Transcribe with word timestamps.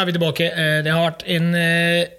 er 0.00 0.08
vi 0.08 0.16
tilbake. 0.16 0.48
Eh, 0.50 0.78
Det 0.84 0.92
har 0.92 1.04
vært 1.04 1.26
en 1.30 1.50
eh, 1.58 2.10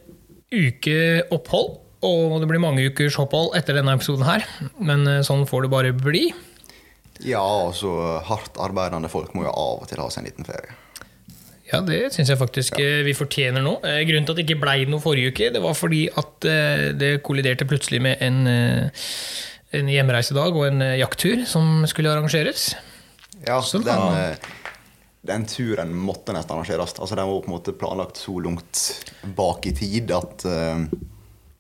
uke 0.52 1.00
opphold, 1.34 1.80
og 2.06 2.38
det 2.42 2.50
blir 2.50 2.62
mange 2.62 2.86
ukers 2.86 3.18
opphold 3.22 3.56
etter 3.58 3.78
denne 3.78 3.96
episoden 3.98 4.26
her. 4.28 4.46
Men 4.80 5.08
eh, 5.08 5.24
sånn 5.26 5.48
får 5.50 5.66
det 5.66 5.74
bare 5.74 5.96
bli. 5.98 6.30
Ja, 7.22 7.42
altså 7.42 8.22
hardt 8.26 8.58
arbeidende 8.62 9.12
folk 9.12 9.36
må 9.38 9.46
jo 9.46 9.52
av 9.54 9.84
og 9.84 9.90
til 9.90 10.02
ha 10.02 10.08
seg 10.10 10.24
en 10.24 10.30
liten 10.32 10.48
ferie. 10.48 10.78
Ja, 11.72 11.80
det 11.86 12.10
syns 12.12 12.28
jeg 12.28 12.40
faktisk 12.40 12.80
ja. 12.82 13.04
vi 13.06 13.14
fortjener 13.16 13.64
nå. 13.64 13.78
Grunnen 13.80 14.26
til 14.28 14.34
at 14.34 14.40
det 14.42 14.44
ikke 14.44 14.60
blei 14.60 14.82
noe 14.90 15.00
forrige 15.00 15.32
uke, 15.32 15.52
det 15.54 15.62
var 15.64 15.78
fordi 15.78 16.02
at 16.20 16.48
det 17.00 17.12
kolliderte 17.24 17.68
plutselig 17.70 18.02
med 18.04 18.20
en, 18.26 18.42
en 19.80 19.92
hjemreisedag 19.94 20.58
og 20.58 20.66
en 20.68 20.84
jakttur 21.00 21.46
som 21.48 21.86
skulle 21.88 22.12
arrangeres. 22.12 22.74
Ja, 23.48 23.62
Så 23.64 23.80
den, 23.86 24.36
den 25.28 25.46
turen 25.46 25.92
måtte 25.94 26.34
nesten 26.34 26.56
arrangeres. 26.56 26.96
Altså, 27.00 27.16
Den 27.16 27.28
var 27.30 27.42
på 27.44 27.50
en 27.52 27.56
måte 27.56 27.74
planlagt 27.78 28.18
så 28.18 28.34
langt 28.42 28.80
bak 29.38 29.68
i 29.70 29.74
tid 29.78 30.12
at 30.18 30.46
uh... 30.50 30.86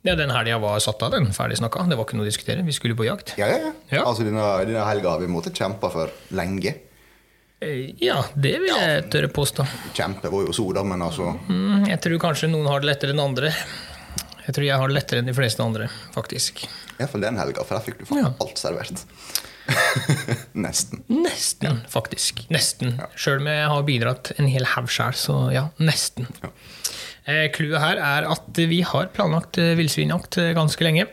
Ja, 0.02 0.16
Den 0.18 0.32
helga 0.34 0.58
var 0.58 0.80
satt 0.82 1.04
av, 1.06 1.12
den. 1.14 1.28
Ferdig 1.36 1.60
snakka. 1.60 1.84
Det 1.86 1.94
var 2.00 2.08
ikke 2.08 2.18
noe 2.18 2.26
å 2.26 2.30
diskutere. 2.32 2.64
Vi 2.66 2.74
skulle 2.74 2.96
på 2.98 3.06
jakt. 3.06 3.36
Ja, 3.38 3.46
ja, 3.52 3.60
ja. 3.68 3.74
Ja. 4.00 4.06
Altså, 4.10 4.26
denne, 4.26 4.42
denne 4.66 4.86
helga 4.88 5.12
har 5.14 5.22
vi 5.22 5.30
måttet 5.30 5.54
kjempe 5.62 5.92
for 5.94 6.10
lenge. 6.34 6.74
Eh, 7.62 7.92
Ja, 8.02 8.24
det 8.34 8.56
vil 8.64 8.72
jeg 8.74 9.04
tørre 9.14 9.30
påstå. 9.30 9.68
Kjempe 9.94 10.32
var 10.34 10.48
jo 10.48 10.56
så, 10.58 10.66
da, 10.74 10.82
men 10.84 11.06
altså 11.06 11.36
Mm, 11.46 11.86
Jeg 11.92 12.02
tror 12.02 12.18
kanskje 12.26 12.50
noen 12.50 12.66
har 12.72 12.82
det 12.82 12.90
lettere 12.90 13.14
enn 13.14 13.22
andre. 13.22 13.54
Jeg 14.48 14.56
tror 14.58 14.66
jeg 14.66 14.82
har 14.82 14.90
det 14.90 14.98
lettere 14.98 15.22
enn 15.22 15.30
de 15.30 15.38
fleste 15.38 15.62
andre, 15.62 15.86
faktisk. 16.18 16.64
Iallfall 16.98 17.22
den 17.22 17.38
helga, 17.38 17.62
for 17.62 17.78
der 17.78 17.86
fikk 17.86 18.02
du 18.02 18.08
faen 18.10 18.24
Ja. 18.26 18.34
alt 18.42 18.58
servert. 18.58 19.06
Nesten. 20.66 21.04
Nesten, 21.12 21.82
faktisk. 21.92 22.44
Nesten. 22.54 22.96
Sjøl 23.20 23.42
om 23.44 23.50
jeg 23.52 23.70
har 23.74 23.86
bidratt 23.88 24.32
en 24.38 24.50
hel 24.52 24.66
haug 24.74 24.90
sjøl, 24.92 25.16
så 25.18 25.36
ja, 25.54 25.68
nesten. 25.82 26.28
Eh, 27.30 27.48
Clouet 27.56 27.82
her 27.84 28.02
er 28.02 28.28
at 28.32 28.62
vi 28.72 28.82
har 28.88 29.12
planlagt 29.16 29.60
eh, 29.62 29.74
villsvinjakt 29.80 30.40
eh, 30.42 30.54
ganske 30.58 30.86
lenge. 30.88 31.08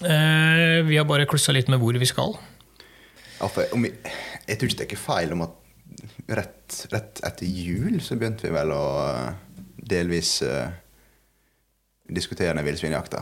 Eh, 0.00 0.82
Vi 0.86 0.96
har 0.98 1.06
bare 1.08 1.28
klussa 1.28 1.54
litt 1.56 1.70
med 1.72 1.80
hvor 1.80 1.96
vi 2.00 2.08
skal. 2.08 2.36
Ja, 3.38 3.48
for 3.52 3.68
om 3.76 3.84
vi, 3.84 3.92
jeg 4.48 4.58
tror 4.58 4.72
ikke 4.72 4.82
det 4.82 4.90
er 4.96 5.00
feil 5.00 5.32
om 5.36 5.44
at 5.46 5.62
rett, 6.36 6.80
rett 6.92 7.20
etter 7.24 7.46
jul 7.48 8.00
så 8.04 8.16
begynte 8.18 8.48
vi 8.48 8.54
vel 8.56 8.72
å 8.74 8.84
delvis 9.86 10.40
uh, 10.42 10.66
diskutere 12.10 12.64
villsvinjakta. 12.66 13.20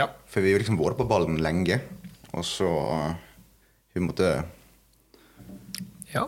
Ja. 0.00 0.08
For 0.28 0.44
vi 0.44 0.52
har 0.52 0.60
liksom 0.62 0.76
vært 0.80 0.98
på 0.98 1.06
ballen 1.08 1.38
lenge, 1.44 1.78
og 2.32 2.44
så 2.46 2.68
eh, 2.96 3.14
Vi 3.94 4.02
måtte 4.04 4.28
ja. 6.12 6.26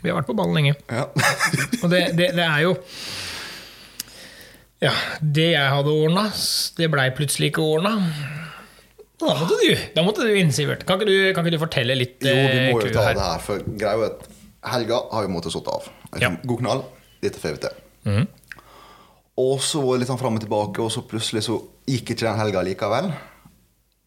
Vi 0.00 0.10
har 0.10 0.18
vært 0.18 0.28
på 0.28 0.36
ballen 0.36 0.54
lenge. 0.58 0.74
Ja. 0.92 1.08
Og 1.82 1.88
det, 1.90 2.12
det, 2.18 2.28
det 2.36 2.44
er 2.44 2.60
jo 2.66 2.74
Ja, 4.84 4.92
det 5.20 5.48
jeg 5.54 5.70
hadde 5.72 5.94
ordna, 5.94 6.26
det 6.76 6.90
blei 6.92 7.08
plutselig 7.16 7.52
ikke 7.52 7.64
ordna. 7.64 7.94
Da 9.22 9.32
måtte 9.38 9.56
du 9.56 9.70
da 9.96 10.04
måtte 10.04 10.26
du 10.26 10.34
inn, 10.36 10.52
Sivert. 10.52 10.84
Kan 10.86 11.00
ikke 11.00 11.08
du, 11.08 11.16
kan 11.32 11.46
ikke 11.46 11.56
du 11.56 11.62
fortelle 11.62 11.96
litt? 11.96 12.18
jo, 12.20 12.34
vi 12.34 12.60
eh, 12.66 12.70
må 12.74 12.82
jo 12.82 12.92
ta 12.92 13.06
her? 13.08 13.16
det 13.16 13.24
her, 13.24 13.42
for 13.42 13.64
greia 13.64 13.96
er 13.96 14.10
at 14.10 14.26
helga 14.74 15.00
har 15.12 15.26
vi 15.26 15.32
måttet 15.32 15.54
satt 15.54 15.70
av. 15.72 15.86
Ja. 16.20 16.34
God 16.44 16.60
knall, 16.60 16.82
dette 17.24 17.40
får 17.40 17.56
vi 17.56 17.64
til. 17.64 17.84
Mhm. 18.10 18.26
Og 19.40 19.56
så 19.66 19.80
litt 19.98 20.06
sånn 20.06 20.20
fram 20.20 20.36
og 20.38 20.44
tilbake, 20.44 20.82
og 20.84 20.92
så 20.94 21.02
plutselig 21.10 21.42
så 21.48 21.56
gikk 21.90 22.12
ikke 22.12 22.26
den 22.28 22.38
helga 22.38 22.60
likevel. 22.66 23.08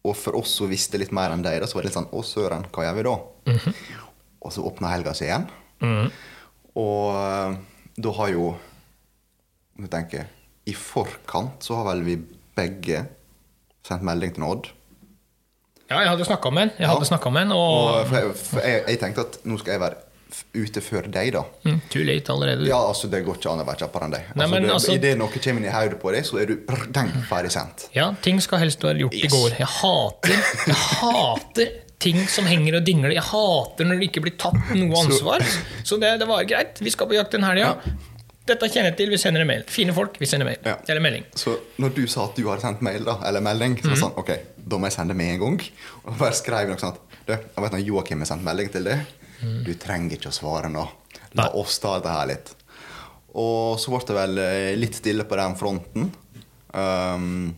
Og 0.06 0.14
for 0.16 0.36
oss 0.38 0.52
som 0.60 0.70
visste 0.70 0.98
litt 1.00 1.10
mer 1.12 1.32
enn 1.34 1.42
deg, 1.42 1.64
så 1.66 1.74
var 1.78 1.82
det 1.82 1.90
litt 1.90 1.96
sånn 1.98 2.10
Å, 2.14 2.22
søren, 2.24 2.64
hva 2.72 2.84
gjør 2.86 2.94
vi 2.98 3.02
da? 3.08 3.16
Mhm. 3.52 3.74
Og 4.46 4.52
så 4.54 4.62
åpna 4.64 4.92
helga 4.92 5.12
seg 5.18 5.28
igjen. 5.28 5.46
Og 6.78 7.14
eh, 7.18 7.56
da 7.98 8.12
har 8.20 8.28
jo 8.32 8.48
Nå 9.78 9.86
tenker 9.90 10.26
I 10.66 10.74
forkant 10.74 11.62
så 11.62 11.76
har 11.78 11.88
vel 11.92 12.02
vi 12.06 12.16
begge 12.58 13.04
sendt 13.86 14.02
melding 14.06 14.34
til 14.36 14.42
Odd. 14.44 14.66
Ja, 15.88 16.00
jeg 16.02 16.10
hadde 16.10 16.26
snakka 16.28 16.50
med 16.52 16.62
en, 16.66 16.72
jeg 16.76 16.88
hadde 16.90 17.06
Ja. 17.08 17.30
med 17.32 17.42
en, 17.46 17.52
Og, 17.52 17.76
og 17.88 18.06
for 18.10 18.16
jeg, 18.18 18.34
for 18.36 18.60
jeg, 18.66 18.82
jeg 18.90 18.98
tenkte 19.00 19.22
at 19.24 19.38
nå 19.48 19.56
skal 19.62 19.72
jeg 19.76 19.80
være 19.80 19.96
ute 20.54 20.80
før 20.84 21.06
deg, 21.10 21.32
da. 21.32 21.42
mm, 21.64 21.80
Too 21.90 22.04
late 22.04 22.32
allerede. 22.32 22.66
Ja, 22.68 22.78
altså 22.88 23.08
Det 23.10 23.22
går 23.26 23.38
ikke 23.40 23.50
an 23.52 23.62
å 23.62 23.66
være 23.68 23.82
kjappere 23.84 24.04
enn 24.08 24.14
deg. 24.16 24.30
Nei, 24.36 24.44
Altså, 24.44 24.60
det, 24.60 24.70
altså- 24.74 24.94
Idet 24.98 25.12
noe 25.18 25.28
kommer 25.28 25.60
inn 25.62 25.68
i 25.68 25.74
hodet 25.74 26.00
på 26.02 26.12
deg, 26.12 26.24
så 26.28 26.40
er 26.42 26.46
du 26.46 26.56
brr, 26.68 26.86
deng, 26.92 27.12
ferdig 27.30 27.52
sendt. 27.54 27.88
Ja, 27.94 28.10
ting 28.22 28.40
skal 28.44 28.58
helst 28.58 28.82
være 28.84 28.98
gjort 29.06 29.14
i 29.14 29.26
går. 29.32 29.56
Jeg 29.58 29.70
hater, 29.78 30.36
jeg 30.66 30.76
hater 31.00 31.72
ting 31.98 32.20
som 32.30 32.46
henger 32.46 32.76
og 32.78 32.84
dingler. 32.86 33.10
Jeg 33.16 33.24
hater 33.26 33.84
når 33.88 33.98
det 33.98 34.10
ikke 34.12 34.22
blir 34.28 34.36
tatt 34.38 34.68
noe 34.76 35.00
ansvar. 35.04 35.42
Så 35.82 35.98
det, 35.98 36.18
det 36.20 36.28
var 36.28 36.44
greit. 36.44 36.78
Vi 36.84 36.90
skal 36.94 37.08
på 37.10 37.16
jakt 37.18 37.32
den 37.34 37.42
helga. 37.42 37.72
Dette 38.48 38.64
kjenner 38.70 38.92
jeg 38.92 38.96
til. 39.02 39.10
Vi 39.12 39.18
sender 39.20 39.42
en 39.44 39.50
mail. 39.50 39.64
Fine 39.68 39.92
folk, 39.92 40.14
vi 40.20 40.26
sender 40.30 40.46
mail. 40.48 40.60
Ja. 40.64 40.76
Eller 40.88 41.02
melding. 41.04 41.24
Så 41.36 41.58
når 41.82 41.90
du 41.98 42.06
sa 42.08 42.24
at 42.30 42.38
du 42.38 42.46
hadde 42.48 42.62
sendt 42.64 42.80
mail, 42.86 43.02
da, 43.04 43.18
eller 43.28 43.42
melding, 43.44 43.74
så 43.82 43.90
var 43.90 43.96
det 43.96 44.02
sånn 44.04 44.16
Ok, 44.22 44.30
da 44.68 44.78
må 44.80 44.88
jeg 44.88 44.96
sende 44.96 45.16
med 45.18 45.34
en 45.34 45.40
gang. 45.42 45.58
Og 46.06 46.16
bare 46.22 46.32
skrev 46.38 46.70
noe 46.70 46.80
sånt. 46.80 47.02
Du, 47.26 47.34
jeg 47.34 47.64
vet 47.64 47.74
når 47.76 47.82
Joakim 47.84 48.22
har 48.24 48.30
sendt 48.30 48.46
melding 48.46 48.70
til 48.72 48.84
deg. 48.88 49.02
Du 49.40 49.72
trenger 49.78 50.16
ikke 50.18 50.32
å 50.32 50.34
svare 50.34 50.70
nå. 50.72 50.84
La 51.38 51.50
oss 51.58 51.78
ta 51.82 51.96
dette 51.98 52.14
her 52.14 52.30
litt. 52.32 52.54
Og 53.38 53.78
så 53.78 53.92
ble 53.92 54.00
det 54.08 54.16
vel 54.16 54.40
eh, 54.42 54.76
litt 54.78 54.98
stille 54.98 55.26
på 55.28 55.38
den 55.38 55.56
fronten. 55.58 56.12
Um, 56.72 57.54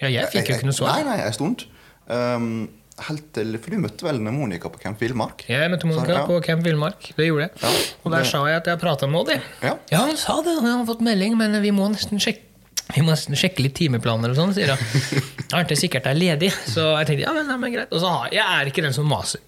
Ja, 0.00 0.08
jeg 0.08 0.30
fikk 0.32 0.48
jo 0.48 0.58
ikke 0.58 0.68
noe 0.70 0.76
svar. 0.76 1.00
Nei, 1.00 1.08
nei, 1.10 1.16
en 1.26 1.34
stund. 1.36 1.66
Um, 2.08 2.68
helt 3.04 3.26
til, 3.36 3.56
for 3.60 3.74
du 3.74 3.82
møtte 3.82 4.06
vel 4.06 4.20
Monica 4.24 4.70
på 4.72 4.80
Camp 4.80 5.00
Villmark? 5.02 5.44
Jeg 5.48 5.72
møtte 5.72 5.88
Monica 5.88 6.14
ja. 6.14 6.22
på 6.28 6.38
Camp 6.44 6.64
Villmark. 6.64 7.10
Det 7.16 7.26
gjorde 7.26 7.48
jeg. 7.48 7.60
Ja, 7.60 7.72
og 8.04 8.14
der 8.14 8.28
sa 8.28 8.40
jeg 8.48 8.62
at 8.62 8.70
jeg 8.70 8.80
prata 8.80 9.08
med 9.10 9.20
Odd. 9.20 9.34
Ja. 9.60 9.74
ja, 9.92 10.04
han 10.08 10.16
sa 10.20 10.38
det. 10.46 10.56
Han 10.62 10.70
har 10.72 10.86
fått 10.88 11.04
melding, 11.04 11.36
men 11.40 11.58
vi 11.64 11.74
må 11.74 11.90
nesten 11.92 12.22
sjekke 12.22 12.48
vi 12.90 13.04
må 13.06 13.14
sjekke 13.14 13.62
litt 13.62 13.76
timeplaner 13.78 14.32
og 14.32 14.38
sånn, 14.38 14.54
sier 14.56 14.72
han. 14.72 14.80
Jeg 15.50 15.52
er 15.52 15.62
ikke 15.62 15.76
sikkert 15.78 16.08
jeg 16.08 16.14
er 16.14 16.18
ledig. 16.18 16.48
Så 16.50 16.82
jeg 16.98 17.06
tenkte 17.06 17.22
ja, 17.22 17.32
men, 17.34 17.46
nei, 17.46 17.56
men 17.58 17.72
greit. 17.74 17.92
Og 17.94 18.02
så 18.02 18.10
har 18.10 18.34
jeg 18.34 18.42
er 18.42 18.68
ikke 18.70 18.82
den 18.82 18.94
som 18.94 19.06
maser. 19.10 19.42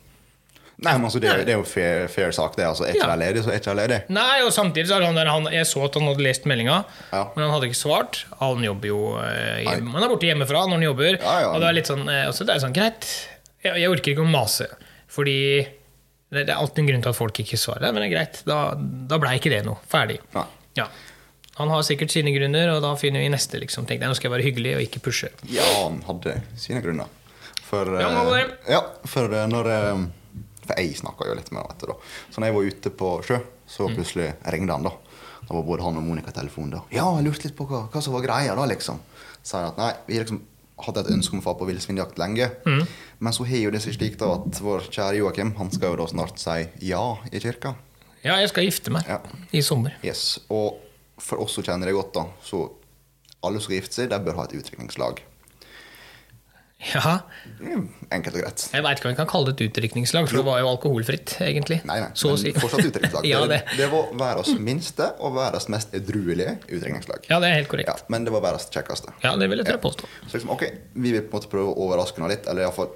Nei, 0.82 0.93
men 0.98 1.04
altså, 1.06 1.20
det, 1.22 1.31
det 1.47 1.53
er 1.54 1.59
jo 1.60 1.65
fair, 1.69 2.09
fair 2.10 2.32
sak, 2.34 2.56
det. 2.59 2.65
Altså, 2.66 2.84
er 2.87 2.94
ikke 2.97 3.04
Ja. 3.06 3.10
jeg 3.15 3.20
ledig, 3.22 3.43
så 3.44 3.50
er 3.53 3.59
ikke 3.60 3.70
jeg 3.70 3.78
ledig. 3.81 3.98
Nei, 4.16 4.41
og 4.43 4.50
samtidig 4.53 4.87
så 4.88 4.97
hadde 4.98 5.06
han 5.12 5.15
der, 5.20 5.31
han, 5.31 5.44
Jeg 5.54 5.66
så 5.70 5.84
at 5.87 5.94
han 6.00 6.09
hadde 6.10 6.25
lest 6.26 6.44
meldinga, 6.50 6.78
Ja. 7.12 7.22
men 7.37 7.44
han 7.44 7.53
hadde 7.54 7.69
ikke 7.70 7.81
svart. 7.82 8.25
Han 8.41 8.65
jobber 8.66 8.88
jo 8.91 9.03
eh, 9.22 9.62
Han 9.69 10.03
er 10.03 10.09
borte 10.10 10.26
hjemmefra 10.26 10.65
når 10.66 10.76
han 10.81 10.82
jobber. 10.88 11.12
Ja, 11.22 11.37
ja. 11.47 11.53
Og 11.54 11.60
det 11.62 11.69
er 11.71 11.78
litt 11.78 11.87
sånn, 11.92 12.03
eh, 12.10 12.25
også 12.32 12.47
det 12.48 12.56
er 12.56 12.65
sånn 12.66 12.75
greit. 12.75 13.06
Jeg, 13.62 13.78
jeg 13.84 13.88
orker 13.94 14.12
ikke 14.16 14.26
å 14.26 14.31
mase. 14.32 14.66
Fordi 15.12 15.37
det, 16.32 16.47
det 16.47 16.50
er 16.50 16.59
alltid 16.59 16.82
en 16.82 16.91
grunn 16.91 17.03
til 17.04 17.12
at 17.12 17.16
folk 17.19 17.38
ikke 17.44 17.59
svarer. 17.60 17.92
Men 17.92 18.03
det 18.03 18.09
er 18.10 18.15
greit. 18.16 18.42
Da, 18.48 18.60
da 18.81 19.19
blei 19.22 19.37
ikke 19.38 19.53
det 19.53 19.62
noe. 19.66 19.78
Ferdig. 19.92 20.19
Ja. 20.78 20.87
Han 21.60 21.69
har 21.69 21.82
sikkert 21.84 22.10
sine 22.15 22.32
grunner, 22.32 22.71
og 22.72 22.78
da 22.82 22.94
finner 22.97 23.21
vi 23.21 23.28
neste. 23.28 23.59
liksom. 23.60 23.84
Tenkte 23.84 24.06
jeg, 24.06 24.09
Nå 24.09 24.16
skal 24.16 24.31
jeg 24.31 24.34
være 24.38 24.47
hyggelig 24.48 24.71
og 24.78 24.84
ikke 24.87 25.03
pushe. 25.04 25.28
Ja, 25.53 25.66
han 25.82 25.98
hadde 26.09 26.38
sine 26.56 26.81
grunner. 26.82 27.10
For, 27.69 27.84
Ja, 28.00 28.00
eh, 28.00 28.09
han 28.09 28.16
hadde 28.16 28.38
det. 28.41 28.56
ja, 28.72 28.81
for 29.09 29.32
eh, 29.37 29.47
når 29.53 29.69
eh, 29.75 30.06
For 30.72 30.81
jeg 30.83 30.97
snakka 30.97 31.27
jo 31.28 31.34
litt 31.38 31.50
med 31.53 31.62
han, 31.62 31.71
etter, 31.77 31.87
da 31.93 31.94
Så 32.33 32.41
når 32.41 32.47
jeg 32.49 32.55
var 32.55 32.62
ute 32.72 32.91
på 32.91 33.10
sjø, 33.27 33.41
så 33.69 33.88
Mm. 33.88 33.97
plutselig 33.97 34.34
ringte 34.53 34.72
han. 34.72 34.83
da 34.83 34.91
Da 35.49 35.55
var 35.55 35.62
både 35.62 35.83
han 35.83 35.97
og 35.97 36.03
Monica 36.05 36.31
i 36.31 36.33
telefonen. 36.33 36.71
da 36.71 36.83
Ja, 36.91 37.16
jeg 37.16 37.25
lurte 37.27 37.44
litt 37.44 37.56
på 37.56 37.66
hva, 37.69 37.88
hva 37.91 38.03
som 38.03 38.12
var 38.15 38.22
greia, 38.22 38.55
da, 38.55 38.65
liksom. 38.66 38.99
Så 39.43 39.59
jeg 39.59 39.69
at 39.69 39.77
nei, 39.78 39.93
vi 40.06 40.19
liksom 40.19 40.41
hadde 40.78 41.00
et 41.00 41.12
ønske 41.12 41.33
om 41.34 41.41
å 41.41 41.43
få 41.43 41.59
på 41.59 41.66
villsvinjakt 41.69 42.16
lenge. 42.19 42.50
Mm. 42.66 42.87
Men 43.21 43.33
så 43.33 43.44
har 43.47 43.56
jo 43.59 43.71
det 43.71 43.83
seg 43.83 43.94
slik 43.99 44.16
da 44.19 44.34
at 44.34 44.60
vår 44.60 44.81
kjære 44.91 45.16
Joakim 45.19 45.55
Han 45.56 45.71
skal 45.71 45.91
jo 45.91 45.97
da 45.97 46.06
snart 46.06 46.38
si 46.38 46.69
ja 46.89 47.19
i 47.33 47.39
kirka. 47.39 47.75
Ja, 48.25 48.37
jeg 48.37 48.49
skal 48.50 48.65
gifte 48.65 48.91
meg 48.91 49.04
Ja. 49.09 49.19
i 49.53 49.60
sommer. 49.60 49.94
Yes, 50.03 50.39
Og 50.50 50.78
for 51.19 51.39
oss 51.41 51.53
som 51.54 51.62
kjenner 51.65 51.87
det 51.87 51.95
godt, 51.95 52.13
da 52.15 52.25
så 52.42 52.71
alle 53.45 53.60
som 53.60 53.71
skal 53.71 53.80
gifte 53.80 53.95
seg, 53.95 54.09
de 54.10 54.18
bør 54.18 54.34
ha 54.36 54.42
et 54.45 54.53
utdrikningslag. 54.53 55.18
Ja, 56.90 57.20
Mm, 57.62 57.84
Enkelt 58.10 58.34
og 58.34 58.42
greit. 58.42 58.62
Jeg 58.74 58.82
veit 58.82 58.98
ikke 58.98 59.06
om 59.06 59.12
vi 59.12 59.16
kan 59.20 59.28
kalle 59.30 59.52
det 59.52 59.60
et 59.60 59.68
utdrikningslag, 59.70 60.24
for 60.26 60.40
det 60.40 60.44
var 60.48 60.56
jo 60.58 60.66
alkoholfritt, 60.72 61.36
egentlig. 61.46 61.76
Nei, 61.86 62.00
nei, 62.02 62.08
Så 62.18 62.32
å 62.34 62.38
si. 62.40 62.50
fortsatt 62.56 62.88
utdrikningslag. 62.88 63.28
ja, 63.30 63.38
det. 63.46 63.60
det. 63.78 63.86
var 63.92 64.08
verdens 64.18 64.58
minste 64.58 65.06
og 65.22 65.36
verdens 65.36 65.68
mest 65.70 65.94
edruelige 65.94 66.56
utdrikningslag. 66.66 67.28
ja, 67.30 67.38
det 67.38 67.52
er 67.52 67.54
helt 67.60 67.68
Ja, 67.68 67.70
korrekt. 67.70 68.10
men 68.10 68.26
det 68.26 68.34
var 68.34 68.42
verdens 68.48 68.66
kjekkeste. 68.74 69.14
Ja, 69.22 69.36
det 69.38 69.46
vil 69.52 69.62
jeg 69.62 69.78
påstå. 69.80 70.10
Så 70.26 70.34
liksom, 70.40 70.50
ok, 70.56 70.64
vi 70.98 71.12
vil 71.14 71.22
på 71.22 71.30
en 71.30 71.38
måte 71.38 71.52
prøve 71.54 71.70
å 71.70 71.78
overraske 71.86 72.18
henne 72.18 72.32
litt, 72.34 72.50
eller 72.50 72.66
iallfall 72.66 72.90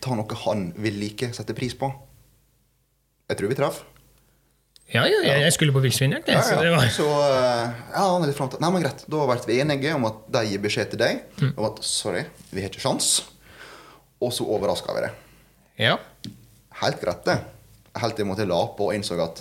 ta 0.00 0.16
noe 0.16 0.40
han 0.46 0.64
vil 0.80 0.96
like, 1.04 1.28
sette 1.36 1.54
pris 1.54 1.76
på. 1.78 1.92
Jeg 3.28 3.38
tror 3.38 3.52
vi 3.52 3.60
traff. 3.60 3.82
Ja, 4.92 5.06
ja, 5.08 5.20
jeg, 5.24 5.40
jeg 5.46 5.52
skulle 5.56 5.72
på 5.72 5.80
villsvinjakt, 5.80 6.26
jeg, 6.28 6.36
Ja, 6.36 6.42
så 6.44 6.58
ja. 6.64 6.72
var 6.76 6.90
Så 6.92 7.06
eh, 7.08 7.70
ja, 7.94 8.02
han 8.12 8.22
er 8.24 8.28
litt 8.28 8.36
frem 8.36 8.50
til 8.52 8.60
Nei, 8.60 8.70
men 8.74 8.82
greit. 8.84 9.04
Da 9.08 9.22
ble 9.30 9.36
vi 9.48 9.60
enige 9.62 9.94
om 9.96 10.04
at 10.10 10.18
de 10.36 10.42
gir 10.50 10.60
beskjed 10.64 10.90
til 10.92 11.00
deg 11.00 11.22
Mm. 11.40 11.52
om 11.56 11.64
at 11.70 11.80
sorry, 11.86 12.24
vi 12.52 12.60
har 12.60 12.68
ikke 12.68 12.82
sjans. 12.84 13.08
Og 14.22 14.32
så 14.36 14.44
overraska 14.44 14.92
vi 14.98 15.06
det. 15.06 15.12
Ja. 15.80 15.96
Helt 16.82 17.00
greit, 17.00 17.24
det. 17.24 17.38
Helt 18.02 18.16
til 18.16 18.24
jeg 18.26 18.30
måtte 18.30 18.46
la 18.48 18.60
på 18.76 18.90
og 18.90 18.94
innså 18.96 19.16
at 19.24 19.40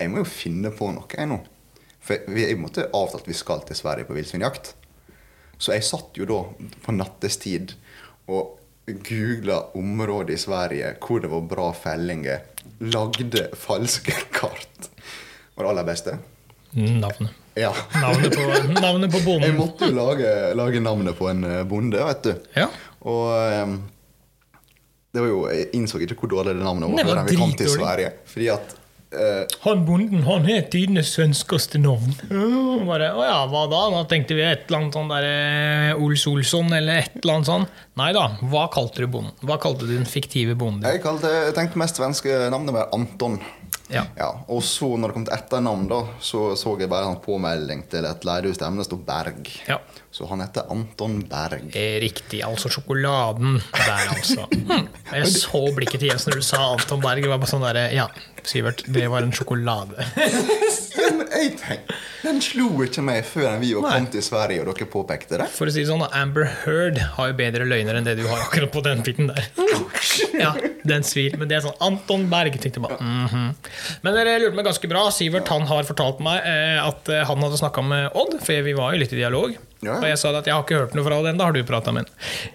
jeg 0.00 0.10
må 0.10 0.18
jo 0.20 0.26
finne 0.28 0.72
på 0.74 0.88
noe, 0.92 1.06
jeg 1.12 1.28
nå. 1.30 1.38
For 2.04 2.24
vi 2.28 2.48
en 2.50 2.60
måte 2.60 2.88
avtalt 2.92 3.28
vi 3.28 3.36
skal 3.36 3.62
til 3.64 3.76
Sverige 3.78 4.04
på 4.08 4.16
villsvinjakt. 4.16 4.74
Så 5.56 5.72
jeg 5.76 5.84
satt 5.86 6.16
jo 6.18 6.26
da 6.28 6.40
på 6.84 6.92
nattestid 6.96 7.72
og 8.28 8.58
googla 8.86 9.60
områder 9.74 10.34
i 10.34 10.38
Sverige 10.38 10.94
hvor 11.00 11.20
det 11.20 11.30
var 11.32 11.40
bra 11.48 11.70
fellinger. 11.72 12.42
Lagde 12.78 13.48
falske 13.56 14.12
kart. 14.38 14.90
var 15.54 15.64
det 15.64 15.70
aller 15.70 15.88
beste. 15.88 16.18
Navnet. 16.74 17.30
Ja. 17.54 17.70
Navnet 17.94 18.34
på, 18.36 18.44
navnet 18.80 19.12
på 19.12 19.18
Jeg 19.46 19.54
måtte 19.54 19.86
jo 19.88 19.94
lage, 19.94 20.30
lage 20.58 20.80
navnet 20.82 21.18
på 21.18 21.28
en 21.30 21.44
eh, 21.46 21.60
bonde, 21.70 22.00
vet 22.02 22.22
du. 22.26 22.32
Ja. 22.58 22.66
Og 23.06 23.28
um, 23.62 23.76
det 25.14 25.22
var 25.22 25.28
jo, 25.30 25.42
jeg 25.52 25.68
innså 25.78 26.00
ikke 26.02 26.16
hvor 26.24 26.32
dårlig 26.32 26.56
det 26.58 26.64
navnet 26.66 26.90
var 26.90 26.98
Det 26.98 27.06
var 27.12 27.28
vi 27.28 27.36
kom 27.38 27.52
til. 27.54 27.70
Sverige. 27.70 28.10
Fordi 28.26 28.48
at 28.56 28.74
eh, 29.14 29.56
Han 29.64 29.84
bonden 29.86 30.24
han 30.26 30.46
har 30.48 30.66
tidenes 30.72 31.12
svenskeste 31.14 31.80
navn. 31.82 32.14
Uh, 32.30 32.84
Bare, 32.90 33.12
å 33.16 33.24
ja, 33.24 33.40
hva 33.50 33.64
da? 33.70 33.82
Da 33.94 34.04
tenkte 34.10 34.36
vi 34.38 34.44
et 34.46 34.66
eller 34.68 34.82
annet 34.82 34.98
sånn 34.98 35.10
der 35.12 35.28
eh, 35.30 36.02
Ols 36.04 36.26
Olsson 36.30 36.72
eller 36.74 37.04
et 37.04 37.18
eller 37.22 37.38
annet 37.38 37.50
sånn. 37.50 37.66
Nei 38.00 38.10
da, 38.16 38.28
hva 38.50 38.68
kalte 38.74 39.04
du 39.04 39.10
bonden? 39.10 39.34
Hva 39.46 39.58
kalte 39.62 39.86
du 39.88 39.94
den 39.94 40.08
fiktive 40.08 40.56
bonden? 40.58 40.86
jeg, 40.88 41.02
kalte, 41.04 41.30
jeg 41.48 41.54
tenkte 41.56 41.80
mest 41.80 42.00
svenske 42.00 42.48
navnet 42.52 42.74
var 42.74 42.90
Anton. 42.96 43.38
Ja. 43.92 44.06
Ja, 44.16 44.30
og 44.48 44.62
så 44.64 44.94
når 44.96 45.10
det 45.10 45.16
kom 45.16 45.26
til 45.28 45.34
etternavn, 45.36 45.84
da, 45.90 45.98
så 46.24 46.54
så 46.58 46.72
jeg 46.80 46.88
bare 46.90 47.10
en 47.12 47.20
påmelding 47.22 47.84
til 47.92 48.06
et 48.08 48.24
leiehus 48.26 48.58
der 48.60 48.78
det 48.78 48.86
sto 48.88 48.98
Berg. 48.98 49.50
ja. 49.68 49.78
Så 50.14 50.28
han 50.30 50.38
heter 50.44 50.68
Anton 50.70 51.16
Berg. 51.26 51.74
Riktig, 51.74 52.38
altså 52.46 52.70
sjokoladen 52.70 53.56
der, 53.74 54.04
altså. 54.14 54.44
Hm. 54.68 54.86
Jeg 55.10 55.30
så 55.32 55.62
blikket 55.74 56.04
til 56.04 56.12
Jens 56.12 56.28
når 56.28 56.38
du 56.38 56.44
sa 56.46 56.60
Anton 56.68 57.02
Berg. 57.02 57.24
Det 57.24 57.32
var 57.32 57.40
bare 57.42 57.50
sånn 57.50 57.66
der, 57.66 57.80
Ja, 57.96 58.06
Sivert, 58.48 58.84
det 58.86 59.06
var 59.08 59.24
en 59.26 59.32
sjokolade. 59.34 60.06
Ja, 60.94 61.10
men 61.12 61.26
jeg 61.28 61.56
tenkte, 61.58 61.96
Den 62.22 62.38
slo 62.40 62.68
ikke 62.84 63.02
meg 63.04 63.24
før 63.28 63.58
vi 63.60 63.72
kommet 63.76 64.12
til 64.14 64.22
Sverige 64.24 64.62
og 64.62 64.70
dere 64.70 64.86
påpekte 64.88 65.40
det. 65.40 65.48
For 65.52 65.68
å 65.68 65.74
si 65.74 65.82
det 65.82 65.90
sånn, 65.90 66.04
Amber 66.16 66.46
Heard 66.62 67.00
har 67.16 67.28
jo 67.28 67.36
bedre 67.36 67.66
løgner 67.68 67.98
enn 67.98 68.06
det 68.06 68.14
du 68.20 68.22
har 68.28 68.40
akkurat 68.46 68.72
på 68.72 68.82
den 68.86 69.02
biten 69.04 69.28
der. 69.28 69.48
Ja, 70.38 70.52
den 70.86 71.04
svir. 71.06 71.36
Men 71.40 71.50
det 71.50 71.58
er 71.58 71.64
sånn 71.66 71.76
Anton 71.84 72.28
Berg. 72.32 72.56
tenkte 72.62 72.80
jeg 72.80 72.86
bare, 72.86 72.98
-hmm. 72.98 73.54
Men 74.02 74.14
dere 74.14 74.38
lurte 74.38 74.56
meg 74.56 74.64
ganske 74.70 74.88
bra. 74.88 75.04
Sivert 75.10 75.48
han 75.48 75.66
har 75.68 75.82
fortalt 75.84 76.20
meg 76.20 76.40
eh, 76.44 76.80
at 76.86 77.08
eh, 77.08 77.24
han 77.24 77.42
hadde 77.42 77.60
snakka 77.60 77.82
med 77.82 78.10
Odd, 78.14 78.38
for 78.40 78.62
vi 78.62 78.72
var 78.72 78.92
jo 78.94 78.98
litt 79.02 79.12
i 79.12 79.16
dialog. 79.16 79.56
Ja. 79.80 79.98
Og 79.98 80.08
jeg 80.08 80.18
sa 80.18 80.32
at 80.38 80.46
jeg 80.46 80.54
har 80.54 80.62
ikke 80.62 80.78
hørt 80.78 80.94
noe 80.94 81.04
fra 81.04 81.18
Odd 81.18 81.32
ennå. 81.32 81.44
Har 81.44 81.52
du 81.52 81.64
prata 81.64 81.92
med 81.92 82.06
han? 82.06 82.52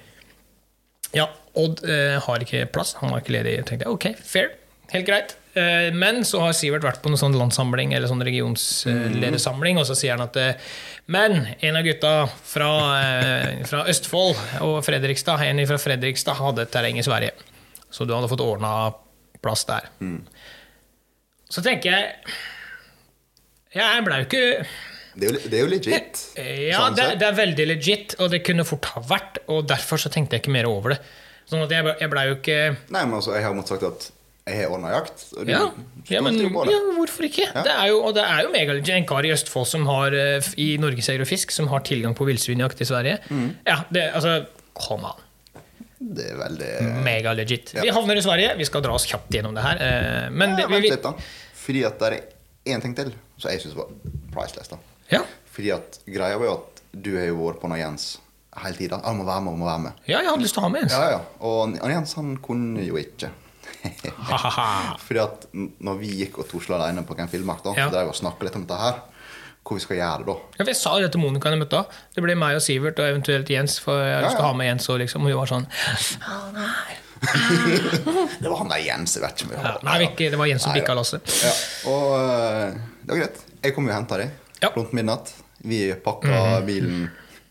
Ja, 1.13 1.29
Odd 1.55 1.83
eh, 1.83 2.19
har 2.21 2.39
ikke 2.39 2.65
plass. 2.71 2.95
Han 3.01 3.11
var 3.11 3.21
ikke 3.21 3.37
ledig. 3.37 3.57
Jeg 3.57 3.65
tenkte 3.65 3.89
ok, 3.89 4.15
fair. 4.23 4.58
Helt 4.93 5.05
greit. 5.07 5.35
Eh, 5.59 5.89
men 5.93 6.21
så 6.25 6.39
har 6.43 6.53
Sivert 6.57 6.83
vært 6.85 7.01
på 7.03 7.09
noen 7.11 7.19
sånn 7.19 7.35
landssamling 7.37 7.91
eller 7.97 8.09
sånn 8.09 8.21
regionsledersamling, 8.25 9.77
og 9.81 9.85
så 9.89 9.95
sier 9.97 10.15
han 10.15 10.23
at 10.25 10.37
eh, 10.39 10.69
Men 11.09 11.39
en 11.65 11.77
av 11.79 11.85
gutta 11.85 12.13
fra, 12.29 12.69
eh, 13.01 13.63
fra 13.69 13.83
Østfold 13.89 14.37
og 14.65 14.79
Fredrikstad, 14.85 15.41
en 15.45 15.61
fra 15.69 15.77
Fredrikstad 15.81 16.37
hadde 16.39 16.65
et 16.67 16.71
terreng 16.73 16.97
i 17.01 17.05
Sverige. 17.05 17.33
Så 17.89 18.05
du 18.05 18.13
hadde 18.13 18.29
fått 18.29 18.43
ordna 18.45 18.73
plass 19.41 19.65
der. 19.69 19.87
Så 21.49 21.63
tenker 21.65 21.89
jeg 21.95 22.13
Jeg 23.73 24.03
blei 24.05 24.19
jo 24.21 24.27
ikke 24.27 24.43
Det 25.19 25.25
er 25.25 25.33
jo, 25.33 25.39
det 25.49 25.57
er 25.57 25.63
jo 25.63 25.69
legit. 25.71 26.21
ja, 26.69 26.77
sånn 26.83 26.95
det, 26.97 27.07
det 27.21 27.25
er 27.27 27.35
veldig 27.37 27.65
legit, 27.71 28.13
og 28.21 28.29
det 28.33 28.43
kunne 28.45 28.65
fort 28.67 28.85
ha 28.93 29.01
vært. 29.09 29.41
Og 29.51 29.65
derfor 29.69 29.97
så 30.01 30.11
tenkte 30.13 30.37
jeg 30.37 30.45
ikke 30.45 30.53
mer 30.53 30.69
over 30.69 30.93
det. 30.95 30.99
Sånn 31.49 31.63
at 31.65 31.73
jeg, 31.73 31.83
ble- 31.87 31.97
jeg 31.99 32.11
blei 32.13 32.23
jo 32.29 32.35
ikke 32.37 32.57
Nei, 32.93 33.01
men 33.09 33.17
altså, 33.17 33.33
jeg 33.33 33.43
har 33.47 33.55
måttet 33.57 33.73
sagt 33.73 33.87
at 33.89 34.09
jeg 34.49 34.57
har 34.63 34.73
ordna 34.75 34.91
jakt. 34.95 35.23
Du 35.35 35.49
ja, 35.51 35.61
ja, 36.09 36.21
men, 36.25 36.37
ja, 36.41 36.79
hvorfor 36.97 37.27
ikke? 37.29 37.47
Det 37.53 37.71
er 37.73 37.87
jo, 37.91 38.01
og 38.09 38.13
det 38.17 38.23
er 38.25 38.43
jo 38.47 38.51
megalegit. 38.53 38.91
En 38.97 39.07
kar 39.09 39.25
i 39.27 39.31
Østfold 39.35 39.67
som 39.69 39.85
har 39.89 40.15
eh, 40.17 40.49
i 40.59 40.69
Norgesjeger 40.81 41.23
og 41.25 41.29
Fisk 41.29 41.53
som 41.55 41.69
har 41.71 41.83
tilgang 41.87 42.15
på 42.17 42.25
villsvinjakt 42.29 42.81
i 42.81 42.87
Sverige. 42.89 43.17
Mm. 43.29 43.49
Ja, 43.67 43.81
det, 43.93 44.07
altså 44.17 44.39
Kom 44.79 45.03
an. 45.09 45.25
Det 45.99 46.29
er 46.31 46.37
veldig 46.39 46.67
Megalegit. 47.03 47.73
Ja. 47.75 47.83
Vi 47.83 47.91
havner 47.93 48.15
i 48.19 48.23
Sverige. 48.23 48.53
Vi 48.57 48.65
skal 48.69 48.81
dra 48.85 48.93
oss 48.95 49.05
kjapt 49.09 49.33
gjennom 49.35 49.55
det 49.57 49.65
her. 49.65 49.81
eh, 49.83 50.29
Men 50.31 50.55
det, 50.55 50.63
ja, 50.65 50.71
vi, 50.71 50.87
litt, 50.87 51.03
da. 51.03 51.11
Fordi 51.59 51.83
at 51.89 51.99
det 51.99 52.11
er 52.13 52.73
én 52.75 52.81
ting 52.83 52.95
til 52.95 53.11
som 53.39 53.51
jeg 53.51 53.61
syns 53.65 53.75
var 53.77 53.91
priceless. 54.33 54.71
da. 54.71 54.79
ja. 55.11 55.21
Fordi 55.51 55.71
at 55.75 55.99
greia 56.07 56.37
var 56.39 56.45
jo 56.47 56.53
at 56.55 56.81
du 56.95 57.11
har 57.17 57.25
jo 57.27 57.35
vært 57.41 57.59
på 57.59 57.67
noe 57.71 57.77
Jens 57.81 58.13
hele 58.63 58.77
tida. 58.79 58.97
Han 59.03 59.19
må 59.19 59.25
være 59.27 59.43
med, 59.43 59.51
han 59.53 59.59
må 59.59 59.67
være 59.67 59.81
med. 59.83 59.99
ja, 60.07 60.21
jeg 60.23 60.29
hadde 60.31 60.43
lyst 60.45 60.55
til 60.55 60.61
å 60.63 60.65
ha 60.65 60.71
med 60.73 60.81
Jens. 60.85 60.95
Ja, 60.95 61.09
ja. 61.17 61.19
Og 61.45 61.91
Jens 61.91 62.15
han 62.17 62.31
kunne 62.43 62.85
jo 62.87 62.97
ikke. 63.01 63.29
Fordi 65.05 65.21
at 65.23 65.45
når 65.53 65.99
vi 66.01 66.09
gikk 66.23 66.39
og 66.43 66.49
tusla 66.51 66.79
alene 66.79 67.03
på 67.07 67.15
en 67.19 67.31
filmmark, 67.31 67.63
da, 67.63 67.73
Ja. 67.77 67.87
drev 67.93 68.11
og 68.11 68.15
snakka 68.17 68.43
litt 68.47 68.55
om 68.59 68.65
dette 68.67 68.79
her. 68.81 68.99
Hvor 69.69 69.75
vi 69.77 69.83
skal 69.83 69.97
gjøre 69.99 70.23
det 70.23 70.25
da. 70.31 70.33
Ja, 70.57 70.63
for 70.63 70.69
jeg 70.71 70.77
sa 70.79 70.91
det 70.99 71.11
til 71.13 71.21
Monica 71.21 71.49
jeg 71.51 71.59
møtte 71.61 71.77
henne. 71.77 71.99
Det 72.15 72.23
ble 72.25 72.35
meg 72.39 72.55
og 72.57 72.61
Sivert 72.65 72.97
og 73.03 73.05
eventuelt 73.11 73.49
Jens. 73.53 73.75
For 73.83 73.99
jeg 74.01 74.15
har 74.15 74.23
lyst 74.25 74.37
til 74.39 74.45
å 74.45 74.47
ha 74.47 74.53
med 74.57 74.65
Jens 74.69 74.87
og 74.89 74.97
liksom, 75.03 75.27
og 75.27 75.29
hun 75.29 75.37
var 75.41 75.51
sånn 75.51 75.67
«Å, 75.67 76.37
nei. 76.55 76.95
Det 78.39 78.47
var 78.47 78.57
han 78.63 78.71
der 78.71 78.81
Jens, 78.85 79.13
jeg 79.17 79.23
vet 79.25 79.35
ikke 79.35 79.49
om 79.49 79.51
vi 79.51 79.59
Ja, 79.59 79.73
nei, 79.83 79.97
ikke, 80.07 80.29
det 80.31 80.39
var 80.39 80.47
Jens 80.49 80.63
som 80.65 80.73
bikka 80.73 80.95
lasset. 80.95 81.33
Ja, 81.43 81.51
og 81.91 82.05
øh, 82.15 82.77
det 83.03 83.11
var 83.11 83.19
greit. 83.25 83.41
Jeg 83.67 83.75
kom 83.75 83.89
jo 83.89 83.91
og 83.93 83.97
henta 83.99 84.19
deg 84.21 84.31
Ja. 84.63 84.71
rundt 84.75 84.95
midnatt. 84.95 85.33
Vi 85.67 85.81
pakka 86.03 86.61
bilen 86.67 87.09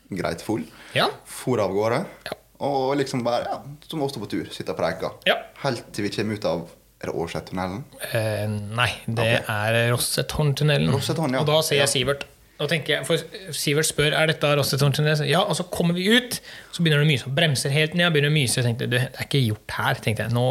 greit 0.09 0.41
full. 0.41 0.65
Ja. 0.97 1.05
For 1.29 1.61
av 1.61 1.71
gårde. 1.77 2.01
Ja. 2.25 2.38
Og 2.65 2.97
liksom 2.99 3.23
bare 3.23 3.45
ja, 3.47 3.59
som 3.87 4.01
oss 4.03 4.17
på 4.19 4.27
tur. 4.31 4.49
Sitte 4.51 4.75
og 4.75 4.79
preike. 4.79 5.13
Ja. 5.29 5.37
Helt 5.63 5.85
til 5.95 6.07
vi 6.07 6.11
kommer 6.15 6.39
ut 6.39 6.49
av 6.49 6.65
Er 6.99 7.07
det 7.07 7.15
Årsettunnelen? 7.15 7.85
Eh, 8.11 8.49
nei, 8.75 8.89
det 9.07 9.29
er 9.47 9.77
Rossetårntunnelen. 9.93 10.91
Rossetårn, 10.91 11.37
ja. 11.37 11.45
Og 11.45 11.47
da 11.47 11.61
sier 11.63 11.79
jeg 11.85 11.91
Sivert. 11.93 12.25
Da 12.59 12.67
tenker 12.67 12.97
jeg, 12.97 13.05
for 13.07 13.55
Sivert 13.55 13.87
spør 13.87 14.11
er 14.19 14.27
dette 14.27 14.49
Rossetårntunnelen. 14.59 15.29
Ja, 15.29 15.45
og 15.47 15.55
så 15.55 15.63
kommer 15.71 15.95
vi 15.95 16.09
ut, 16.11 16.41
så 16.75 16.83
begynner 16.83 16.99
det 16.99 17.07
å 17.07 17.11
myse. 17.13 17.31
Bremser 17.37 17.71
helt 17.71 17.95
ned, 17.95 18.11
begynner 18.11 18.33
å 18.33 18.35
myse. 18.35 18.59
Jeg 18.59 18.67
tenkte, 18.67 18.89
du, 18.91 18.97
det 18.97 19.05
er 19.07 19.29
ikke 19.29 19.45
gjort 19.45 19.77
her. 19.77 20.01
tenkte 20.03 20.25
jeg, 20.25 20.35
Nå 20.35 20.43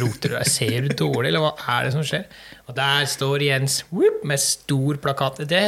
roter 0.00 0.32
du 0.32 0.38
deg. 0.38 0.48
Ser 0.48 0.88
du 0.88 0.96
dårlig, 1.04 1.28
eller 1.28 1.44
hva 1.44 1.52
er 1.74 1.84
det 1.84 1.92
som 1.98 2.06
skjer? 2.08 2.24
Og 2.64 2.78
der 2.80 3.04
står 3.12 3.44
Jens 3.50 3.82
whoop, 3.92 4.24
med 4.32 4.40
stor 4.40 5.02
plakat. 5.04 5.44
Det, 5.52 5.66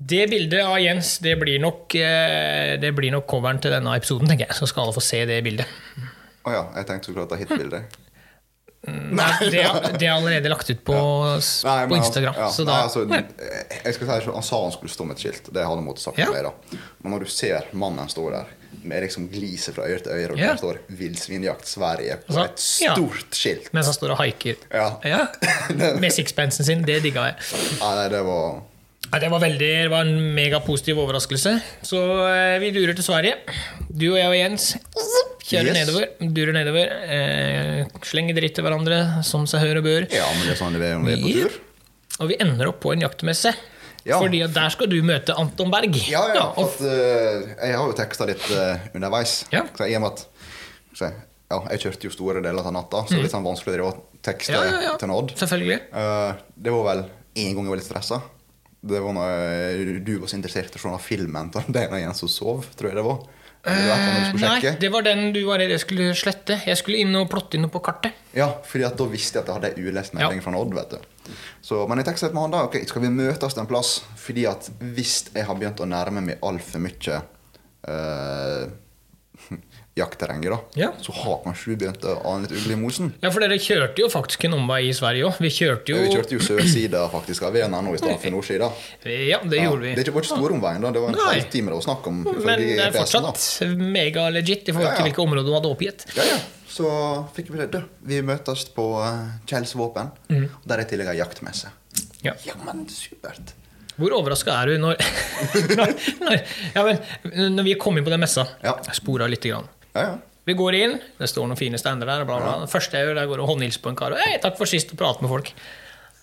det 0.00 0.22
bildet 0.30 0.64
av 0.64 0.78
Jens 0.80 1.18
det 1.20 1.34
blir 1.36 1.58
nok 1.60 1.94
eh, 2.00 2.78
Det 2.80 2.92
blir 2.96 3.12
nok 3.12 3.26
coveren 3.28 3.58
til 3.60 3.74
denne 3.74 3.92
episoden, 4.00 4.30
tenker 4.30 4.46
jeg. 4.48 4.56
Så 4.56 4.68
skal 4.70 4.86
alle 4.86 4.96
få 4.96 5.02
se 5.04 5.24
det 5.28 5.42
bildet. 5.44 5.68
Å 6.48 6.54
ja, 6.54 6.62
jeg 6.80 6.88
tenkte 6.88 7.10
så 7.10 7.16
klart 7.18 7.34
det 7.34 7.42
hitbildet. 7.42 7.98
Nei, 8.88 9.26
det, 9.52 9.60
det 10.00 10.06
er 10.08 10.14
allerede 10.14 10.48
lagt 10.48 10.70
ut 10.72 10.78
på, 10.88 10.94
ja. 10.96 11.34
Nei, 11.68 11.82
på 11.90 11.98
Instagram. 11.98 12.38
Ja, 12.40 12.46
så 12.48 12.64
nei, 12.64 12.78
altså, 12.80 13.02
jeg 13.10 13.92
skal 13.98 14.08
si, 14.08 14.30
Han 14.32 14.46
sa 14.46 14.60
han 14.62 14.72
skulle 14.72 14.94
stå 14.94 15.04
med 15.04 15.18
et 15.18 15.24
skilt. 15.26 15.50
Det 15.52 15.66
hadde 15.66 15.82
han 15.82 15.84
måttet 15.84 16.06
sagt 16.06 16.18
Ja. 16.22 16.30
mer. 16.32 16.48
da. 16.48 16.78
Men 17.02 17.12
når 17.12 17.26
du 17.26 17.34
ser 17.34 17.68
mannen 17.76 18.08
stå 18.08 18.24
der 18.32 18.56
med 18.80 19.04
liksom 19.04 19.26
gliset 19.28 19.76
fra 19.76 19.84
øre 19.84 20.00
til 20.00 20.12
øre, 20.16 20.32
og 20.32 20.38
Ja. 20.40 20.54
der 20.54 20.62
står 20.62 20.78
'Villsvinjakt 20.88 21.68
Sverige' 21.68 22.16
på 22.24 22.32
Altså, 22.32 22.44
et 22.44 22.58
stort 22.96 23.36
skilt 23.36 23.68
mens 23.74 23.86
han 23.86 23.94
står 23.94 24.10
og 24.16 24.18
haiker. 24.24 24.56
Med 26.00 26.12
sixpensen 26.12 26.64
sin. 26.64 26.82
Det 26.82 27.02
digga 27.02 27.26
jeg. 27.28 27.36
Nei, 27.82 28.08
det 28.08 28.24
var 28.24 28.62
Nei, 29.10 29.18
Det 29.24 29.30
var, 29.32 29.40
veldig, 29.42 29.70
det 29.84 29.90
var 29.90 30.06
en 30.06 30.20
megapositiv 30.36 30.98
overraskelse. 31.02 31.52
Så 31.86 31.98
eh, 32.28 32.58
vi 32.62 32.70
durer 32.76 32.94
til 32.94 33.02
Sverige. 33.06 33.36
Du 33.90 34.06
og 34.12 34.18
jeg 34.20 34.28
og 34.30 34.36
Jens 34.38 34.68
kjører 35.50 35.72
Yes. 35.72 35.78
nedover. 35.80 36.06
Durer 36.36 36.54
nedover. 36.54 36.92
Eh, 37.16 37.80
slenger 38.06 38.38
dritt 38.38 38.54
til 38.54 38.66
hverandre, 38.66 39.00
som 39.26 39.48
seg 39.50 39.64
hør 39.66 39.80
og 39.82 39.88
bør. 39.88 40.06
Ja, 40.14 40.28
men 40.36 40.46
det 40.46 40.54
er 40.54 40.60
sånn 40.60 40.78
det 40.78 40.92
er 40.92 41.00
om 41.00 41.08
vi 41.10 41.16
er 41.16 41.24
på 41.24 41.34
tur. 41.40 41.58
Og 42.20 42.30
vi 42.30 42.38
ender 42.44 42.70
opp 42.70 42.78
på 42.84 42.92
en 42.94 43.02
jaktmesse. 43.02 43.54
Ja. 44.06 44.16
Fordi 44.22 44.38
at 44.46 44.54
der 44.56 44.70
skal 44.72 44.88
du 44.88 44.96
møte 45.04 45.34
Anton 45.36 45.72
Berg. 45.74 45.98
Ja, 46.08 46.22
ja, 46.32 46.46
og 46.56 46.70
at, 46.70 46.78
uh, 46.80 47.50
jeg 47.66 47.74
har 47.76 47.82
jo 47.90 47.96
teksta 47.98 48.24
litt 48.30 48.46
uh, 48.54 48.78
underveis. 48.96 49.34
Ja. 49.52 49.66
Så 49.76 49.90
i 49.90 49.96
og 49.98 50.04
med 50.06 50.14
at 50.14 50.22
så, 50.96 51.10
ja, 51.50 51.58
Jeg 51.74 51.82
kjørte 51.82 52.06
jo 52.08 52.14
store 52.14 52.40
deler 52.44 52.64
av 52.64 52.72
natta, 52.78 53.02
så 53.10 53.18
er 53.18 53.26
litt 53.26 53.34
sånn 53.34 53.44
vanskelig 53.44 53.82
å 53.84 53.90
tekste 54.24 54.54
Mm. 54.54 54.60
ja, 54.62 54.70
ja, 54.70 54.80
ja. 54.88 54.94
til 55.02 55.12
Odd. 55.18 55.34
Selvfølgelig. 55.36 55.80
Eh, 55.92 56.32
det 56.64 56.72
var 56.72 56.86
vel 56.94 57.02
én 57.42 57.54
gang 57.56 57.64
jeg 57.66 57.72
var 57.74 57.80
litt 57.82 57.88
stressa. 57.90 58.18
Det 58.80 59.00
var 59.04 59.12
når 59.12 59.34
eh, 59.76 59.98
du 60.00 60.14
var 60.22 60.30
så 60.30 60.38
interessert 60.38 60.72
i 60.74 60.80
å 60.80 60.82
se 60.96 61.04
filmen 61.04 61.50
til 61.52 61.68
den 61.68 61.92
ene 61.98 62.14
som 62.16 62.30
sov, 62.32 62.64
tror 62.78 62.90
jeg 62.92 62.96
det 63.00 63.04
var. 63.04 63.20
Det 63.20 63.38
Eh, 63.60 64.32
Nei, 64.40 64.70
det 64.80 64.88
var 64.88 65.02
den 65.04 65.34
du 65.34 65.42
var 65.44 65.58
redd 65.60 65.68
jeg 65.74 65.82
skulle 65.82 66.14
slette. 66.16 66.56
Jeg 66.64 66.78
skulle 66.80 67.02
inn 67.02 67.12
og 67.18 67.26
plotte 67.28 67.58
inn 67.58 67.66
noe 67.66 67.72
på 67.74 67.82
kartet. 67.84 68.16
Ja, 68.32 68.46
fordi 68.64 68.88
da 68.96 69.04
visste 69.10 69.36
jeg 69.36 69.42
at 69.44 69.50
jeg 69.50 69.56
hadde 69.58 69.70
ei 69.76 69.90
ulest 69.90 70.14
melding 70.16 70.40
Ja. 70.40 70.44
fra 70.46 70.56
Odd. 70.56 70.72
vet 70.78 70.94
du. 70.94 71.34
Så, 71.60 71.82
men 71.86 71.98
jeg 72.00 72.06
tenkte 72.06 72.30
med 72.32 72.40
han 72.40 72.54
da, 72.54 72.62
ok, 72.64 72.78
skal 72.88 73.02
vi 73.02 73.10
møtes 73.12 73.58
en 73.60 73.66
plass? 73.68 73.90
Fordi 74.16 74.46
at 74.48 74.70
hvis 74.80 75.26
jeg 75.34 75.44
har 75.44 75.54
begynt 75.60 75.82
å 75.84 75.84
nærme 75.84 76.22
meg 76.24 76.38
altfor 76.40 76.80
mye 76.80 77.20
eh, 77.84 78.64
jaktterrenget, 79.98 80.50
da, 80.52 80.58
Ja. 80.80 80.92
så 81.02 81.12
har 81.12 81.40
kanskje 81.44 81.72
du 81.72 81.76
begynt 81.82 82.04
å 82.06 82.12
ane 82.30 82.46
litt 82.46 82.52
ugle 82.60 82.72
i 82.72 82.76
mosen. 82.78 83.12
Ja, 83.20 83.30
for 83.34 83.40
dere 83.42 83.58
kjørte 83.58 83.98
jo 84.04 84.08
faktisk 84.08 84.44
en 84.46 84.54
omvei 84.54 84.84
i 84.88 84.92
Sverige 84.96 85.26
òg. 85.26 85.40
Vi 85.42 85.50
kjørte 85.50 85.92
jo 85.92 85.96
Vi 86.04 86.12
kjørte 86.14 86.36
jo 86.36 86.38
sørsida 86.46 87.02
faktisk 87.10 87.42
av 87.48 87.52
Vena 87.58 87.80
nå 87.82 87.94
i 87.94 87.98
stedet 87.98 88.20
for 88.22 88.30
nordsida. 88.30 88.70
Ja, 89.04 89.40
det 89.42 89.60
gjorde 89.64 89.82
vi. 89.82 89.94
Det 89.98 90.06
er 90.06 90.12
ikke 90.12 90.24
stor 90.24 90.38
storomveien, 90.38 90.80
da. 90.80 90.90
Det 90.94 91.02
var 91.02 91.08
en 91.12 91.18
Nei. 91.18 91.26
halvtime 91.34 91.66
det 91.74 91.74
var 91.80 91.86
snakk 91.88 92.06
om. 92.06 92.22
Men 92.22 92.58
det 92.62 92.78
er 92.86 92.92
fortsatt 92.92 93.44
mega-legit 93.76 94.68
i 94.70 94.72
forhold 94.72 94.96
til 94.96 95.08
hvilke 95.10 95.22
områder 95.26 95.50
du 95.50 95.54
hadde 95.58 95.72
oppgitt. 95.74 96.06
Ja, 96.16 96.22
ja. 96.30 96.38
Så 96.70 96.86
fikk 97.34 97.50
vi 97.50 97.66
det. 97.66 97.82
Vi 98.06 98.20
møtes 98.22 98.64
på 98.72 98.84
uh, 99.02 99.26
Kjells 99.50 99.74
våpen. 99.74 100.12
mm. 100.30 100.46
Der 100.64 100.78
er 100.78 100.86
i 100.86 100.88
tillegg 100.88 101.08
ei 101.12 101.18
jaktmesse. 101.18 101.72
Ja. 102.22 102.36
Ja, 102.46 102.54
men 102.64 102.86
supert. 102.88 103.56
Hvor 104.00 104.14
overraska 104.16 104.54
er 104.62 104.70
du 104.70 104.78
når, 104.78 104.96
når, 105.76 105.90
når, 106.22 106.38
ja, 106.76 106.84
men, 106.86 107.02
når 107.58 107.66
vi 107.66 107.74
kom 107.74 107.98
inn 107.98 108.04
på 108.06 108.12
den 108.14 108.22
messa? 108.22 108.46
Ja. 108.64 108.78
Spora 108.96 109.26
lite 109.28 109.50
grann. 109.50 109.66
Ja, 109.94 110.02
ja. 110.02 110.18
Vi 110.48 110.54
går 110.56 110.74
inn, 110.74 110.94
det 111.20 111.28
står 111.30 111.46
noen 111.46 111.58
fine 111.60 111.78
stander 111.78 112.08
der. 112.08 112.24
Bla, 112.26 112.38
bla. 112.40 112.54
Det 112.64 112.70
første 112.72 112.96
jeg 112.98 113.06
gjør, 113.10 113.18
er 113.20 113.28
å 113.28 113.30
gå 113.34 113.42
og 113.44 113.50
håndhilse 113.52 113.82
på 113.84 113.90
en 113.92 113.98
kar. 113.98 114.14
Og, 114.16 114.22
hey, 114.24 114.38
takk 114.42 114.56
for 114.58 114.66
sist, 114.70 114.90
og 114.94 114.98
prate 114.98 115.22
med 115.22 115.30
folk. 115.30 115.52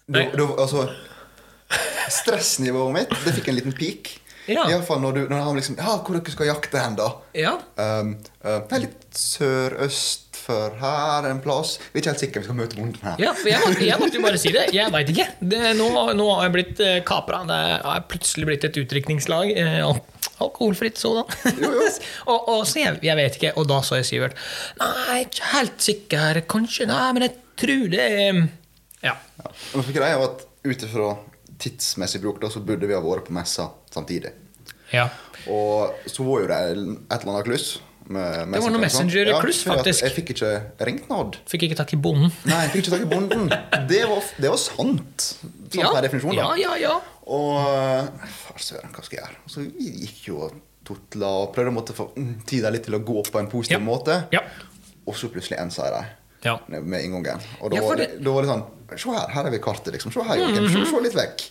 Du, 0.07 0.19
du, 0.35 0.43
altså, 0.57 0.87
Stressnivået 2.07 2.93
mitt 2.95 3.09
Det 3.25 3.33
fikk 3.35 3.49
en 3.51 3.57
liten 3.59 3.73
peak. 3.75 4.13
Ja. 4.47 4.63
Iallfall 4.71 5.01
når, 5.03 5.17
du, 5.17 5.21
når 5.27 5.41
han 5.43 5.57
liksom 5.59 5.75
Ja, 5.75 5.97
hvor 5.99 6.15
dere 6.15 6.31
skal 6.31 6.47
jakte 6.47 6.79
hen, 6.79 6.93
da? 6.95 7.07
Ja. 7.35 7.57
Um, 7.75 8.13
uh, 8.45 8.61
det 8.69 8.77
er 8.77 8.83
litt 8.85 9.17
sørøst 9.19 10.37
for 10.39 10.71
her 10.79 11.27
en 11.27 11.41
plass. 11.43 11.73
Vi 11.91 11.99
er 11.99 12.05
ikke 12.05 12.13
helt 12.13 12.21
sikre. 12.23 12.41
Vi 12.43 12.47
skal 12.47 12.55
møte 12.61 12.77
bonden 12.79 13.01
her. 13.03 13.17
Ja, 13.19 13.33
for 13.35 13.51
jeg, 13.51 13.59
må- 13.59 13.83
jeg 13.83 13.99
måtte 13.99 14.15
jo 14.15 14.23
bare 14.23 14.39
si 14.39 14.53
det. 14.55 14.69
Jeg 14.71 14.93
veit 14.95 15.11
ikke. 15.11 15.25
Det, 15.43 15.59
nå, 15.75 15.89
nå 16.15 16.27
har 16.37 16.45
jeg 16.47 16.53
blitt 16.55 16.83
eh, 16.85 16.99
kapra. 17.07 17.41
Det 17.49 17.57
har 17.83 18.05
plutselig 18.07 18.47
blitt 18.47 18.63
et 18.69 18.79
utdrikningslag. 18.79 19.51
Eh, 19.51 19.81
alkoholfritt 20.43 20.99
sådan. 21.01 21.23
Og, 22.31 22.49
og 22.51 22.61
så 22.67 22.79
jeg, 22.83 22.99
jeg 23.05 23.17
vet 23.19 23.37
ikke. 23.39 23.53
Og 23.57 23.67
da 23.69 23.79
sa 23.85 23.97
jeg 24.01 24.05
Sivert 24.09 24.35
Nei, 24.81 25.21
ikke 25.25 25.51
helt 25.53 25.81
sikker. 25.89 26.41
Kanskje. 26.49 26.87
Nei, 26.89 27.05
men 27.17 27.27
jeg 27.27 27.35
tror 27.57 27.87
det 27.93 28.03
er 28.05 28.41
Ja. 29.05 29.15
Ja. 29.39 29.51
Men 29.75 29.89
greia 29.95 30.17
var 30.19 30.33
at 30.35 30.45
ut 30.67 30.83
ifra 30.89 31.11
tidsmessig 31.61 32.19
bruk 32.21 32.41
da, 32.41 32.49
så 32.53 32.59
burde 32.65 32.85
vi 32.89 32.93
ha 32.97 33.01
vært 33.01 33.29
på 33.29 33.33
messa 33.37 33.69
samtidig. 33.93 34.33
ja. 34.93 35.07
Og 35.47 35.93
så 36.11 36.25
var 36.27 36.41
jo 36.43 36.47
det 36.49 36.55
et 36.59 36.77
eller 37.21 37.29
annet 37.31 37.45
kluss. 37.47 37.67
Med 38.07 38.49
Det 38.53 38.59
var 38.63 38.71
noe 38.73 38.81
Messenger-kluss, 38.81 39.61
ja, 39.65 39.73
faktisk. 39.77 40.03
Jeg 40.03 40.13
fikk 40.15 40.29
ikke 40.33 40.49
ringt 40.87 41.09
Odd. 41.11 41.37
Fikk 41.47 41.65
ikke 41.67 41.77
tak 41.79 41.93
i 41.95 41.99
bonden. 41.99 42.31
Nei, 42.47 42.57
jeg 42.65 42.71
fikk 42.73 42.81
ikke 42.85 42.93
tak 42.97 43.05
i 43.05 43.09
bonden. 43.13 43.45
Det 43.91 44.01
var, 44.09 44.27
det 44.43 44.51
var 44.51 44.59
sant. 44.59 45.25
Sånn 45.37 45.79
Ja, 45.81 45.89
per 45.95 46.03
definisjon. 46.07 46.35
ja, 46.35 46.49
ja, 46.59 46.73
ja. 46.81 46.93
Og 47.27 47.57
eh, 47.59 48.27
Far 48.31 48.61
søren, 48.63 48.93
hva 48.95 49.03
skal 49.03 49.17
jeg 49.19 49.25
gjøre? 49.25 49.41
Så 49.51 49.63
vi 49.65 49.91
gikk 50.05 50.21
jo 50.29 50.37
og 50.47 50.55
tutla 50.87 51.27
og 51.43 51.49
prøvde 51.55 51.81
å 51.83 51.95
få 51.97 52.05
mm, 52.15 52.29
tida 52.47 52.71
litt 52.71 52.85
til 52.87 52.95
å 52.95 53.01
gå 53.03 53.23
på 53.27 53.41
en 53.41 53.49
positiv 53.51 53.79
Ja. 53.81 53.83
måte. 53.83 54.15
Ja. 54.31 54.41
Og 55.07 55.15
så 55.19 55.27
plutselig 55.31 55.59
ensa 55.59 55.89
jeg 55.89 55.93
dem 55.97 56.13
Ja. 56.47 56.79
med 56.79 57.03
inngangen. 57.03 57.41
Og 57.61 57.71
da, 57.71 57.75
Ja, 57.75 57.83
var 57.83 57.95
det, 57.99 58.23
da 58.23 58.31
var 58.31 58.41
det 58.45 58.49
sånn 58.53 58.65
Se 58.95 59.09
her, 59.11 59.27
her 59.35 59.45
er 59.47 59.51
vi 59.51 59.59
kartet, 59.59 59.91
liksom. 59.97 60.13
Se 60.15 60.23
her, 60.23 60.37
Joakim. 60.39 60.69
Se, 60.71 60.85
se 60.87 60.99
litt 61.03 61.13
vekk. 61.17 61.41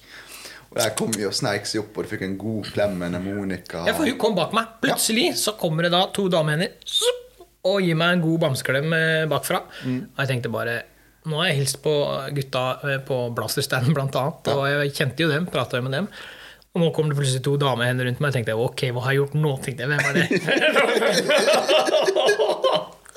Og 0.70 0.78
der 0.78 0.94
kom 0.96 1.10
vi 1.12 1.26
og 1.28 1.34
sneik 1.36 1.66
seg 1.68 1.82
opp, 1.82 1.98
og 1.98 2.06
du 2.06 2.08
fikk 2.08 2.22
en 2.24 2.38
god 2.40 2.64
klem 2.72 2.96
med 2.98 3.12
Monica. 3.22 3.82
Ja, 3.86 3.92
for 3.92 4.08
hun 4.08 4.16
kom 4.18 4.34
bak 4.34 4.54
meg. 4.56 4.66
Plutselig 4.80 5.34
så 5.36 5.52
kommer 5.60 5.84
det 5.84 5.92
da 5.92 6.06
to 6.16 6.30
damehender 6.32 6.72
og 7.66 7.82
gir 7.82 7.94
meg 7.98 8.14
en 8.16 8.22
god 8.22 8.40
bamseklem 8.40 8.92
eh, 8.96 9.26
bakfra. 9.28 9.60
Mm. 9.84 10.00
Og 10.14 10.22
jeg 10.22 10.28
tenkte 10.32 10.52
bare 10.54 10.78
Nå 11.26 11.34
har 11.40 11.46
jeg 11.50 11.56
hilst 11.60 11.78
på 11.82 11.92
gutta 12.36 12.62
eh, 12.86 13.00
på 13.06 13.16
Blasterstanden, 13.34 13.96
annet. 13.98 14.48
Og 14.54 14.62
jeg 14.70 14.92
kjente 14.94 15.22
jo 15.24 15.28
dem, 15.32 15.44
prata 15.50 15.80
med 15.82 15.92
dem. 15.96 16.06
Og 16.76 16.80
nå 16.82 16.86
kom 16.94 17.06
det 17.08 17.16
plutselig 17.18 17.42
to 17.42 17.52
damehender 17.58 18.04
rundt 18.06 18.20
meg. 18.20 18.28
Jeg 18.34 18.38
tenkte 18.44 18.54
ok, 18.60 18.80
hva 18.94 19.00
har 19.06 19.12
jeg 19.14 19.20
gjort 19.22 19.34
nå? 19.40 19.52
tenkte 19.64 19.80
jeg, 19.82 19.88
hvem 19.90 20.04
er 20.04 20.12
det? 20.20 20.26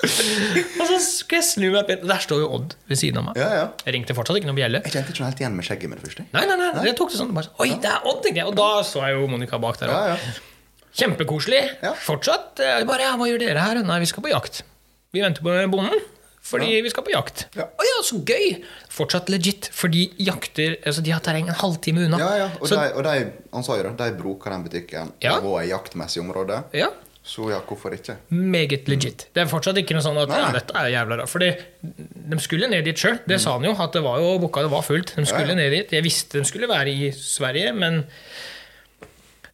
og 0.00 0.84
så 0.88 0.96
skal 1.04 1.36
jeg 1.38 1.44
snu 1.46 1.66
meg. 1.74 1.90
Der 2.08 2.20
står 2.24 2.38
jo 2.40 2.46
Odd 2.56 2.70
ved 2.88 2.96
siden 3.00 3.18
av 3.20 3.24
meg. 3.28 3.34
Ja, 3.40 3.48
ja. 3.58 3.64
Jeg 3.84 3.92
ringte 3.98 4.16
fortsatt 4.16 4.36
ikke 4.40 4.48
noe 4.48 4.56
bjelle. 4.58 4.78
Jeg 4.86 4.92
kjente 4.96 5.10
ikke 5.12 5.26
helt 5.28 5.40
igjen 5.44 5.56
med 5.58 5.64
skjegget 5.68 5.88
med 5.92 5.96
det 6.00 6.04
første. 6.08 6.22
Nei, 6.32 6.44
nei, 6.48 6.56
nei, 6.60 6.70
jeg 6.88 6.96
tok 6.98 7.10
det 7.12 7.18
sånn. 7.20 7.34
Bare, 7.36 7.48
Oi, 7.60 7.68
det 7.84 7.90
er 7.92 7.98
Odd, 8.08 8.20
tenkte 8.24 8.40
jeg. 8.40 8.48
Og 8.48 8.54
da 8.58 8.68
så 8.86 8.98
jeg 9.04 9.12
jo 9.18 9.22
Monica 9.30 9.56
bak 9.60 9.76
der. 9.82 9.88
Ja, 9.92 10.00
ja. 10.14 10.18
Kjempekoselig. 11.00 11.62
Fortsatt. 12.02 12.48
eh, 12.64 12.80
Bare, 12.88 13.02
ja, 13.06 13.12
hva 13.20 13.26
gjør 13.28 13.40
dere 13.44 13.60
her? 13.62 13.74
Nei, 13.86 13.98
vi 14.02 14.08
skal 14.10 14.22
på 14.24 14.32
jakt. 14.32 14.54
Vi 15.14 15.20
venter 15.22 15.42
på 15.44 15.50
bonden. 15.70 16.00
Fordi 16.42 16.80
vi 16.82 16.90
skal 16.90 17.04
på 17.06 17.12
jakt. 17.12 17.44
Ja. 17.54 17.66
Å 17.68 17.84
ja, 17.86 17.98
så 18.06 18.16
gøy! 18.26 18.62
Fortsatt 18.90 19.28
legit. 19.30 19.68
For 19.76 19.92
de 19.92 20.06
jakter 20.24 20.78
altså 20.88 21.02
De 21.04 21.12
har 21.12 21.20
terreng 21.22 21.50
en 21.52 21.58
halvtime 21.60 22.06
unna. 22.08 22.18
Ja, 22.18 22.30
ja. 22.44 22.48
Og, 22.60 22.66
så, 22.70 22.78
de, 22.80 22.94
og 22.96 23.04
de, 23.06 23.28
han 23.52 23.66
sa 23.66 23.76
jo 23.76 23.84
det, 23.86 23.92
de 24.00 24.16
bruker 24.18 24.50
den 24.56 24.64
butikken 24.66 25.12
Ja. 25.22 25.36
på 25.44 25.52
et 25.60 25.68
jaktmessig 25.70 26.22
område. 26.24 26.62
ja, 26.74 26.88
Så 27.22 27.50
ja, 27.52 27.60
hvorfor 27.68 27.92
ikke? 27.94 28.16
Meget 28.32 28.88
legit. 28.88 29.26
Det 29.36 29.42
er 29.44 29.50
fortsatt 29.52 29.76
ikke 29.76 29.94
noe 29.94 30.02
sånn 30.02 30.16
at 30.22 30.32
ja, 30.32 30.48
dette 30.56 30.74
er 30.80 30.88
jævla 30.96 31.20
rart. 31.20 31.28
Fordi 31.30 31.50
de 32.32 32.38
skulle 32.40 32.66
ned 32.72 32.88
dit 32.88 32.96
sjøl. 32.98 33.20
Det 33.28 33.38
sa 33.40 33.52
han 33.58 33.68
jo, 33.68 33.74
at 33.76 33.92
det 33.92 34.02
var 34.02 34.18
jo 34.18 34.38
booka, 34.40 34.64
det 34.64 34.72
var 34.72 34.82
fullt. 34.82 35.12
De 35.20 35.26
skulle 35.28 35.52
Ja, 35.52 35.54
ja. 35.54 35.60
ned 35.60 35.70
dit. 35.76 35.92
Jeg 35.92 36.02
visste 36.08 36.40
de 36.40 36.48
skulle 36.48 36.66
være 36.72 36.88
i 36.90 37.12
Sverige, 37.12 37.74
men 37.76 38.06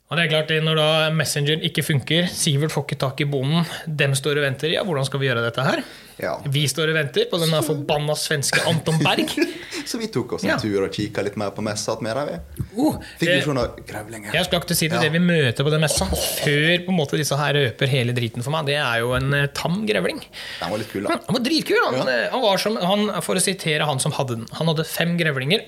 og 0.06 0.14
det 0.14 0.24
er 0.24 0.30
klart, 0.30 0.50
når 0.62 0.76
da 0.78 0.88
Messenger 1.10 1.64
ikke 1.66 1.82
funker, 1.82 2.28
Sivert 2.30 2.70
får 2.70 2.84
ikke 2.86 2.98
tak 3.02 3.20
i 3.24 3.26
bonden, 3.26 3.64
dem 3.86 4.12
står 4.14 4.38
og 4.38 4.44
venter. 4.46 4.70
Ja, 4.70 4.84
hvordan 4.86 5.06
skal 5.08 5.18
vi 5.18 5.26
gjøre 5.26 5.42
dette 5.42 5.64
her? 5.66 5.80
Ja. 6.22 6.36
Vi 6.48 6.62
står 6.70 6.92
og 6.92 6.96
venter 6.96 7.26
på 7.28 7.40
den 7.42 7.50
forbanna 7.66 8.14
svenske 8.16 8.62
Anton 8.70 9.00
Berg. 9.02 9.34
Så 9.90 9.98
vi 10.00 10.06
tok 10.14 10.36
oss 10.36 10.44
en 10.46 10.52
Ja. 10.54 10.56
tur 10.62 10.86
og 10.86 10.94
kikka 10.94 11.22
litt 11.26 11.36
mer 11.38 11.50
på 11.54 11.62
messa 11.66 11.96
med 12.02 12.16
dem. 12.16 12.64
Oh, 12.78 12.96
Fikk 13.18 13.26
vi 13.28 13.34
det- 13.34 13.42
se 13.44 13.52
noen 13.58 13.82
grevlinger. 13.86 14.32
jeg 14.34 14.44
skal 14.48 14.62
ikke 14.62 14.74
si 14.78 14.88
det, 14.88 14.96
Ja. 14.96 15.02
det 15.02 15.12
vi 15.12 15.18
møter 15.26 15.66
på 15.66 15.70
den 15.74 15.80
messa, 15.84 16.06
før 16.06 16.86
på 16.86 16.94
en 16.94 16.98
måte 17.02 17.18
disse 17.20 17.36
her 17.36 17.54
røper 17.58 17.86
hele 17.90 18.14
driten 18.16 18.42
for 18.46 18.50
meg, 18.54 18.66
det 18.70 18.78
er 18.78 19.02
jo 19.02 19.12
en 19.18 19.34
uh, 19.34 19.46
tam 19.54 19.84
grevling. 19.86 20.22
Den 20.62 20.70
var 20.70 20.78
litt 20.78 20.90
kul, 20.94 21.02
da. 21.02 21.18
Han 21.26 21.34
var 21.40 21.44
dritkul. 21.50 21.82
Han, 21.84 22.06
ja. 22.06 22.30
han 22.32 22.42
var 22.46 22.56
som, 22.62 22.76
han, 22.76 23.06
for 23.22 23.34
å 23.38 23.42
sitere 23.42 23.84
han 23.90 23.98
som 24.02 24.12
hadde 24.16 24.38
den. 24.38 24.46
Han 24.58 24.70
hadde 24.72 24.86
fem 24.86 25.16
grevlinger. 25.18 25.66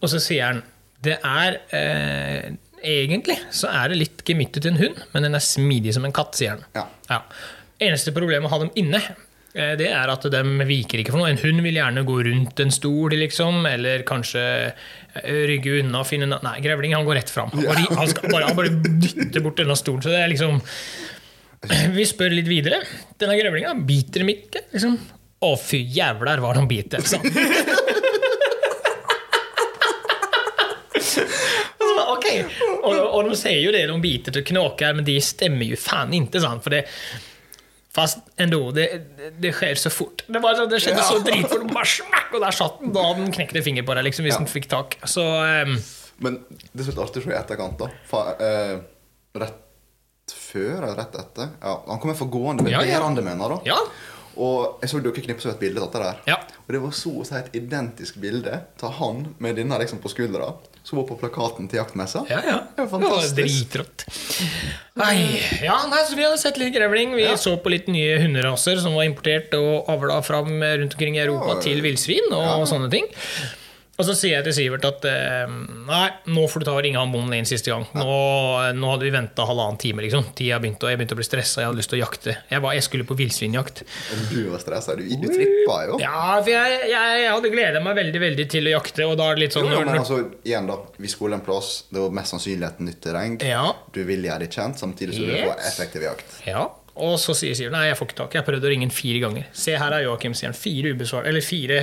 Og 0.00 0.08
så 0.12 0.20
sier 0.20 0.52
han 0.52 0.62
det 1.02 1.18
er 1.24 1.60
eh, 1.72 2.52
Egentlig 2.84 3.38
så 3.54 3.70
er 3.72 3.90
det 3.90 3.98
litt 4.02 4.22
gemyttet 4.26 4.62
til 4.64 4.74
en 4.74 4.80
hund, 4.82 5.00
men 5.14 5.26
den 5.26 5.38
er 5.38 5.44
smidig 5.44 5.94
som 5.96 6.06
en 6.06 6.14
katt, 6.14 6.36
sier 6.38 6.56
han. 6.56 6.86
Ja. 7.08 7.22
Eneste 7.88 8.14
problemet 8.14 8.44
med 8.44 8.50
å 8.50 8.54
ha 8.54 8.60
dem 8.64 8.72
inne, 8.78 9.00
eh, 9.54 9.74
det 9.78 9.88
er 9.90 10.12
at 10.12 10.26
de 10.30 10.42
viker 10.68 11.02
ikke 11.02 11.14
for 11.14 11.22
noe. 11.22 11.32
En 11.32 11.42
hund 11.42 11.62
vil 11.64 11.78
gjerne 11.78 12.06
gå 12.06 12.16
rundt 12.28 12.62
en 12.64 12.74
stol, 12.74 13.14
liksom, 13.18 13.60
eller 13.70 14.06
kanskje 14.08 14.44
eh, 14.68 15.42
rygge 15.50 15.78
unna 15.82 16.02
og 16.02 16.10
finne 16.10 16.30
Nei, 16.30 16.56
grevling 16.64 16.96
han 16.96 17.06
går 17.08 17.20
rett 17.22 17.34
fram. 17.34 17.52
Han 17.54 17.66
bare, 17.66 17.86
han 18.00 18.10
skal 18.10 18.32
bare, 18.32 18.50
han 18.50 18.58
bare 18.58 18.74
dytter 19.02 19.44
bort 19.44 19.60
denne 19.60 19.78
stolen. 19.78 20.02
Så 20.04 20.14
det 20.14 20.22
er 20.22 20.32
liksom 20.34 20.60
Vi 21.96 22.04
spør 22.06 22.34
litt 22.34 22.50
videre. 22.50 22.82
Denne 23.18 23.38
grevlinga 23.38 23.74
biter 23.86 24.22
dem 24.22 24.34
ikke. 24.34 24.68
Liksom. 24.74 24.98
Å, 25.38 25.54
fy 25.58 25.84
jævler, 25.94 26.42
hva 26.42 26.54
han 26.56 26.66
biter. 26.70 27.02
Sånn. 27.06 27.26
Så, 30.98 31.22
ok, 32.14 32.26
og, 32.88 33.08
og 33.20 33.30
de 33.30 33.36
sier 33.40 33.60
jo 33.62 33.72
det, 33.74 33.84
de 33.90 33.96
biter 34.02 34.34
til 34.38 34.44
knåker, 34.52 34.94
men 34.98 35.04
det 35.06 35.18
stemmer 35.26 35.68
jo 35.72 35.78
faen 35.80 36.12
ikke. 36.18 36.40
Sant? 36.44 36.62
For 36.64 36.74
det, 36.74 36.84
fast 37.98 38.18
ändå, 38.36 38.70
det, 38.76 38.86
det, 39.18 39.30
det 39.42 39.52
skjer 39.56 39.74
så 39.80 39.90
fort. 39.90 40.24
Det, 40.28 40.40
var, 40.44 40.58
det 40.70 40.80
skjedde 40.84 41.02
så 41.06 41.18
dritfort, 41.24 41.64
bare 41.74 41.88
smakk, 41.88 42.28
og 42.36 42.44
der 42.44 42.54
satt 42.58 42.82
den. 42.82 42.92
Da 42.94 43.06
den 43.18 43.32
knekte 43.34 43.62
finger 43.64 43.86
på 43.88 43.96
deg, 43.98 44.06
liksom, 44.10 44.26
hvis 44.28 44.36
Ja. 44.36 44.42
den 44.44 44.50
fikk 44.52 44.68
tak. 44.70 44.98
Så 45.08 45.24
um, 45.24 45.78
Men 46.24 46.40
det 46.72 46.84
er 46.86 47.00
artig 47.02 47.22
å 47.22 47.26
se 47.26 47.32
i 47.34 47.38
etterkant, 47.38 47.78
da. 47.80 47.88
Fa, 48.10 48.22
eh, 48.42 48.76
rett 49.38 49.64
før 50.34 50.82
eller 50.84 50.96
rett 50.98 51.14
etter 51.16 51.50
ja, 51.62 51.72
Han 51.88 52.00
kommer 52.02 52.16
for 52.18 52.28
gående 52.32 52.64
ved 52.66 52.74
Ja, 52.74 52.82
ja. 52.84 52.98
bærende, 53.00 53.22
mener 53.24 53.56
da. 53.56 53.60
ja. 53.72 53.78
Og 54.38 54.78
jeg 54.84 54.90
så 54.92 55.00
dere 55.02 55.18
knipsa 55.24 55.50
et 55.50 55.58
bilde 55.58 55.80
av 55.82 55.88
dette 55.88 55.98
der. 56.04 56.18
Ja. 56.30 56.36
Og 56.62 56.68
det 56.70 56.78
var 56.84 56.92
så 56.94 57.10
å 57.10 57.24
si 57.26 57.34
et 57.34 57.48
identisk 57.58 58.20
bilde 58.22 58.60
av 58.86 58.92
han 59.00 59.24
med 59.42 59.56
denne 59.58 59.78
liksom 59.80 59.98
på 60.04 60.12
skuldra, 60.12 60.52
som 60.88 60.98
var 61.02 61.04
på 61.10 61.18
plakaten 61.20 61.68
til 61.68 61.78
jaktmessa. 61.82 62.24
Ja, 62.32 62.40
ja. 62.46 62.58
Det 62.74 62.86
var 62.86 62.90
fantastisk. 62.96 63.36
dritrått. 63.36 64.06
Nei, 64.98 65.14
ja, 65.62 65.76
nei, 65.90 66.00
så 66.08 66.16
vi 66.16 66.24
hadde 66.24 66.40
sett 66.40 66.56
litt 66.58 66.72
grevling. 66.74 67.12
Vi 67.14 67.26
Ja. 67.26 67.36
så 67.38 67.54
på 67.62 67.70
litt 67.70 67.86
nye 67.92 68.16
hunderaser 68.22 68.80
som 68.82 68.96
var 68.96 69.04
importert 69.06 69.52
og 69.58 69.86
avla 69.92 70.20
fram 70.26 70.48
rundt 70.62 70.96
omkring 70.96 71.16
i 71.20 71.22
Europa 71.26 71.54
Ja. 71.56 71.60
til 71.68 71.82
villsvin 71.84 72.32
og 72.32 72.66
sånne 72.66 72.90
ting. 72.90 73.06
Og 73.98 74.06
så 74.06 74.14
sier 74.14 74.36
jeg 74.36 74.44
til 74.46 74.54
Sivert 74.54 74.84
at 74.86 75.06
eh, 75.10 75.50
nei, 75.88 76.04
nå 76.30 76.44
får 76.46 76.62
du 76.62 76.66
ta 76.68 76.74
og 76.76 76.84
ringe 76.86 77.00
han 77.00 77.10
bonden 77.10 77.34
inn 77.34 77.48
siste 77.50 77.72
gang. 77.72 77.82
Nå, 77.98 78.04
nå 78.78 78.90
hadde 78.92 79.02
vi 79.08 79.10
venta 79.10 79.42
halvannen 79.48 79.78
time, 79.82 80.04
liksom. 80.04 80.28
Tida 80.38 80.60
begynte, 80.62 80.86
og 80.86 80.92
jeg 80.92 81.00
begynte 81.00 81.16
å 81.16 81.18
bli 81.18 81.26
stressa. 81.26 81.64
Jeg 81.64 81.70
hadde 81.72 81.80
lyst 81.80 81.90
til 81.90 81.98
å 81.98 82.02
jakte. 82.04 82.36
Jeg, 82.52 82.62
var, 82.62 82.76
jeg 82.78 82.86
skulle 82.86 83.08
på 83.08 83.16
villsvinjakt. 83.18 83.82
Du 84.30 84.36
var 84.52 84.62
stressa. 84.62 84.94
Du, 84.94 85.02
du 85.02 85.26
trippa 85.32 85.80
jo. 85.90 85.98
Ja, 86.04 86.38
for 86.38 86.52
jeg, 86.54 86.78
jeg, 86.92 87.18
jeg 87.24 87.32
hadde 87.34 87.50
gleda 87.56 87.82
meg 87.82 87.98
veldig 87.98 88.22
veldig 88.28 88.48
til 88.54 88.70
å 88.70 88.74
jakte, 88.76 89.08
og 89.10 89.18
da 89.18 89.32
er 89.32 89.40
det 89.40 89.46
litt 89.48 89.58
sånn 89.58 89.66
Jo, 89.66 89.82
men 89.82 89.98
altså, 89.98 90.20
igjen 90.46 90.70
da, 90.70 90.78
Vi 91.02 91.10
skulle 91.10 91.40
en 91.40 91.42
plass. 91.50 91.72
Det 91.90 91.98
var 92.06 92.14
mest 92.22 92.36
sannsynlig 92.36 92.68
et 92.70 92.84
nytt 92.86 93.00
terreng. 93.08 93.40
Ja. 93.42 93.64
Du 93.98 94.04
vil 94.06 94.22
gjøre 94.30 94.44
det 94.46 94.52
kjent, 94.54 94.78
samtidig 94.78 95.18
som 95.18 95.26
du 95.26 95.34
Yes. 95.34 95.42
får 95.50 95.66
effektiv 95.72 96.06
jakt. 96.06 96.38
Ja, 96.46 96.68
og 96.98 97.18
så 97.22 97.34
sier 97.38 97.54
Sivert 97.58 97.74
nei, 97.74 97.88
jeg 97.90 97.98
får 97.98 98.08
ikke 98.12 98.20
tak. 98.22 98.32
Jeg 98.38 98.42
har 98.44 98.46
prøvd 98.46 98.64
å 98.66 98.70
ringe 98.72 98.86
ham 98.86 98.94
fire 98.94 99.20
ganger. 99.26 99.50
Se 99.54 99.74
her 99.78 99.98
er 99.98 100.06
Joakim, 100.06 100.38
sier 100.38 100.50
han. 100.52 100.56
Fire 100.58 100.94
ubesvar, 100.94 101.26
eller 101.30 101.42
fire 101.46 101.82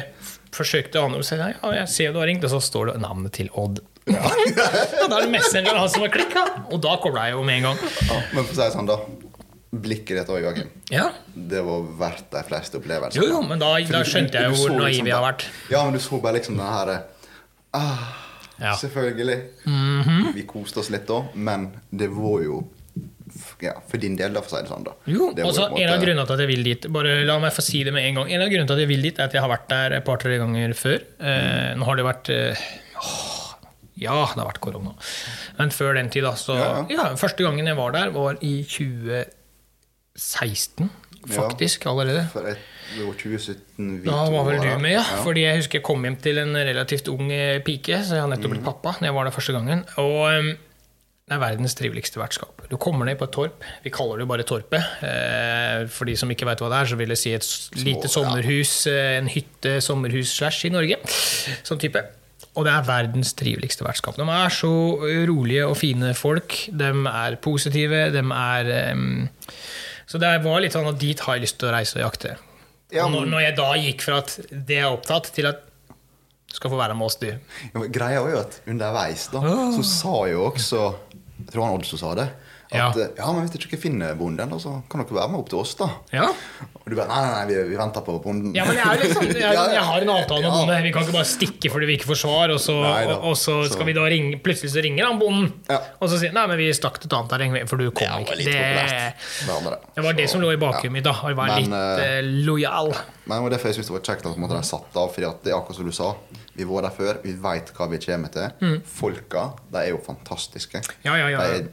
forsøkte 0.56 1.02
å 1.02 1.10
ane 1.10 1.22
jeg, 1.22 1.58
ja, 1.58 1.74
jeg 1.82 1.92
ser 1.92 2.16
du 2.16 2.22
har 2.22 2.30
ringt, 2.30 2.46
og 2.48 2.54
så 2.56 2.62
står 2.64 2.94
det 2.94 2.96
navnet 3.04 3.36
til 3.36 3.52
Odd. 3.60 3.82
Ja. 4.10 4.22
og 5.02 5.10
da 5.10 5.20
er 5.20 5.26
det 5.26 5.32
Messenger 5.34 5.78
han 5.80 5.92
som 5.92 6.06
har 6.06 6.14
klikka, 6.14 6.46
og 6.70 6.82
da 6.84 6.96
kobla 7.02 7.28
jeg 7.30 7.38
jo 7.38 7.46
med 7.48 7.62
en 7.62 7.70
gang. 7.72 7.86
Ja, 8.10 8.20
men 8.36 8.44
for 8.44 8.54
å 8.54 8.60
si 8.60 8.68
sånn, 8.76 8.90
da. 8.90 9.00
Blikket 9.76 10.22
ditt 10.22 10.30
òg, 10.32 10.40
Joakim. 10.40 10.70
Ja, 10.94 11.10
Det 11.36 11.60
var 11.66 11.88
verdt 12.00 12.30
de 12.32 12.44
fleste 12.48 12.80
opplevelsene. 12.80 13.20
Jo, 13.20 13.34
jo, 13.34 13.42
men 13.44 13.60
da, 13.60 13.74
da 13.92 14.04
skjønte 14.08 14.40
jeg 14.40 14.54
jo 14.54 14.60
hvor 14.62 14.78
naiv 14.78 14.86
liksom 14.94 15.10
jeg 15.10 15.18
har 15.18 15.26
vært. 15.26 15.48
Ja, 15.74 15.82
men 15.84 15.98
du 15.98 16.04
så 16.04 16.20
bare 16.24 16.40
liksom 16.40 16.62
den 16.62 16.70
her 16.70 16.94
ah, 17.76 18.06
Ja. 18.62 18.72
Selvfølgelig. 18.80 19.36
Mhm. 19.68 20.30
Vi 20.38 20.46
koste 20.48 20.80
oss 20.80 20.90
litt 20.94 21.04
da, 21.10 21.26
men 21.36 21.74
det 21.92 22.08
var 22.16 22.40
jo 22.46 22.62
ja, 23.62 23.74
for 23.90 23.98
din 24.02 24.16
del, 24.20 24.34
da, 24.36 24.40
for 24.42 24.50
å 24.50 24.52
si 24.58 24.62
det 24.64 24.70
sånn. 24.72 24.84
da 24.88 24.94
Jo, 25.12 25.24
Det 25.36 25.42
var 25.44 25.50
altså 25.52 25.66
en 25.70 25.78
En 25.84 25.94
av 25.94 26.00
grunnene 26.04 26.26
til 26.26 26.34
at 26.38 26.42
jeg 26.46 26.52
vil 26.54 26.64
dit 26.64 26.82
Bare 26.96 27.12
La 27.28 27.36
meg 27.44 27.52
få 27.56 27.62
si 27.66 27.80
det 27.84 27.94
med 27.96 28.04
en 28.10 28.16
gang. 28.22 28.28
En 28.32 28.42
av 28.46 28.50
grunnene 28.52 28.68
til 28.70 28.76
at 28.78 28.84
jeg 28.86 28.92
vil 28.92 29.04
dit, 29.10 29.18
er 29.20 29.24
at 29.30 29.34
jeg 29.36 29.42
har 29.44 29.52
vært 29.52 29.68
der 29.72 29.88
et 30.00 30.06
par-tre 30.08 30.36
ganger 30.42 30.70
før. 30.78 31.00
Eh, 31.20 31.72
nå 31.76 31.84
har 31.90 31.96
det 32.00 32.06
vært 32.08 32.28
eh, 32.36 32.56
åh, 33.02 33.42
Ja, 34.00 34.18
det 34.34 34.40
har 34.42 34.50
vært 34.52 34.62
korona. 34.64 34.92
Men 35.60 35.70
før 35.72 35.94
den 36.00 36.10
tid, 36.14 36.24
da. 36.28 36.34
Så 36.40 36.54
Ja, 36.60 36.70
ja, 36.92 37.04
Første 37.20 37.44
gangen 37.48 37.66
jeg 37.68 37.78
var 37.80 37.92
der, 37.96 38.08
var 38.16 38.34
i 38.44 38.54
2016, 38.68 40.90
faktisk, 41.36 41.86
allerede. 41.92 42.24
For 42.34 42.44
et 42.48 42.60
Det 42.96 43.02
var 43.02 43.16
2017 43.18 44.04
vi 44.04 44.06
Da 44.06 44.18
var 44.30 44.44
vel 44.46 44.60
du 44.62 44.68
med, 44.78 44.92
ja. 44.94 45.02
Fordi 45.26 45.42
jeg 45.42 45.58
husker 45.64 45.80
jeg 45.80 45.84
kom 45.88 46.04
hjem 46.06 46.16
til 46.22 46.38
en 46.38 46.54
relativt 46.56 47.08
ung 47.12 47.32
eh, 47.34 47.58
pike, 47.66 47.98
så 48.06 48.14
jeg 48.20 48.24
har 48.26 48.30
nettopp 48.32 48.54
blitt 48.54 48.64
pappa. 48.68 48.92
Når 49.00 49.08
jeg 49.10 49.16
var 49.18 49.24
der 49.28 49.34
første 49.36 49.56
gangen. 49.58 49.80
Og 49.98 50.22
um, 50.30 50.52
det 51.26 51.34
er 51.34 51.42
verdens 51.42 51.74
triveligste 51.74 52.20
vertskap. 52.22 52.60
Du 52.70 52.76
kommer 52.78 53.08
ned 53.10 53.18
på 53.18 53.26
et 53.26 53.32
torp. 53.34 53.64
Vi 53.82 53.90
kaller 53.94 54.20
det 54.20 54.26
jo 54.28 54.30
bare 54.30 54.44
Torpet. 54.46 54.84
Eh, 55.08 55.88
for 55.90 56.06
de 56.06 56.14
som 56.22 56.30
ikke 56.30 56.46
vet 56.46 56.62
hva 56.62 56.70
det 56.70 56.78
er, 56.84 56.90
så 56.92 56.98
vil 57.00 57.14
jeg 57.16 57.18
si 57.18 57.32
et 57.34 57.48
lite 57.82 58.12
sommerhus, 58.14 58.74
eh, 58.92 59.16
en 59.18 59.30
hytte, 59.34 59.80
sommerhus 59.82 60.36
slash 60.38 60.68
i 60.70 60.72
Norge. 60.76 61.00
Sånn 61.66 61.82
type. 61.82 62.04
Og 62.56 62.68
det 62.68 62.76
er 62.76 62.86
verdens 62.88 63.34
triveligste 63.36 63.84
vertskap. 63.88 64.20
De 64.22 64.28
er 64.30 64.54
så 64.54 64.70
rolige 65.28 65.66
og 65.66 65.74
fine 65.82 66.14
folk. 66.16 66.54
De 66.72 66.92
er 67.10 67.40
positive. 67.42 68.04
De 68.14 68.22
er 68.22 68.70
Så 70.06 70.20
det 70.22 70.30
var 70.46 70.62
litt 70.62 70.72
sånn 70.78 70.88
at 70.88 71.00
dit 71.02 71.20
har 71.26 71.36
jeg 71.40 71.48
lyst 71.48 71.58
til 71.58 71.72
å 71.72 71.74
reise 71.74 71.98
og 71.98 72.06
jakte. 72.06 72.36
Ja, 72.94 73.08
når, 73.10 73.22
men- 73.26 73.32
når 73.34 73.42
jeg 73.48 73.56
da 73.58 73.72
gikk 73.82 74.02
fra 74.06 74.18
at 74.22 74.36
det 74.52 74.78
er 74.78 74.92
opptatt, 74.94 75.34
til 75.34 75.48
at 75.50 75.64
skal 76.54 76.70
få 76.72 76.78
være 76.80 76.96
med 76.96 77.06
oss, 77.06 77.16
du. 77.22 77.28
Ja, 77.30 77.86
greia 77.92 78.22
var 78.24 78.32
jo 78.32 78.40
at 78.44 78.60
underveis 78.70 79.28
da, 79.34 79.42
så 79.76 79.84
sa 79.84 80.16
jo 80.32 80.46
også 80.52 80.82
Jeg 81.40 81.52
tror 81.52 81.66
han 81.68 81.82
også 81.82 81.98
sa 82.00 82.14
det. 82.18 82.30
At 82.76 82.96
Ja. 83.00 83.04
eh, 83.06 83.12
ja, 83.18 83.32
men 83.34 83.42
hvis 83.46 83.52
dere 83.56 83.68
ikke 83.70 83.80
finner 83.82 84.16
bonden, 84.20 84.50
da, 84.52 84.58
så 84.62 84.76
kan 84.92 85.02
dere 85.04 85.16
være 85.18 85.32
med 85.34 85.40
opp 85.44 85.50
til 85.50 85.60
oss, 85.60 85.74
da. 85.80 85.90
Ja. 86.14 86.28
Og 86.86 86.92
du 86.92 86.96
bare 87.00 87.08
Nei, 87.10 87.20
nei, 87.26 87.32
nei, 87.34 87.46
vi, 87.50 87.70
vi 87.72 87.78
venter 87.80 88.04
på 88.06 88.16
bonden. 88.22 88.52
Ja, 88.54 88.66
men 88.68 88.78
jeg, 88.78 88.86
er 88.86 89.02
jo 89.08 89.14
sånn, 89.16 89.32
jeg, 89.46 89.56
jeg 89.74 89.86
har 89.90 90.02
en 90.06 90.12
avtale 90.14 90.42
med 90.46 90.52
bonden. 90.54 90.84
Vi 90.86 90.92
kan 90.94 91.06
ikke 91.08 91.16
bare 91.18 91.30
stikke 91.32 91.72
fordi 91.74 91.90
vi 91.90 91.96
ikke 91.98 92.10
får 92.12 92.20
svar, 92.22 92.54
og 92.54 92.60
så, 92.62 92.76
Nei 92.84 93.06
og, 93.10 93.24
og 93.32 93.36
så 93.42 93.56
skal 93.66 93.82
Så- 93.82 93.88
vi 93.90 93.96
da 93.98 94.06
ringe 94.12 94.38
Plutselig 94.46 94.72
så 94.76 94.84
ringer 94.86 95.08
han 95.10 95.18
bonden, 95.20 95.48
og 95.72 96.06
så 96.12 96.20
sier 96.20 96.30
han 96.30 96.38
nei, 96.42 96.46
men 96.54 96.58
vi 96.62 96.70
stakk 96.78 97.00
til 97.02 97.10
et 97.10 97.16
annet 97.18 97.32
terreng, 97.34 97.56
for 97.72 97.82
du 97.82 97.90
kom 97.92 98.26
Det 98.30 98.38
ikke. 98.38 98.52
Det. 98.52 99.14
Det 99.46 99.50
var 99.50 99.78
det. 99.96 100.04
var 100.06 100.14
det 100.22 100.30
som 100.30 100.42
lå 100.44 100.52
i 100.54 100.60
bakgrunnen 100.62 100.94
mitt, 101.00 101.06
da. 101.08 101.14
Å 101.26 101.34
være 101.36 101.60
litt 101.64 101.74
eh, 102.06 102.20
lojal. 102.46 102.92
Men 103.26 103.40
det 103.40 103.44
var 103.48 103.54
derfor 103.56 103.72
jeg 103.72 103.80
synes 103.80 103.88
det 103.90 103.96
var 103.96 104.04
kjekt 104.06 104.28
at 104.30 104.38
måte, 104.38 104.54
de 104.60 104.68
satt 104.70 105.00
av. 105.02 105.10
Fordi 105.16 105.26
at 105.26 105.40
det 105.48 105.54
er 105.54 105.58
akkurat 105.58 105.80
som 105.80 105.88
du 105.90 105.96
sa. 105.96 106.12
Vi 106.56 106.64
var 106.70 106.86
der 106.86 106.94
før, 106.94 107.18
vi 107.24 107.34
veit 107.42 107.72
hva 107.76 107.88
vi 107.90 107.98
kommer 108.04 108.30
til. 108.36 108.76
Folka 108.86 109.48
de 109.74 109.82
er 109.82 109.90
jo 109.96 109.98
fantastiske. 110.06 110.84
Mm. 110.86 111.02
Ja, 111.08 111.16
ja, 111.24 111.28
ja. 111.34 111.42
De 111.42 111.58
er 111.64 111.66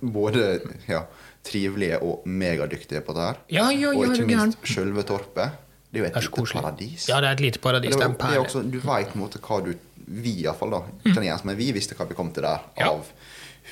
både 0.00 0.60
ja, 0.88 1.04
trivelige 1.46 1.98
og 2.02 2.26
megadyktige 2.28 3.02
på 3.04 3.14
det 3.16 3.26
her. 3.26 3.40
Ja, 3.50 3.68
ja, 3.70 3.90
ja, 3.90 3.94
og 3.98 4.14
ikke 4.14 4.26
minst 4.28 4.66
sjølve 4.68 5.04
torpet. 5.06 5.58
Det 5.92 6.00
er 6.00 6.04
jo 6.04 6.08
et 6.08 6.16
er 6.16 6.24
lite 6.24 6.52
paradis. 6.56 7.08
Ja, 7.10 7.20
det 7.20 7.28
er 7.28 7.32
et 7.36 7.40
lite 7.44 7.60
paradis. 7.60 7.96
det 7.96 8.08
Det 8.18 8.28
er, 8.30 8.38
også, 8.40 8.62
du 8.64 8.78
veit 8.80 9.12
hva 9.16 9.60
du 9.66 9.74
Vi 10.12 10.32
iallfall, 10.42 10.70
da. 10.72 10.80
Kan 11.14 11.22
igjen, 11.22 11.40
men 11.44 11.56
vi 11.56 11.70
visste 11.72 11.94
hva 11.94 12.06
vi 12.08 12.14
kom 12.14 12.32
til 12.34 12.42
der. 12.42 12.64
Ja. 12.76 12.90
Av 12.90 13.06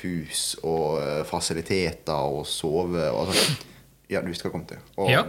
hus 0.01 0.55
og 0.63 1.01
eh, 1.01 1.23
fasiliteter 1.27 2.13
og 2.31 2.45
sove 2.47 3.09
og 3.11 3.33
sånn. 3.35 3.57
Ja, 4.09 4.21
du 4.21 4.29
visste 4.31 4.47
hva 4.47 4.51
vi 4.51 4.57
kom 4.59 4.67
til. 4.69 4.79
Og 4.97 5.09
Ja. 5.11 5.25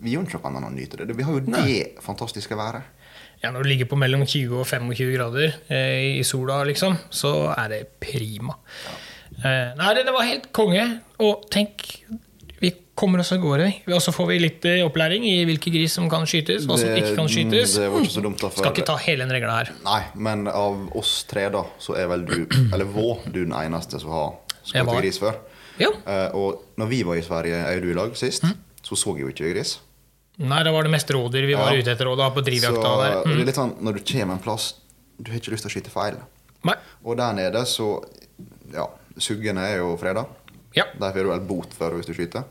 vi 0.00 0.14
gjør 0.16 0.26
ikke 0.26 0.40
noe 0.40 0.48
annet 0.50 0.62
enn 0.62 0.68
å 0.72 0.74
nyte 0.74 0.98
det. 0.98 1.16
Vi 1.16 1.22
har 1.22 1.32
jo 1.32 1.40
det 1.46 2.02
fantastiske 2.02 2.56
været. 2.58 2.82
Ja, 3.42 3.50
når 3.50 3.62
du 3.62 3.68
ligger 3.70 3.88
på 3.88 3.96
mellom 3.96 4.26
20 4.26 4.58
og 4.60 4.66
25 4.66 5.14
grader 5.14 5.54
eh, 5.72 6.18
i 6.18 6.24
sola, 6.26 6.62
liksom, 6.68 6.96
så 7.10 7.54
er 7.54 7.68
det 7.72 7.80
prima. 8.02 8.56
Eh, 9.44 9.74
nei, 9.76 9.94
det, 9.94 10.04
det 10.06 10.12
var 10.12 10.26
helt 10.28 10.50
konge. 10.52 10.84
Og 11.20 11.46
tenk, 11.50 11.84
vi 12.60 12.70
kommer 12.94 13.20
oss 13.22 13.32
av 13.32 13.38
gårde. 13.40 13.68
Og 13.88 14.00
så 14.04 14.12
får 14.12 14.26
vi 14.28 14.38
litt 14.42 14.64
eh, 14.68 14.82
opplæring 14.84 15.24
i 15.24 15.44
hvilke 15.48 15.72
gris 15.72 15.94
som 15.96 16.08
kan 16.12 16.26
skytes, 16.28 16.66
hva 16.68 16.76
som 16.78 16.88
Det- 16.90 16.98
ikke 17.02 17.14
kan 17.16 17.28
skytes. 17.32 17.74
det 17.80 17.88
var 17.90 18.00
ikke 18.04 18.12
så 18.18 18.22
dumt 18.26 18.38
da, 18.40 18.48
for- 18.50 18.62
Skal 18.64 18.72
ikke 18.76 18.86
ta 18.90 18.96
hele 19.00 19.24
den 19.24 19.32
regla 19.32 19.56
her. 19.62 19.70
Nei, 19.84 20.00
men 20.14 20.46
av 20.48 20.90
oss 20.96 21.24
tre, 21.30 21.48
da, 21.50 21.64
så 21.80 21.96
er 21.96 22.06
vel 22.12 22.24
du 22.28 22.46
Eller 22.74 22.84
vår, 22.84 23.22
du 23.32 23.44
den 23.44 23.52
eneste 23.56 24.00
som 24.00 24.10
har 24.10 24.34
Jeg 24.50 24.84
skutt 24.84 24.86
var. 24.92 25.00
gris 25.00 25.18
før. 25.18 25.38
Ja. 25.80 25.88
Eh, 26.06 26.34
og 26.36 26.64
når 26.76 26.88
vi 26.92 27.02
var 27.08 27.16
i 27.16 27.22
Sverige, 27.24 27.56
er 27.64 27.76
og 27.78 27.82
du 27.82 27.90
i 27.90 27.94
lag 27.96 28.16
sist, 28.16 28.42
Mm. 28.44 28.56
så 28.84 28.96
så 28.96 29.16
jeg 29.16 29.24
jo 29.24 29.28
ikke 29.32 29.54
gris. 29.54 29.78
Nei, 30.40 30.62
da 30.64 30.70
var 30.72 30.82
det 30.84 30.90
mest 30.92 31.08
rådyr 31.12 31.46
vi 31.46 31.54
var 31.54 31.72
Ja. 31.72 31.80
ute 31.80 31.90
etter, 31.92 32.08
og 32.08 32.16
da 32.18 32.28
på 32.30 32.40
Så 32.40 32.46
drivjakta 32.48 32.92
der. 33.00 33.24
det 33.24 33.26
Mm. 33.26 33.40
er 33.40 33.44
litt 33.44 33.54
sånn, 33.56 33.74
når 33.82 33.92
du 33.96 34.00
kommer 34.12 34.32
en 34.34 34.38
plass, 34.40 34.74
du 35.20 35.30
har 35.32 35.38
ikke 35.40 35.52
lyst 35.52 35.64
til 35.64 35.70
å 35.70 35.74
skyte 35.80 35.90
feil. 35.90 36.16
Nei. 36.64 36.74
Og 37.04 37.16
der 37.16 37.32
nede, 37.32 37.64
så 37.66 38.04
Ja, 38.72 38.86
suggene 39.20 39.64
er 39.70 39.78
jo 39.82 39.94
freda. 40.00 40.26
Ja. 40.76 40.84
Der 41.00 41.12
får 41.14 41.24
du 41.26 41.30
vel 41.32 41.40
bot 41.48 41.72
for 41.74 41.96
hvis 41.98 42.06
du 42.06 42.12
skyter. 42.14 42.44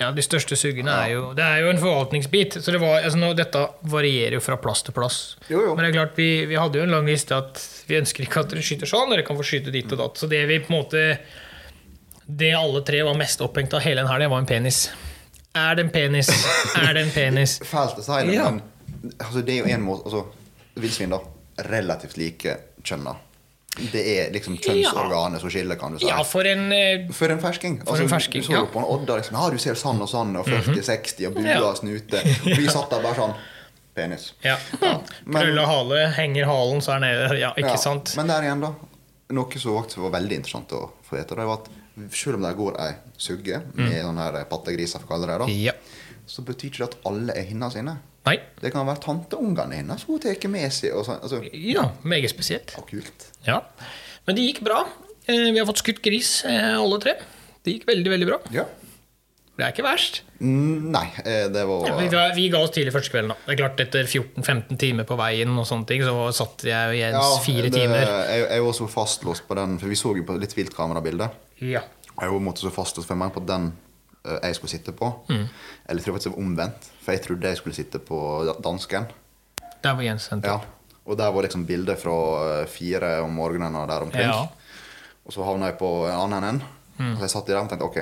ja, 0.00 0.08
de 0.10 0.22
største 0.24 0.56
suggene 0.58 0.90
er 0.90 1.12
jo 1.12 1.28
Det 1.38 1.44
er 1.44 1.60
jo 1.62 1.68
en 1.70 1.78
forvaltningsbit. 1.78 2.56
Så 2.62 2.72
det 2.74 2.80
var, 2.82 3.04
altså 3.06 3.32
dette 3.38 3.60
varierer 3.92 4.34
jo 4.34 4.40
fra 4.42 4.56
plass 4.58 4.82
til 4.82 4.92
plass. 4.96 5.36
Jo, 5.48 5.60
jo. 5.68 5.74
Men 5.76 5.84
det 5.84 5.92
er 5.92 5.98
klart, 6.00 6.16
vi, 6.18 6.46
vi 6.50 6.58
hadde 6.58 6.78
jo 6.80 6.84
en 6.88 6.90
lang 6.96 7.06
liste 7.06 7.36
at 7.36 7.60
vi 7.86 8.00
ønsker 8.00 8.24
ikke 8.26 8.40
at 8.42 8.50
dere 8.50 8.64
skyter 8.66 8.90
sånn, 8.90 9.10
dere 9.14 9.22
kan 9.26 9.38
få 9.38 9.46
skyte 9.46 9.70
dit 9.74 9.92
og 9.94 9.98
datt. 10.02 10.18
Så 10.18 10.26
det 10.30 10.42
vi 10.50 10.58
på 10.64 10.72
en 10.72 10.78
måte 10.80 11.04
Det 12.26 12.52
alle 12.54 12.82
tre 12.86 13.02
var 13.06 13.14
mest 13.18 13.40
opphengt 13.42 13.74
av 13.74 13.80
hele 13.84 14.02
den 14.02 14.10
helga, 14.10 14.28
var 14.28 14.42
en 14.42 14.46
penis. 14.46 14.86
Er 15.54 15.74
det 15.76 15.84
en 15.86 15.90
penis? 15.94 16.30
Er 16.82 16.94
det 16.94 17.02
en 17.06 17.10
penis? 17.14 17.58
Fælt 17.66 17.98
å 18.00 18.02
si 18.06 18.20
det, 18.26 18.34
Ja. 18.38 18.50
men 18.50 18.62
altså, 19.18 19.42
det 19.42 19.54
er 19.54 19.58
jo 19.66 19.74
en 19.74 19.82
måte 19.84 20.06
altså, 20.08 20.26
Villsvin, 20.80 21.10
da. 21.12 21.18
Relativt 21.68 22.16
like 22.16 22.54
kjønna. 22.82 23.12
Det 23.72 24.02
er 24.18 24.32
liksom 24.34 24.58
kjønnsorganet 24.60 25.40
som 25.40 25.50
skiller, 25.52 25.78
kan 25.80 25.94
du 25.94 26.00
si. 26.02 26.08
Ja, 26.10 26.18
for 26.28 26.44
en 26.44 26.66
eh, 26.76 27.06
For 27.16 27.32
en 27.32 27.40
fersking. 27.40 27.78
Altså, 27.80 27.94
For 27.94 28.04
en 28.04 28.10
fersking, 28.12 28.44
du 28.44 28.48
så 28.50 28.52
ja. 28.52 28.60
jo 28.66 28.68
på 28.74 28.82
en 28.82 28.88
Odda 28.92 29.16
liksom, 29.16 29.38
ja, 29.40 29.48
du 29.48 29.62
ser 29.62 29.78
sånn 29.80 30.02
og 30.04 30.10
sånn, 30.12 30.34
og 30.36 30.48
40-60 30.50 31.30
og 31.30 31.38
bua 31.38 31.46
Ja. 31.48 31.58
og 31.70 31.78
snute. 31.80 32.20
Og 32.20 32.52
vi 32.52 32.68
satt 32.68 32.92
der 32.92 33.04
bare 33.04 33.16
sånn 33.16 33.34
Penis. 33.96 34.32
Ja. 34.44 34.58
ja. 34.80 34.92
Krølla 35.32 35.64
hale, 35.68 36.02
henger 36.18 36.48
halen, 36.48 36.84
så 36.84 36.96
er 36.96 37.04
nede. 37.06 37.38
Ja, 37.40 37.52
ikke 37.56 37.74
Ja, 37.74 37.80
sant? 37.80 38.12
Men 38.16 38.28
der 38.32 38.44
igjen, 38.44 38.64
da. 38.64 38.74
Noe 39.32 39.60
som 39.64 39.78
faktisk 39.80 40.02
var 40.04 40.14
veldig 40.18 40.42
interessant 40.42 40.72
å 40.76 40.84
få 41.08 41.16
vite, 41.16 41.36
det 41.38 41.48
var 41.48 41.62
at 41.62 41.72
selv 42.12 42.36
om 42.36 42.44
det 42.44 42.54
går 42.56 42.78
ei 42.80 42.92
sugge 43.20 43.60
med 43.72 43.92
mm. 44.04 44.20
her 44.20 44.38
pattegriser, 44.48 45.00
for 45.00 45.08
å 45.08 45.14
kalle 45.14 45.28
det 45.28 45.38
det, 45.40 45.48
da, 45.48 45.72
Ja. 45.72 45.74
så 46.28 46.44
betyr 46.44 46.68
ikke 46.72 46.84
det 46.84 46.88
at 46.90 46.98
alle 47.08 47.36
er 47.36 47.48
hinna 47.48 47.70
sine. 47.72 47.96
Nei. 48.26 48.36
Det 48.62 48.70
kan 48.72 48.86
være 48.86 49.00
tanteungene 49.02 49.74
hennes 49.80 50.04
hun 50.06 50.20
tar 50.22 50.36
med 50.48 50.70
seg. 50.72 50.92
Og 50.94 51.04
sånn, 51.06 51.20
altså, 51.22 51.40
Ja, 51.52 51.88
meget 52.04 52.30
spesielt. 52.30 52.74
Og 52.78 52.86
kult. 52.90 53.26
Ja. 53.46 53.60
Men 54.26 54.36
det 54.38 54.44
gikk 54.46 54.62
bra. 54.62 54.84
Eh, 55.26 55.50
Vi 55.52 55.58
har 55.58 55.66
fått 55.66 55.82
skutt 55.82 56.02
gris, 56.02 56.44
eh, 56.44 56.76
alle 56.78 57.00
tre. 57.02 57.14
Det 57.64 57.74
gikk 57.80 57.86
veldig, 57.86 58.10
veldig 58.10 58.26
bra. 58.28 58.38
Ja. 58.54 58.64
Det 59.58 59.66
er 59.66 59.72
ikke 59.74 59.84
verst. 59.84 60.22
Mm, 60.40 60.90
Nei, 60.90 61.04
eh, 61.26 61.48
det 61.52 61.66
var 61.68 61.86
Ja, 61.86 61.96
vi, 61.98 62.06
ga- 62.08 62.34
vi 62.34 62.48
ga 62.48 62.58
oss 62.62 62.70
tidlig 62.70 62.92
første 62.94 63.10
kvelden. 63.12 63.28
da. 63.28 63.34
Det 63.46 63.52
er 63.52 63.62
klart 63.68 63.80
Etter 63.80 64.04
14-15 64.08 64.78
timer 64.78 65.04
på 65.04 65.16
veien 65.16 65.52
og 65.58 65.66
sånne 65.66 65.86
ting, 65.86 66.00
så 66.02 66.32
satt 66.32 66.62
jeg 66.64 66.96
igjen 66.96 67.12
Ja, 67.12 67.38
fire 67.44 67.62
det- 67.68 67.72
timer. 67.74 68.06
Jeg, 68.06 68.48
jeg 68.48 68.62
var 68.62 68.72
så 68.72 68.88
fastlåst 68.88 69.42
på 69.46 69.54
den, 69.54 69.78
for 69.78 69.86
vi 69.88 69.94
så 69.94 70.16
jo 70.16 70.22
på 70.24 70.38
litt 70.40 70.54
viltkamerabilde. 70.56 71.30
Ja. 71.60 71.80
Jeg 72.20 72.30
var 72.30 72.54
så 72.54 72.70
fastlåst 72.72 73.06
for 73.06 73.14
meg 73.16 73.32
på 73.34 73.44
den 73.46 73.72
jeg 74.24 74.54
skulle 74.54 74.70
sitte 74.70 74.92
på. 74.92 75.08
Mm. 75.28 75.46
Eller 75.88 75.98
jeg 76.00 76.04
tror 76.04 76.14
faktisk 76.16 76.30
det 76.30 76.36
var 76.36 76.44
omvendt, 76.46 76.88
for 77.02 77.12
jeg 77.16 77.22
trodde 77.24 77.48
jeg 77.50 77.56
skulle 77.58 77.74
sitte 77.74 77.98
på 77.98 78.18
dansken. 78.62 79.06
Der 79.82 79.94
var 79.98 80.02
Jens 80.06 80.28
sendt 80.30 80.44
Ja. 80.46 80.60
Og 81.04 81.16
der 81.18 81.32
var 81.34 81.42
liksom 81.42 81.64
bilder 81.66 81.96
fra 81.98 82.12
eh, 82.60 82.66
fire 82.70 83.16
om 83.24 83.32
morgenen 83.34 83.74
og 83.74 83.88
der 83.90 84.04
omkring. 84.06 84.28
Ja. 84.30 84.44
Og 85.26 85.32
så 85.34 85.42
havna 85.42 85.66
jeg 85.72 85.78
på 85.80 85.88
en 86.06 86.14
annen 86.14 86.44
en. 86.44 86.60
Mm. 86.98 87.16
Så 87.16 87.24
jeg 87.26 87.30
satt 87.32 87.48
i 87.50 87.52
den 87.56 87.64
og 87.66 87.70
tenkte 87.72 87.88
ok, 87.88 87.98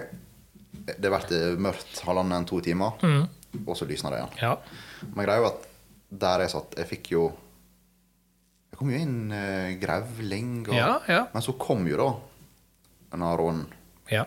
det 1.00 1.10
eh, 1.32 1.56
mørkt 1.56 2.02
halvannen-to 2.04 2.60
timer, 2.60 2.98
Mm. 3.02 3.24
og 3.66 3.76
så 3.76 3.86
lysna 3.88 4.10
det 4.12 4.18
igjen. 4.20 4.36
Ja. 4.42 4.56
Men 5.14 5.24
greia 5.24 5.40
jo 5.40 5.46
at 5.48 5.64
der 6.10 6.40
jeg 6.44 6.50
satt, 6.52 6.74
jeg 6.76 6.86
fikk 6.90 7.10
jo 7.14 7.30
Det 8.70 8.78
kom 8.78 8.90
jo 8.92 8.98
inn 9.00 9.32
uh, 9.32 9.72
grevling, 9.80 10.66
og, 10.68 10.74
Ja, 10.76 11.00
ja. 11.08 11.24
men 11.34 11.42
så 11.42 11.52
kom 11.58 11.82
jo 11.88 11.96
da 11.98 12.10
en 13.16 13.22
rånen. 13.40 13.66
ja. 14.10 14.24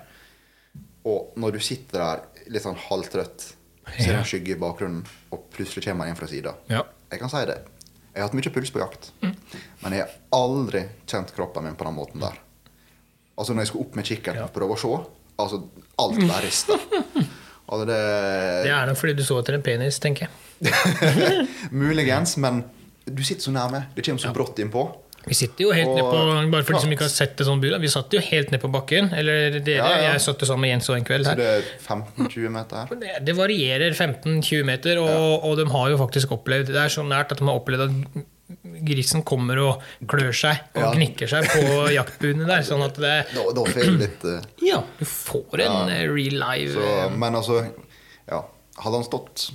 Og 1.06 1.34
når 1.38 1.52
du 1.58 1.60
sitter 1.60 2.00
der 2.00 2.22
litt 2.54 2.64
sånn 2.64 2.78
halvtrøtt, 2.80 3.50
ser 3.98 4.14
Ja. 4.14 4.20
en 4.20 4.24
skygge 4.26 4.54
i 4.56 4.60
bakgrunnen, 4.60 5.04
og 5.32 5.50
plutselig 5.52 5.84
kommer 5.86 6.08
en 6.08 6.16
fra 6.16 6.28
sida. 6.28 6.54
Ja. 6.70 6.84
Jeg 7.12 7.20
kan 7.20 7.30
si 7.30 7.46
det. 7.46 7.58
Jeg 8.14 8.22
har 8.22 8.30
hatt 8.30 8.34
mye 8.38 8.54
puls 8.54 8.70
på 8.72 8.80
jakt, 8.80 9.12
Mm. 9.22 9.36
men 9.84 9.92
jeg 9.94 10.02
har 10.02 10.10
aldri 10.32 10.86
kjent 11.08 11.34
kroppen 11.36 11.64
min 11.64 11.76
på 11.76 11.84
den 11.86 11.96
måten 11.96 12.20
der. 12.22 12.38
Altså 13.38 13.54
Når 13.54 13.62
jeg 13.62 13.68
skulle 13.68 13.86
opp 13.88 13.96
med 13.96 14.06
kikkerten 14.06 14.36
Ja. 14.36 14.44
og 14.46 14.54
prøve 14.54 14.76
å 14.76 14.80
se, 14.80 15.06
altså 15.40 15.64
alt 16.00 16.20
bare 16.30 16.42
rista. 16.46 16.74
Altså 17.68 17.86
det, 17.88 18.64
Det 18.64 18.72
er 18.72 18.86
nok 18.86 18.98
fordi 18.98 19.14
du 19.16 19.24
så 19.24 19.40
etter 19.42 19.56
en 19.56 19.62
penis, 19.64 20.00
tenker 20.00 20.28
jeg. 20.62 21.48
Muligens, 21.72 22.38
men 22.38 22.64
du 23.06 23.24
sitter 23.24 23.42
så 23.50 23.52
nærme. 23.52 23.86
Det 23.96 24.06
kommer 24.06 24.20
så 24.22 24.34
brått 24.34 24.60
innpå. 24.60 24.84
Vi 25.26 25.34
sitter 25.40 25.64
jo 25.64 25.72
helt 25.72 25.88
Og- 25.88 25.96
ned 25.96 26.04
på 26.04 26.52
Bare 26.52 26.64
for 26.68 26.74
de 26.74 26.80
som 26.84 26.92
ikke 26.92 27.06
har 27.08 27.14
sett 27.14 27.38
det 27.40 27.46
sånn 27.48 27.62
bud, 27.64 27.76
vi 27.80 27.88
satt 27.88 28.12
jo 28.12 28.20
helt 28.20 28.52
ned 28.52 28.60
på 28.62 28.70
bakken. 28.72 29.08
Eller 29.16 29.60
dere, 29.60 29.78
Ja, 29.78 29.90
ja. 30.02 30.12
jeg 30.14 30.22
satt 30.22 30.40
jo 30.44 30.46
sammen 30.50 30.62
med 30.68 30.70
Jens 30.74 30.90
og 30.90 30.98
en 30.98 31.06
kveld 31.08 31.26
Så 31.26 31.36
det 31.40 31.46
er 31.48 31.64
15-20 31.88 32.50
meter 32.52 32.76
her. 32.76 32.96
Det, 33.00 33.26
det 33.26 33.36
varierer 33.38 33.96
15-20 33.96 34.64
meter, 34.68 35.00
og, 35.00 35.44
og 35.48 35.58
de 35.58 35.66
har 35.72 35.90
jo 35.94 35.98
faktisk 35.98 36.32
opplevd 36.36 36.68
Det 36.74 36.76
er 36.84 36.90
så 36.92 37.04
nært 37.08 37.32
at 37.32 37.38
de 37.40 37.46
har 37.46 37.56
opplevd 37.56 37.88
at 37.88 38.24
grisen 38.84 39.24
kommer 39.24 39.58
og 39.64 39.82
klør 40.06 40.34
seg 40.36 40.60
og 40.76 40.82
Ja. 40.84 40.92
gnikker 40.92 41.28
seg 41.32 41.48
på 41.48 41.64
jaktbuene 42.00 42.46
der. 42.46 42.62
Sånn 42.68 42.84
at 42.84 42.96
det 43.00 43.16
Da, 43.34 43.46
da 43.56 43.64
får 43.64 43.80
jeg 43.80 43.96
litt 44.04 44.26
uh, 44.28 44.42
Ja, 44.62 44.84
du 45.00 45.06
får 45.06 45.64
en 45.64 45.90
eh, 45.90 46.04
real 46.12 46.36
live 46.44 46.74
så, 46.76 46.84
eh, 46.84 47.10
Men 47.16 47.34
altså 47.40 47.62
Ja. 48.30 48.44
Hadde 48.78 49.00
han 49.00 49.08
stått 49.08 49.52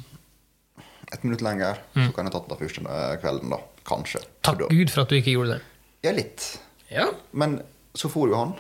et 1.12 1.22
minutt 1.24 1.40
lenger, 1.44 1.78
så 1.96 2.12
kan 2.14 2.26
jeg 2.28 2.32
tatt 2.34 2.48
det 2.50 2.58
første 2.60 2.82
kvelden, 3.22 3.48
da. 3.50 3.56
Kanskje. 3.88 4.20
Takk 4.44 4.66
Gud 4.68 4.90
for 4.92 5.02
at 5.06 5.08
du 5.12 5.16
ikke 5.16 5.32
gjorde 5.32 5.56
det. 5.56 5.60
Ja, 6.04 6.12
litt. 6.12 6.46
Ja. 6.92 7.06
Men 7.32 7.58
så 7.96 8.10
for 8.12 8.28
jo 8.28 8.36
han. 8.36 8.52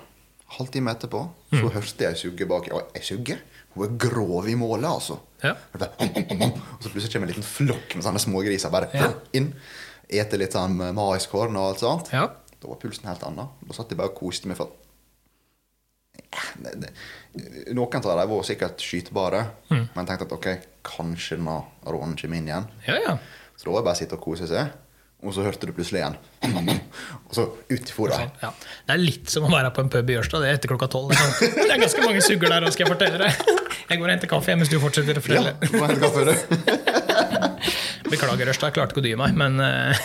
Halvtime 0.56 0.94
etterpå 0.94 1.20
så 1.52 1.68
hørte 1.74 2.06
jeg 2.06 2.16
sugge 2.16 2.46
bak. 2.48 2.70
Og 2.72 2.94
jeg 2.96 3.04
Sugge? 3.04 3.36
Hun 3.74 3.84
er 3.84 3.98
grov 4.00 4.48
i 4.48 4.54
målet, 4.56 4.88
altså. 4.88 5.18
Ja. 5.44 5.52
Bare, 5.74 5.90
hum, 6.00 6.14
hum, 6.16 6.42
om. 6.48 6.52
Og 6.78 6.82
så 6.82 6.88
plutselig 6.90 7.12
kommer 7.12 7.28
en 7.28 7.34
liten 7.34 7.44
flokk 7.46 7.94
med 7.98 8.04
sånne 8.06 8.22
smågriser 8.24 8.72
bare 8.72 8.88
Ja. 8.96 9.10
inn. 9.36 9.52
Ete 10.08 10.38
litt 10.40 10.56
sånn 10.56 10.78
maiskorn 10.96 11.54
og 11.60 11.68
alt 11.74 11.82
sånt. 11.84 12.08
Ja. 12.16 12.24
Da 12.58 12.66
var 12.72 12.80
pulsen 12.80 13.04
helt 13.06 13.22
annen. 13.28 13.52
Da 13.68 13.76
satt 13.76 13.90
jeg 13.92 13.98
bare 14.00 14.08
og 14.08 14.16
koste 14.18 14.48
meg 14.48 14.56
for 14.56 14.72
Noen 16.58 17.94
av 18.04 18.18
dem 18.18 18.30
var 18.30 18.42
sikkert 18.46 18.80
skytbare, 18.82 19.44
Mm. 19.70 19.88
men 19.94 20.06
tenkte 20.06 20.24
at 20.26 20.32
ok, 20.32 20.48
kanskje 20.84 21.36
denne 21.36 21.62
rånen 21.86 22.16
kommer 22.16 22.36
inn 22.36 22.48
igjen. 22.48 22.66
Ja, 22.86 22.96
ja. 23.06 23.18
Så 23.56 23.64
da 23.64 23.70
var 23.70 23.80
det 23.80 23.84
bare 23.84 23.94
å 23.94 23.98
sitte 23.98 24.14
og 24.18 24.20
kose 24.24 24.46
seg. 24.48 24.72
Og 25.26 25.32
så 25.34 25.42
hørte 25.42 25.66
du 25.66 25.72
plutselig 25.74 25.98
igjen. 25.98 26.16
Og 27.26 27.32
så 27.34 27.44
ut 27.50 27.88
i 27.90 27.94
fôret. 27.94 28.14
Sånn, 28.14 28.30
ja. 28.42 28.50
Det 28.86 28.94
er 28.94 29.00
litt 29.02 29.32
som 29.32 29.48
å 29.48 29.50
være 29.50 29.72
på 29.74 29.82
en 29.82 29.88
pub 29.90 30.12
i 30.12 30.18
Ørsta. 30.20 30.38
Det 30.38 30.46
er 30.52 30.58
etter 30.60 30.70
klokka 30.70 30.86
tolv. 30.92 31.10
Det 31.10 31.18
sånn- 31.18 31.56
det 31.58 31.72
er 31.74 31.80
ganske 31.82 32.04
mange 32.04 32.22
sugger 32.22 32.52
der, 32.54 32.62
òg, 32.68 32.72
skal 32.76 32.86
jeg 32.86 32.92
fortelle 32.94 33.18
deg. 33.18 33.32
Jeg 33.88 33.98
går 33.98 34.04
og 34.06 34.12
henter 34.14 34.30
kaffe 34.30 34.54
mens 34.60 34.70
du 34.70 34.76
fortsetter 34.78 35.18
å 35.18 35.24
fortelle. 35.24 35.56
Ja, 35.58 35.80
var 35.80 35.90
helt 35.90 36.04
kaffe, 36.04 36.22
du. 36.28 36.34
Beklager, 38.12 38.52
Ørsta. 38.52 38.70
Jeg 38.70 38.76
klarte 38.78 38.94
ikke 38.94 39.02
å 39.02 39.06
dy 39.08 39.14
meg, 39.18 39.34
men 39.42 39.58
eh, 39.64 40.04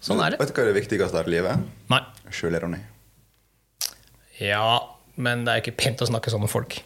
sånn 0.00 0.22
er 0.22 0.36
det. 0.36 0.38
Vet 0.44 0.52
du 0.52 0.54
hva 0.54 0.64
er 0.68 0.70
det 0.70 0.76
viktigste 0.78 1.18
her 1.18 1.26
i 1.30 1.34
livet? 1.34 1.66
Nei. 1.90 2.00
Sjølironi. 2.38 2.78
Ja, 4.38 4.68
men 5.18 5.42
det 5.48 5.50
er 5.56 5.64
ikke 5.64 5.74
pent 5.82 6.04
å 6.04 6.08
snakke 6.08 6.30
sånn 6.30 6.44
med 6.46 6.52
folk. 6.52 6.78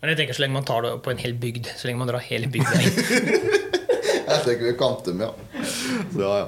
Men 0.00 0.14
jeg 0.14 0.22
tenker 0.22 0.34
så 0.40 0.42
lenge 0.46 0.56
man 0.56 0.64
tar 0.66 0.82
det 0.88 0.96
på 1.04 1.12
en 1.12 1.20
hel 1.20 1.36
bygd, 1.38 1.68
så 1.78 1.86
lenge 1.90 2.00
man 2.00 2.08
drar 2.10 2.24
hele 2.24 2.48
bygda 2.50 2.80
inn. 2.80 2.96
Jeg 4.32 4.44
tenker 4.46 4.64
vi 4.64 4.70
Quantum, 4.78 5.18
ja. 5.20 5.28
Så, 6.14 6.20
ja, 6.22 6.28
ja. 6.40 6.46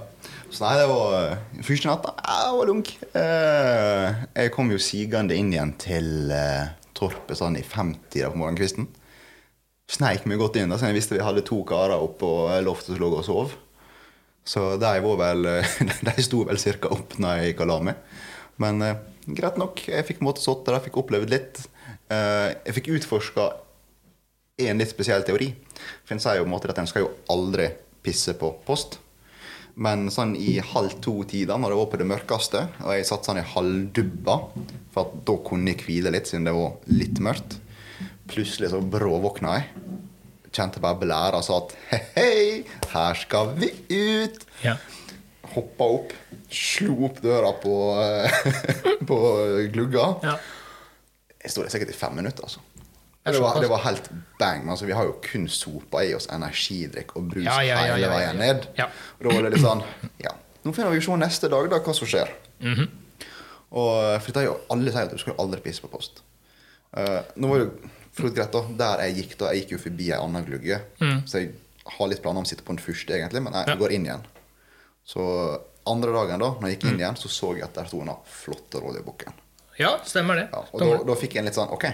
Så 0.54 0.62
nei, 0.62 0.74
det 0.78 0.86
var 0.86 1.14
eh, 1.18 1.62
Første 1.66 1.88
natta 1.90 2.12
jeg 2.22 2.58
var 2.58 2.68
lunk. 2.68 2.90
Eh, 3.18 4.20
jeg 4.38 4.52
kom 4.54 4.68
jo 4.70 4.78
sigende 4.82 5.34
inn 5.34 5.50
igjen 5.50 5.72
til 5.82 6.30
eh, 6.30 6.68
torpet 6.94 7.40
sånn 7.40 7.58
i 7.58 7.64
femtida 7.66 8.30
på 8.30 8.38
morgenkvisten. 8.38 8.86
Sneik 9.90 10.28
meg 10.30 10.38
godt 10.38 10.60
inn, 10.60 10.70
da, 10.70 10.78
så 10.78 10.92
jeg 10.92 11.00
visste 11.00 11.18
vi 11.18 11.26
hadde 11.26 11.42
to 11.48 11.58
karer 11.66 11.98
oppå 11.98 12.30
loftet 12.62 12.94
som 12.94 13.02
lå 13.02 13.10
og 13.18 13.26
sov. 13.26 13.58
Så 14.46 14.76
de 14.78 14.94
var 15.02 15.20
vel 15.24 15.42
De 16.06 16.14
sto 16.22 16.44
vel 16.46 16.60
cirka 16.62 16.92
opp 16.94 17.18
når 17.18 17.40
jeg 17.40 17.50
gikk 17.50 17.66
og 17.66 17.70
la 17.72 17.82
meg. 17.90 18.16
Men 18.62 18.82
greit 19.26 19.58
nok. 19.58 19.82
Jeg 19.90 20.06
fikk 20.06 20.22
på 20.22 20.28
måte 20.28 20.44
sittet 20.44 20.70
der, 20.70 20.82
fikk 20.84 21.00
opplevd 21.02 21.32
litt. 21.34 21.64
Jeg 22.12 22.76
fikk 22.76 22.92
utforska 22.94 23.48
en 24.68 24.78
litt 24.78 24.92
spesiell 24.92 25.24
teori. 25.26 25.50
For 26.04 26.14
en 26.14 26.22
sier 26.22 26.38
jo 26.38 26.46
på 26.46 26.52
en 26.52 26.54
måte 26.54 26.70
at 26.70 26.78
en 26.78 26.90
skal 26.90 27.08
jo 27.08 27.14
aldri 27.32 27.72
pisse 28.04 28.36
på 28.38 28.52
post. 28.68 29.00
Men 29.74 30.06
sånn 30.14 30.36
i 30.38 30.60
halv 30.62 30.92
to-tida, 31.02 31.56
når 31.58 31.72
det 31.72 31.78
var 31.80 31.88
på 31.90 31.98
det 31.98 32.06
mørkeste, 32.06 32.60
og 32.84 32.92
jeg 32.94 33.06
satt 33.08 33.26
sånn 33.26 33.40
i 33.40 33.46
halvdubba, 33.54 34.36
for 34.94 35.08
at 35.08 35.16
da 35.26 35.34
kunne 35.48 35.72
jeg 35.72 35.82
hvile 35.82 36.12
litt, 36.14 36.30
siden 36.30 36.46
det 36.46 36.54
var 36.54 36.76
litt 36.94 37.18
mørkt, 37.24 37.56
plutselig 38.30 38.70
så 38.70 38.78
bråvåkna 38.80 39.56
jeg. 39.58 39.88
Kjente 40.54 40.78
bare 40.82 41.00
blæra 41.00 41.40
og 41.40 41.46
sa 41.46 41.56
at 41.58 41.74
hei, 41.90 42.02
hei, 42.14 42.44
her 42.92 43.18
skal 43.18 43.50
vi 43.58 43.72
ut. 43.90 44.44
Ja. 44.62 44.76
Hoppa 45.56 45.88
opp, 45.96 46.14
slo 46.54 46.94
opp 47.08 47.18
døra 47.24 47.50
på, 47.58 47.74
på 49.10 49.18
glugga. 49.74 50.06
Ja. 50.22 50.36
Jeg 51.42 51.50
sto 51.52 51.66
der 51.66 51.74
sikkert 51.74 51.90
i 51.92 51.98
fem 51.98 52.14
minutter, 52.16 52.46
altså. 52.46 52.62
Det 53.24 53.40
var, 53.40 53.56
det 53.60 53.68
var 53.72 53.80
helt 53.86 54.10
bang. 54.38 54.66
Altså, 54.68 54.84
vi 54.84 54.92
har 54.92 55.04
jo 55.08 55.14
kun 55.24 55.46
sopa 55.48 56.02
i 56.04 56.10
oss 56.14 56.26
energidrikk 56.28 57.14
og 57.16 57.30
brus 57.30 57.44
Ja, 57.46 57.54
ja, 57.64 57.78
ja, 57.86 57.94
hele 57.94 58.04
ja, 58.04 58.10
ja, 58.10 58.18
veien 58.18 58.36
ja. 58.36 58.52
ned. 58.52 58.66
Og 59.18 59.24
da 59.24 59.34
var 59.34 59.42
det 59.46 59.52
litt 59.54 59.64
sånn 59.64 59.80
Ja, 60.20 60.34
nå 60.64 60.74
finner 60.76 60.92
vi 60.92 61.00
se 61.00 61.16
neste 61.16 61.48
dag 61.48 61.70
da, 61.72 61.78
hva 61.80 61.94
som 61.96 62.06
skjer. 62.10 62.30
Mhm. 62.60 62.84
Og 63.74 64.20
for 64.22 64.28
dette 64.30 64.44
jo, 64.44 64.58
Alle 64.70 64.92
sier 64.92 65.08
at 65.08 65.14
du 65.16 65.18
skal 65.18 65.34
aldri 65.42 65.60
pisse 65.64 65.82
på 65.82 65.88
post. 65.90 66.20
Uh, 66.94 67.22
nå 67.40 67.48
var 67.50 67.64
det 67.64 67.90
for 68.14 68.30
greit 68.30 68.52
da, 68.54 68.60
Der 68.78 69.00
jeg 69.08 69.16
gikk, 69.22 69.32
da, 69.40 69.48
jeg 69.50 69.64
gikk 69.64 69.72
jo 69.74 69.78
forbi 69.88 70.10
ei 70.12 70.18
anna 70.20 70.42
glugge. 70.46 70.76
Mm. 71.00 71.24
Så 71.26 71.40
jeg 71.40 71.54
har 71.96 72.08
litt 72.12 72.20
planer 72.22 72.38
om 72.38 72.46
å 72.46 72.48
sitte 72.48 72.62
på 72.62 72.70
den 72.76 72.84
første, 72.84 73.10
egentlig, 73.16 73.42
men 73.42 73.56
jeg 73.58 73.78
går 73.80 73.94
inn 73.96 74.04
igjen. 74.06 74.22
Så 75.04 75.24
andre 75.90 76.12
dagen, 76.14 76.38
da 76.44 76.52
når 76.60 76.68
jeg 76.68 76.76
gikk 76.78 76.84
Mm. 76.84 76.92
inn 76.94 77.00
igjen, 77.02 77.16
så 77.18 77.28
så 77.28 77.50
jeg 77.56 77.64
at 77.66 77.74
der 77.74 77.88
sto 77.90 77.98
den 78.04 78.14
flotte 78.24 78.80
rådyrbukken. 78.84 79.32
ja, 79.78 79.98
stemmer 80.06 80.36
det. 80.38 80.46
Og 80.72 80.78
da, 80.80 81.02
da 81.10 81.14
fikk 81.18 81.34
jeg 81.34 81.42
en 81.42 81.44
litt 81.50 81.56
sånn 81.58 81.72
Ok, 81.74 81.84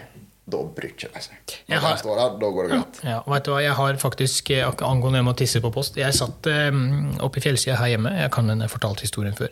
da 0.51 0.61
bryr 0.77 0.91
ikke 0.93 1.09
jeg 1.15 1.23
seg. 1.27 1.57
Når 1.71 1.81
har- 1.85 1.97
står 2.03 2.17
der, 2.21 2.39
da 2.43 2.51
går 2.57 2.69
det 2.69 2.71
greit. 2.77 3.01
Ja, 3.09 3.19
vet 3.27 3.45
du 3.45 3.51
hva, 3.53 3.61
Jeg 3.63 3.73
har 3.79 3.95
faktisk, 4.03 4.51
eh, 4.51 4.71
angående 4.89 5.23
med 5.25 5.35
å 5.35 5.39
tisse 5.39 5.61
på 5.63 5.71
post 5.73 5.97
Jeg 5.97 6.13
satt 6.15 6.47
eh, 6.51 6.71
oppe 7.25 7.39
i 7.39 7.45
fjellsida 7.45 7.77
her 7.81 7.93
hjemme. 7.97 8.13
Jeg 8.19 8.31
kan 8.35 8.47
den 8.51 8.61
fortalt 8.69 9.01
historien 9.01 9.35
før. 9.37 9.49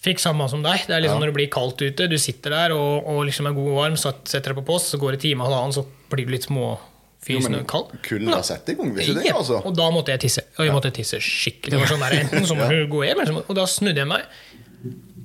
Fikk 0.00 0.18
samme 0.22 0.46
som 0.48 0.62
deg. 0.64 0.86
Det 0.88 0.94
er 0.96 1.02
liksom 1.04 1.20
Når 1.20 1.26
det 1.32 1.34
blir 1.36 1.50
kaldt 1.52 1.82
ute, 1.84 2.08
du 2.08 2.16
sitter 2.18 2.50
der 2.50 2.72
og, 2.72 3.06
og 3.06 3.24
liksom 3.28 3.46
er 3.50 3.52
god 3.52 3.68
og 3.68 3.76
varm, 3.82 3.96
satt, 4.00 4.22
setter 4.28 4.54
deg 4.54 4.62
på 4.62 4.66
post, 4.70 4.94
så 4.94 4.98
går 4.98 5.12
det 5.12 5.18
en 5.20 5.24
time 5.28 5.44
og 5.44 5.50
halvannen, 5.50 5.74
så 5.76 5.84
blir 6.10 6.24
du 6.26 6.32
litt 6.32 6.46
Jo, 6.48 6.54
småfysen 6.54 7.50
men 7.52 7.60
og 7.60 7.66
kald. 7.68 7.90
Kulda 8.02 8.38
har 8.38 8.42
satt 8.48 8.70
i 8.72 8.74
gang, 8.78 8.94
hvis 8.96 9.10
det, 9.12 9.26
altså. 9.34 9.58
Og 9.66 9.74
da 9.76 9.90
måtte 9.92 10.08
jeg 10.14 10.20
tisse. 10.24 10.40
Og 10.58 10.64
jeg 10.64 10.72
måtte 10.72 10.90
tisse 10.96 11.20
skikkelig. 11.20 11.74
Det 11.76 11.80
var 11.82 11.90
sånn 11.92 12.00
der, 12.00 12.16
enten 12.22 12.46
så 12.48 12.56
må 12.56 12.68
du 12.72 12.86
gå 12.88 13.02
hjem, 13.04 13.20
eller 13.20 13.28
så 13.28 13.36
må- 13.36 13.44
og 13.46 13.54
da 13.60 13.66
snudde 13.68 14.00
jeg 14.00 14.08
meg. 14.08 14.24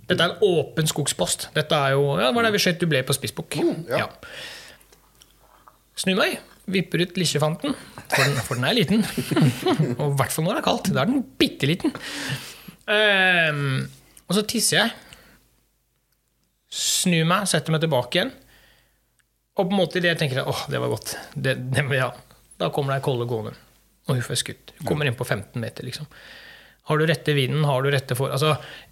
Dette 0.05 0.21
er 0.21 0.33
en 0.35 0.43
åpen 0.43 0.85
skogspost. 0.91 1.47
Dette 1.55 1.71
er 1.73 1.95
jo, 1.95 2.03
ja, 2.19 2.27
det 2.27 2.35
var 2.35 2.43
der 2.43 2.51
vi 2.53 2.59
skjøt 2.61 2.77
du 2.83 2.85
ble 2.91 2.99
på 3.07 3.15
spissbukk. 3.15 3.55
ja. 3.89 4.03
Ja. 4.03 4.07
Snur 5.95 6.17
meg, 6.19 6.39
vipper 6.71 7.05
ut 7.05 7.17
lisjefanten, 7.19 7.75
for 8.11 8.21
den, 8.21 8.39
for 8.43 8.59
den 8.59 8.67
er 8.67 8.75
liten. 8.75 9.05
og 9.99 10.07
i 10.09 10.15
hvert 10.19 10.33
fall 10.33 10.47
når 10.47 10.57
det 10.57 10.61
er 10.61 10.67
kaldt. 10.67 10.91
Da 10.95 11.03
er 11.03 11.11
den 11.11 11.23
bitte 11.39 11.69
liten. 11.69 11.93
Um, 12.85 13.85
og 14.27 14.37
så 14.37 14.43
tisser 14.49 14.81
jeg. 14.81 14.93
Snur 16.75 17.27
meg, 17.29 17.47
setter 17.47 17.73
meg 17.75 17.85
tilbake 17.85 18.19
igjen. 18.19 18.33
Og 19.55 19.69
på 19.69 19.71
en 19.71 19.79
måte 19.79 20.01
i 20.01 20.03
det 20.03 20.11
jeg 20.11 20.19
tenker 20.19 20.43
åh, 20.43 20.65
det 20.71 20.81
var 20.83 20.91
godt. 20.91 21.15
Det, 21.31 21.55
det, 21.71 21.85
ja. 21.95 22.09
Da 22.59 22.71
kommer 22.75 22.93
det 22.93 22.99
ei 22.99 23.05
kolle 23.05 23.27
gående. 23.29 23.55
Og 24.09 24.17
hun 24.17 24.25
får 24.25 24.41
skutt. 24.41 24.73
Kommer 24.83 25.07
inn 25.07 25.15
på 25.17 25.27
15 25.27 25.55
meter, 25.61 25.87
liksom. 25.87 26.09
Har 26.85 26.99
du 27.01 27.05
rette 27.09 27.33
vinden, 27.33 27.63
har 27.65 27.81
du 27.81 27.89
rette 27.89 28.13
for 28.17 28.29
altså, 28.29 28.51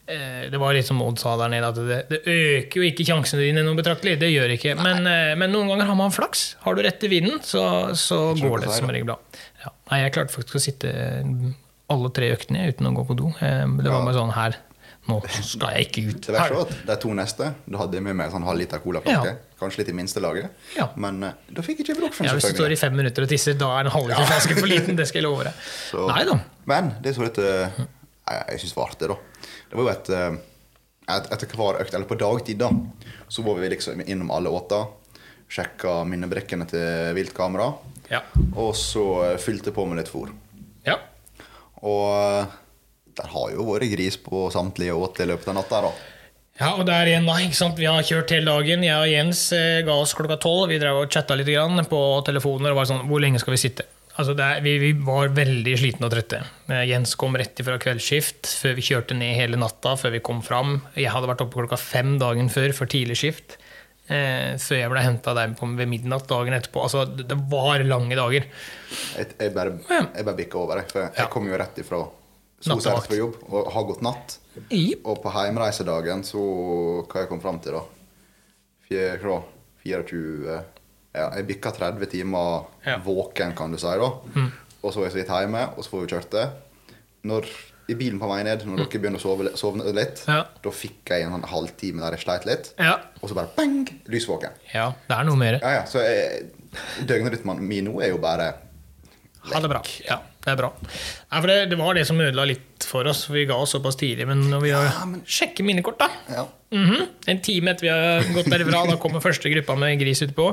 eh, 0.10 0.50
Det 0.50 0.58
var 0.58 0.74
litt 0.74 0.88
som 0.88 1.02
Odd 1.06 1.20
sa 1.22 1.36
der 1.38 1.52
nede, 1.54 1.68
at 1.70 1.76
det, 1.78 2.00
det 2.10 2.20
øker 2.26 2.80
jo 2.82 2.88
ikke 2.90 3.06
sjansene 3.06 3.44
dine 3.46 3.62
noe 3.66 3.78
betraktelig. 3.78 4.16
Det 4.20 4.32
gjør 4.34 4.56
ikke. 4.56 4.74
Men, 4.82 5.06
eh, 5.06 5.36
men 5.38 5.54
noen 5.54 5.70
ganger 5.70 5.92
har 5.92 6.00
man 6.00 6.14
flaks. 6.16 6.56
Har 6.66 6.74
du 6.76 6.82
rette 6.82 7.10
vinden, 7.12 7.38
så, 7.46 7.94
så 7.94 8.34
går 8.40 8.66
det 8.66 8.74
som 8.74 8.90
regel 8.90 9.06
bra. 9.12 9.20
Ja. 9.62 9.70
Nei, 9.92 10.02
jeg 10.08 10.16
klarte 10.18 10.34
faktisk 10.34 10.58
å 10.58 10.64
sitte 10.66 10.94
alle 11.94 12.10
tre 12.16 12.32
øktene 12.34 12.66
uten 12.72 12.90
å 12.90 12.94
gå 12.98 13.06
på 13.12 13.18
do. 13.20 13.30
Eh, 13.46 13.66
Det 13.78 13.90
var 13.92 14.06
bare 14.08 14.18
sånn 14.18 14.34
her 14.42 14.60
Nå 15.04 15.18
skal 15.44 15.74
jeg 15.76 15.90
ikke 15.90 16.02
ut. 16.14 16.28
Det 16.32 16.40
er 16.40 16.54
de 16.88 16.96
to 17.04 17.10
neste 17.12 17.50
Da 17.68 17.80
hadde 17.82 17.98
jeg 17.98 18.06
med 18.06 18.16
meg 18.16 18.30
en 18.30 18.38
sånn 18.38 18.46
halvliter 18.48 18.80
colaflaske. 18.80 19.34
Ja. 19.36 19.58
Kanskje 19.60 19.82
litt 19.82 19.90
i 19.92 19.96
minste 19.98 20.22
laget. 20.24 20.54
Ja. 20.78 20.86
Men 20.96 21.20
da 21.20 21.62
fikk 21.66 21.82
jeg 21.82 21.90
ikke 21.90 21.98
bruk 22.00 22.16
for 22.16 22.24
Ja, 22.24 22.32
hvis 22.38 22.48
du 22.48 22.56
står 22.56 22.72
i 22.72 22.78
fem 22.80 22.96
minutter 22.96 23.26
og 23.26 23.32
tisser, 23.32 23.58
da 23.60 23.68
er 23.82 23.90
en 23.90 23.92
halvliter 23.92 24.30
flaske 24.32 24.56
for 24.56 24.72
liten. 24.72 24.96
Det 24.96 25.10
skal 25.10 25.20
jeg 25.20 25.28
love 25.28 25.44
deg. 25.50 25.68
Nei 26.14 26.24
da. 26.30 26.38
Men 26.70 26.94
det 27.04 27.16
så 27.16 27.26
litt 27.26 27.38
eh, 27.44 27.78
Jeg, 27.78 28.44
jeg 28.54 28.60
syns 28.64 28.74
det 28.74 28.80
var 28.80 28.92
artig, 28.94 29.10
da. 29.12 29.18
Det 29.70 29.78
var 29.78 29.84
jo 29.84 29.92
et, 29.94 30.12
eh, 30.16 30.36
et 31.18 31.32
Etter 31.36 31.56
hver 31.60 31.80
økt, 31.84 31.94
eller 31.94 32.08
på 32.10 32.20
dagtid, 32.20 32.62
da, 32.62 32.70
så 33.28 33.44
var 33.44 33.60
vi 33.60 33.72
liksom 33.74 34.04
innom 34.06 34.32
alle 34.32 34.52
åta. 34.54 34.86
Sjekka 35.54 36.00
minnebrekkene 36.10 36.66
til 36.70 37.12
viltkamera. 37.18 37.72
Ja. 38.10 38.22
Og 38.56 38.74
så 38.80 39.04
eh, 39.28 39.38
fylte 39.42 39.74
på 39.76 39.86
med 39.90 40.00
litt 40.02 40.12
fôr. 40.14 40.32
ja. 40.88 41.00
Og 41.84 42.48
der 43.14 43.28
har 43.30 43.50
jo 43.52 43.66
vært 43.68 43.92
gris 43.92 44.16
på 44.24 44.48
samtlige 44.54 44.96
åter 44.96 45.26
i 45.26 45.32
løpet 45.34 45.50
av 45.52 45.58
natta. 45.58 45.82
da. 45.84 45.90
Ja, 46.62 46.70
og 46.78 46.86
der 46.88 47.10
igjen 47.10 47.26
da, 47.28 47.36
ikke 47.42 47.58
sant? 47.58 47.80
Vi 47.82 47.88
har 47.90 48.06
kjørt 48.06 48.32
hele 48.32 48.54
dagen. 48.54 48.86
Jeg 48.86 48.96
og 48.96 49.10
Jens 49.10 49.42
eh, 49.58 49.82
ga 49.86 49.96
oss 50.00 50.14
klokka 50.16 50.38
tolv. 50.42 50.70
Vi 50.72 50.78
drev 50.82 51.02
og 51.02 51.12
chatta 51.12 51.36
litt 51.38 51.50
grann 51.50 51.82
på 51.90 52.00
telefoner. 52.26 52.72
og 52.72 52.80
var 52.80 52.90
sånn, 52.90 53.04
Hvor 53.10 53.22
lenge 53.24 53.42
skal 53.42 53.56
vi 53.56 53.62
sitte? 53.66 53.86
Altså 54.22 54.36
er, 54.38 54.60
vi, 54.62 54.76
vi 54.78 54.92
var 55.02 55.32
veldig 55.34 55.72
slitne 55.82 56.06
og 56.06 56.12
trøtte. 56.14 56.44
Eh, 56.70 56.84
Jens 56.92 57.16
kom 57.18 57.34
rett 57.40 57.58
ifra 57.64 57.80
kveldsskift 57.82 58.46
før 58.62 58.76
vi 58.78 58.84
kjørte 58.86 59.16
ned 59.18 59.34
hele 59.40 59.58
natta. 59.58 59.96
før 59.98 60.12
vi 60.14 60.20
kom 60.22 60.44
fram. 60.46 60.76
Jeg 60.94 61.10
hadde 61.10 61.30
vært 61.32 61.42
oppe 61.42 61.58
klokka 61.64 61.80
fem 61.82 62.20
dagen 62.22 62.52
før 62.54 62.76
for 62.78 62.86
tidlig 62.94 63.18
skift. 63.18 63.58
Eh, 64.12 64.54
før 64.62 64.78
jeg 64.84 64.92
ble 64.92 65.02
henta 65.02 65.34
der 65.34 65.56
ved 65.58 65.88
midnatt 65.90 66.28
dagen 66.30 66.54
etterpå. 66.54 66.84
Altså, 66.86 67.06
det, 67.10 67.26
det 67.32 67.40
var 67.50 67.82
lange 67.88 68.14
dager. 68.20 68.46
Jeg, 69.18 69.32
jeg 69.40 69.54
bare, 69.56 69.74
jeg 69.90 70.28
bare 70.28 70.38
bikka 70.44 70.62
over. 70.62 70.84
jeg, 70.84 70.92
For 70.94 71.08
jeg 71.08 71.18
Ja. 71.24 71.26
kom 71.34 71.48
jo 71.50 71.58
rett 71.58 71.82
ifra 71.82 72.04
Nattevakt. 72.70 73.10
på 73.10 73.18
jobb 73.18 73.42
og 73.50 73.72
har 73.74 73.84
gått 73.90 74.02
natt. 74.06 74.38
Yep. 74.70 75.02
Og 75.10 75.24
på 75.24 75.32
heimreisedagen 75.34 76.22
så 76.24 76.44
Hva 77.10 77.24
jeg 77.24 77.30
kom 77.34 77.42
fram 77.42 77.58
til, 77.66 77.74
da? 77.80 77.82
Fire, 78.88 79.18
hva? 79.26 79.42
24 79.84 80.62
Ja, 81.14 81.28
jeg 81.38 81.46
bikka 81.48 81.72
30 81.76 82.08
timer 82.10 82.66
Ja. 82.86 82.98
Mm. 82.98 83.04
våken, 83.06 83.56
kan 83.56 83.72
du 83.72 83.78
si. 83.78 83.86
da 83.86 84.10
Og 84.84 84.92
så 84.94 85.00
var 85.00 85.06
jeg 85.08 85.12
så 85.14 85.20
vidt 85.22 85.28
hjemme, 85.30 85.62
og 85.78 85.84
så 85.84 85.90
får 85.94 86.02
vi 86.02 86.08
kjørt 86.16 86.32
det. 86.32 86.48
Når, 87.24 87.46
I 87.90 87.94
bilen 87.96 88.20
på 88.20 88.28
vei 88.28 88.42
ned, 88.44 88.66
når 88.66 88.78
dere 88.82 89.00
begynner 89.00 89.20
å 89.20 89.22
sove, 89.22 89.52
sovne 89.60 89.94
litt, 89.94 90.24
Mm. 90.26 90.34
Ja. 90.36 90.44
da 90.64 90.70
fikk 90.72 91.06
jeg 91.10 91.24
en 91.24 91.32
sånn 91.36 91.48
halvtime 91.50 92.00
der 92.02 92.12
jeg 92.18 92.26
sleit 92.26 92.46
litt. 92.46 92.74
Ja. 92.80 92.98
Og 93.22 93.30
så 93.30 93.36
bare 93.36 93.50
bang! 93.56 93.88
Lysvåken. 94.08 94.52
ja, 94.74 94.90
det 95.08 95.18
er 95.18 95.24
noe 95.24 95.36
mer. 95.36 95.60
Ja, 95.62 95.70
ja, 95.80 95.84
så 95.86 96.00
døgnrytmen 97.08 97.60
min 97.62 97.86
nå 97.86 98.00
er 98.04 98.14
jo 98.14 98.18
bare 98.24 98.54
Ha 99.52 99.60
det 99.60 99.68
bra. 99.68 99.82
Ja, 100.08 100.22
det 100.46 100.52
er 100.54 100.56
bra. 100.56 100.70
Nei, 101.34 101.40
det, 101.50 101.56
det 101.74 101.78
var 101.78 101.94
det 101.98 102.06
som 102.08 102.20
ødela 102.24 102.46
litt 102.48 102.86
for 102.88 103.04
oss. 103.12 103.26
Vi 103.28 103.42
ga 103.50 103.58
oss 103.60 103.74
såpass 103.76 103.98
tidlig. 104.00 104.24
Men 104.30 104.46
når 104.48 104.62
vi 104.64 104.70
har 104.72 104.88
sjekker 105.28 105.66
minnekort, 105.68 105.98
da 106.00 106.08
Ja. 106.32 106.46
Mhm. 106.72 107.10
En 107.28 107.42
time 107.44 107.72
etter 107.74 107.82
vi 107.82 107.90
har 107.92 108.24
gått 108.34 108.48
derfra, 108.50 108.86
da 108.88 108.96
kommer 108.96 109.20
første 109.22 109.52
gruppa 109.52 109.76
med 109.78 110.00
gris 110.00 110.22
utpå. 110.24 110.48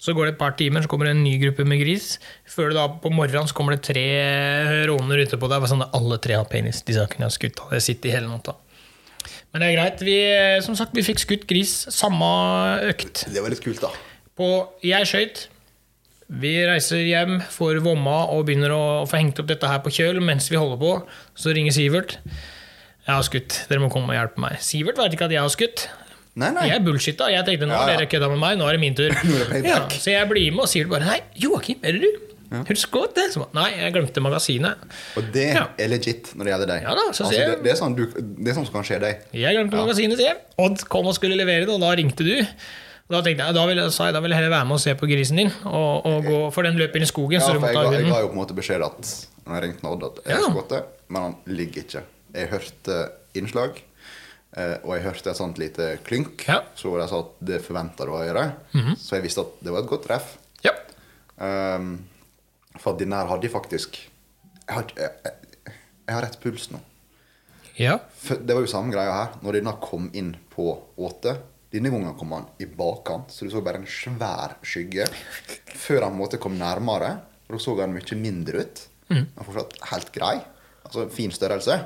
Så 0.00 0.14
går 0.16 0.30
det 0.30 0.32
et 0.34 0.40
par 0.40 0.54
timer, 0.56 0.80
så 0.80 0.88
kommer 0.88 1.10
det 1.10 1.12
en 1.12 1.24
ny 1.26 1.34
gruppe 1.42 1.66
med 1.68 1.82
gris. 1.82 2.14
Før 2.48 2.70
det 2.72 2.78
da 2.78 2.86
på 3.02 3.12
morgenen 3.12 3.50
så 3.50 3.56
kommer 3.56 3.76
det 3.76 3.84
tre 3.84 4.06
råner 4.88 5.26
ute 5.26 5.36
på 5.36 5.50
deg. 5.52 5.66
Sånn 5.68 5.84
at 5.84 5.96
alle 5.96 6.16
tre 6.24 6.38
har 6.38 6.48
penis. 6.48 6.80
De 6.86 6.96
skal 6.96 7.10
kunne 7.12 7.28
ha 7.28 7.34
skutt. 7.34 7.60
Det 7.68 7.82
sitter 7.84 8.08
i 8.08 8.14
hele 8.16 8.30
natta. 8.30 8.56
Men 9.52 9.60
det 9.60 9.68
er 9.68 9.76
greit. 9.76 10.04
Vi, 10.06 10.18
som 10.64 10.76
sagt, 10.78 10.96
vi 10.96 11.04
fikk 11.04 11.20
skutt 11.20 11.46
gris 11.50 11.74
samme 11.92 12.26
økt. 12.88 13.26
Det 13.28 13.44
var 13.44 13.52
litt 13.52 13.64
kult, 13.64 13.82
da. 13.84 13.92
På 14.40 14.50
Jeg 14.86 15.08
skøyt. 15.10 15.48
Vi 16.30 16.52
reiser 16.62 17.02
hjem, 17.02 17.40
får 17.50 17.80
vomma 17.82 18.22
og 18.30 18.44
begynner 18.46 18.70
å 18.70 18.82
få 19.10 19.18
hengt 19.18 19.40
opp 19.42 19.48
dette 19.50 19.66
her 19.66 19.82
på 19.84 19.92
kjøl. 19.92 20.22
Mens 20.24 20.46
vi 20.48 20.56
holder 20.56 20.78
på, 20.80 20.92
så 21.34 21.52
ringer 21.52 21.74
Sivert. 21.74 22.16
Jeg 23.04 23.10
har 23.10 23.24
skutt. 23.26 23.64
Dere 23.68 23.82
må 23.82 23.90
komme 23.92 24.14
og 24.14 24.16
hjelpe 24.16 24.40
meg. 24.40 24.60
Sivert 24.62 25.00
vet 25.00 25.16
ikke 25.16 25.26
at 25.26 25.34
jeg 25.34 25.42
har 25.42 25.52
skutt. 25.52 25.88
Nei, 26.38 26.50
nei. 26.54 26.68
Jeg 26.70 26.84
bullshitta. 26.86 27.26
Jeg 27.32 27.44
tenkte 27.48 27.66
nå 27.66 27.74
har 27.74 27.88
ja. 27.90 27.96
dere 27.98 28.06
kødda 28.10 28.28
med 28.30 28.38
meg, 28.38 28.58
nå 28.60 28.66
er 28.70 28.76
det 28.78 28.80
min 28.84 28.94
tur. 28.98 29.14
Ja, 29.66 29.80
så 29.90 30.12
jeg 30.12 30.28
blir 30.30 30.52
med, 30.54 30.62
og 30.64 30.70
sier 30.70 30.86
bare 30.90 31.08
Nei, 31.08 31.16
Joakim, 31.42 31.80
er 31.82 31.96
det 31.98 32.04
du? 32.06 32.26
Ja. 32.50 32.60
Husk 32.66 32.90
godt 32.94 33.14
det? 33.18 33.28
Så, 33.34 33.44
Nei, 33.54 33.68
jeg 33.78 33.92
glemte 33.94 34.22
magasinet. 34.22 34.80
Og 35.18 35.26
det 35.34 35.48
Ja. 35.54 35.66
er 35.78 35.90
legit 35.90 36.32
når 36.34 36.44
det 36.48 36.52
gjelder 36.54 36.70
deg. 36.72 36.82
Ja 36.86 36.94
da, 36.98 37.08
så 37.14 37.26
altså, 37.26 37.40
det, 37.40 37.58
det, 37.66 37.72
er 37.74 37.78
sånn 37.78 37.94
du, 37.98 38.04
det 38.14 38.50
er 38.50 38.56
sånn 38.58 38.66
som 38.66 38.74
kan 38.78 38.86
skje 38.86 38.98
deg. 39.02 39.26
Jeg 39.38 39.58
glemte 39.58 39.78
magasinet, 39.78 40.18
sier 40.18 40.32
jeg. 40.32 40.40
Odd 40.62 40.86
kom 40.90 41.10
og 41.10 41.14
skulle 41.18 41.38
levere 41.38 41.66
det, 41.66 41.74
og 41.74 41.82
da 41.82 41.90
ringte 41.98 42.26
du. 42.26 42.32
Og 43.10 43.16
da 43.16 43.20
tenkte 43.26 43.46
jeg, 43.50 43.54
da 43.58 43.66
vil 43.66 43.82
sa 43.90 44.06
jeg 44.08 44.14
da 44.14 44.22
vil 44.22 44.30
jeg 44.34 44.38
heller 44.38 44.54
være 44.54 44.66
med 44.70 44.78
og 44.78 44.82
se 44.82 44.94
på 44.98 45.06
grisen 45.10 45.38
din, 45.42 45.50
og, 45.66 46.06
og 46.06 46.26
gå, 46.30 46.40
for 46.54 46.66
den 46.66 46.78
løper 46.78 46.98
inn 47.02 47.06
i 47.06 47.10
skogen. 47.10 47.38
Ja, 47.38 47.46
så 47.46 47.54
du 47.54 47.62
for 47.62 47.70
jeg, 47.74 47.86
jeg, 47.90 48.04
jeg 48.06 48.14
ga 48.14 48.20
jo 48.22 48.30
på 48.30 48.36
en 48.38 48.42
måte 48.44 48.54
beskjed 48.58 48.86
at 48.86 49.12
når 49.46 49.56
jeg 49.56 49.64
ringte 49.66 49.90
Odd, 49.90 50.04
at 50.06 50.20
jeg 50.24 50.30
Ja. 50.36 50.40
skulle 50.44 50.60
gått 50.60 50.74
det, 50.76 50.82
men 51.10 51.22
han 51.26 51.34
ligger 51.58 51.82
ikke. 51.86 52.02
Jeg 52.38 52.50
hørte 52.54 52.98
innslag, 53.38 53.80
og 54.82 54.92
jeg 54.96 55.04
hørte 55.04 55.30
et 55.30 55.38
sånt 55.38 55.58
lite 55.62 55.84
klynk, 56.06 56.42
Ja. 56.48 56.60
Så 56.74 56.90
de 56.98 57.06
sa 57.08 57.20
at 57.22 57.34
det 57.40 57.60
forventa 57.62 58.04
du 58.08 58.10
å 58.16 58.22
gjøre. 58.24 58.46
Så 58.98 59.14
jeg 59.16 59.22
visste 59.28 59.44
at 59.46 59.60
det 59.62 59.70
var 59.74 59.84
et 59.84 59.90
godt 59.92 60.06
treff. 60.08 60.32
Ja. 60.66 60.72
Um, 61.38 61.92
for 62.82 62.98
den 62.98 63.12
her 63.14 63.26
hadde 63.30 63.46
jeg 63.46 63.52
faktisk 63.54 63.96
Jeg 64.66 64.74
har, 64.76 64.84
jeg, 64.96 65.10
jeg, 65.24 65.74
jeg 66.06 66.14
har 66.14 66.22
rett 66.22 66.36
puls 66.42 66.68
nå. 66.70 66.78
ja. 67.78 67.96
Det 68.28 68.54
var 68.54 68.60
jo 68.62 68.70
samme 68.70 68.92
greia 68.92 69.14
her. 69.14 69.38
Når 69.42 69.56
denne 69.58 69.72
kom 69.82 70.10
inn 70.14 70.34
på 70.52 70.66
åte 71.00 71.36
Denne 71.70 71.90
gangen 71.90 72.14
kom 72.18 72.32
han 72.34 72.46
i 72.58 72.66
bakkant, 72.66 73.30
så 73.30 73.46
du 73.46 73.50
så 73.54 73.62
bare 73.62 73.78
en 73.78 73.86
svær 73.86 74.56
skygge. 74.66 75.04
Før 75.78 76.08
han 76.08 76.16
måtte 76.18 76.38
komme 76.42 76.58
nærmere, 76.58 77.12
og 77.46 77.54
da 77.54 77.60
så 77.62 77.76
han 77.78 77.94
mye 77.94 78.16
mindre 78.18 78.64
ut. 78.64 78.80
Mm. 79.10 79.28
Han 79.36 79.46
fortsatt 79.46 79.76
helt 79.92 80.10
grei. 80.14 80.32
Altså 80.82 81.04
fin 81.14 81.30
størrelse. 81.30 81.76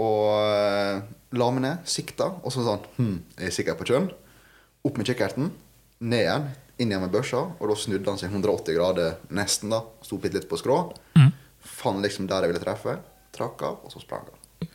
Og 0.00 0.28
eh, 0.40 1.02
la 1.36 1.48
meg 1.52 1.64
ned, 1.64 1.86
sikta, 1.88 2.30
og 2.40 2.52
så 2.52 2.64
sånn 2.64 2.84
hm, 2.96 3.16
Jeg 3.38 3.50
er 3.50 3.54
sikker 3.58 3.78
på 3.78 3.88
kjønn. 3.90 4.08
Opp 4.88 4.98
med 4.98 5.08
kikkerten, 5.08 5.50
ned 6.02 6.24
igjen, 6.24 6.46
inn 6.80 6.92
igjen 6.92 7.04
med 7.04 7.12
børsa, 7.14 7.42
og 7.60 7.70
da 7.70 7.76
snudde 7.78 8.10
han 8.10 8.18
seg 8.20 8.32
180 8.32 8.78
grader 8.78 9.18
nesten, 9.30 9.70
da. 9.72 9.82
Sto 10.02 10.18
bitte 10.18 10.40
litt 10.40 10.48
på 10.50 10.58
skrå. 10.58 10.78
Mm. 11.18 11.30
Fant 11.62 12.02
liksom 12.02 12.26
der 12.30 12.46
jeg 12.46 12.54
ville 12.54 12.64
treffe. 12.64 12.96
Trakk 13.32 13.62
av, 13.68 13.84
og 13.84 13.92
så 13.92 14.02
sprang 14.02 14.26
han. 14.28 14.70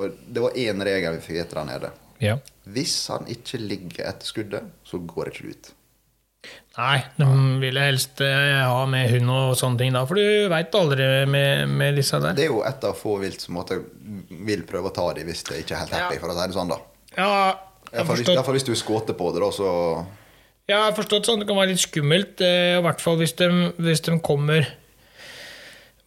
Og 0.00 0.16
det 0.32 0.40
var 0.40 0.56
én 0.56 0.80
regel 0.86 1.18
vi 1.18 1.26
fikk 1.26 1.42
etter 1.42 1.60
der 1.60 1.68
nede. 1.74 1.92
ja. 2.22 2.38
Hvis 2.70 2.94
han 3.10 3.26
ikke 3.32 3.58
ligger 3.58 4.06
etter 4.06 4.28
skuddet, 4.28 4.66
så 4.86 5.00
går 5.02 5.30
det 5.30 5.40
du 5.40 5.48
ut. 5.50 5.70
Nei, 6.78 7.00
de 7.18 7.26
jeg 7.66 7.74
helst 7.82 8.20
eh, 8.24 8.60
ha 8.64 8.84
med 8.88 9.10
hund 9.12 9.32
og 9.34 9.56
sånne 9.58 9.80
ting 9.82 9.92
da, 9.92 10.04
for 10.08 10.16
du 10.16 10.46
veit 10.48 10.76
aldri 10.78 11.08
med, 11.28 11.66
med 11.68 11.98
disse 11.98 12.20
der. 12.22 12.36
Det 12.38 12.46
er 12.46 12.52
jo 12.54 12.62
et 12.64 12.86
av 12.86 12.94
få 12.96 13.18
vilt 13.20 13.42
som 13.44 13.58
måtte, 13.58 13.80
vil 14.46 14.62
prøve 14.68 14.88
å 14.88 14.94
ta 14.94 15.08
dem 15.18 15.28
hvis 15.28 15.42
det 15.50 15.64
ikke 15.64 15.74
er 15.76 15.82
helt 15.84 15.96
happy, 15.98 16.16
Ja. 16.16 16.22
for 16.22 16.32
å 16.32 16.38
si 16.38 16.46
det 16.46 16.56
sånn, 16.56 16.72
da. 16.72 16.78
Ja, 17.18 17.32
jeg 17.90 18.06
forstår 18.06 18.36
Iallfall 18.38 18.56
hvis, 18.56 18.64
hvis 18.70 18.80
du 18.80 18.84
skåter 18.86 19.18
på 19.18 19.32
det, 19.34 19.42
da, 19.44 19.50
så 19.52 19.68
jeg 20.70 20.78
har 20.78 20.92
forstått 20.94 21.26
sånn, 21.26 21.40
det 21.42 21.48
kan 21.48 21.58
være 21.58 21.72
litt 21.72 21.82
skummelt, 21.82 22.40
eh, 22.46 22.78
i 22.78 22.82
hvert 22.86 23.00
fall 23.02 23.16
hvis 23.18 23.34
de, 23.40 23.48
hvis 23.82 24.04
de 24.06 24.14
kommer 24.22 24.68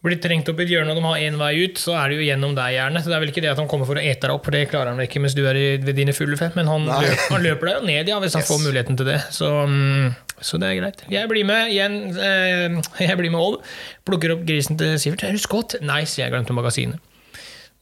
blir 0.04 0.18
trengt 0.20 0.48
opp 0.52 0.58
i 0.60 0.64
et 0.66 0.70
hjørne 0.74 0.92
og 0.92 0.98
de 1.00 1.04
har 1.06 1.22
én 1.24 1.36
vei 1.40 1.52
ut, 1.64 1.78
så 1.80 1.94
er 1.96 2.12
det 2.12 2.18
jo 2.20 2.24
gjennom 2.26 2.52
deg 2.56 2.74
gjerne. 2.76 3.00
Så 3.02 3.08
det 3.10 3.16
er 3.16 3.22
vel 3.24 3.32
ikke 3.32 3.42
det 3.44 3.50
at 3.54 3.60
han 3.62 3.68
kommer 3.70 3.88
for 3.88 3.96
å 3.96 4.04
ete 4.04 4.28
deg 4.28 4.34
opp, 4.36 4.44
for 4.44 4.54
det 4.56 4.66
klarer 4.70 4.92
han 4.92 5.00
vel 5.00 5.08
ikke 5.08 5.22
mens 5.24 5.36
du 5.38 5.42
er 5.48 5.56
i, 5.56 5.64
ved 5.80 5.96
dine 5.96 6.12
fulle 6.16 6.36
fett, 6.40 6.54
men 6.58 6.68
han, 6.68 6.84
løp, 6.88 7.22
han 7.32 7.44
løper 7.46 7.70
deg 7.70 7.78
jo 7.78 7.86
ned, 7.88 8.10
ja, 8.12 8.18
hvis 8.22 8.36
han 8.36 8.44
Yes. 8.44 8.50
får 8.52 8.60
muligheten 8.66 8.98
til 9.00 9.08
det. 9.08 9.18
Så, 9.32 9.48
mm, 9.70 10.14
så 10.44 10.60
det 10.60 10.68
er 10.70 10.78
greit. 10.82 11.04
Jeg 11.12 11.30
blir 11.32 11.46
med 11.48 11.72
igjen. 11.72 11.96
Eh, 12.16 12.80
jeg 13.08 13.16
blir 13.20 13.32
med 13.32 13.40
Odd. 13.40 13.62
Plukker 14.04 14.36
opp 14.36 14.44
grisen 14.48 14.76
til 14.80 14.98
Sivert. 15.00 15.24
Er 15.24 15.32
du 15.32 15.40
skått?' 15.40 15.78
Nei, 15.80 16.02
sier 16.04 16.26
jeg, 16.26 16.34
glemte 16.36 16.52
magasinet. 16.56 17.00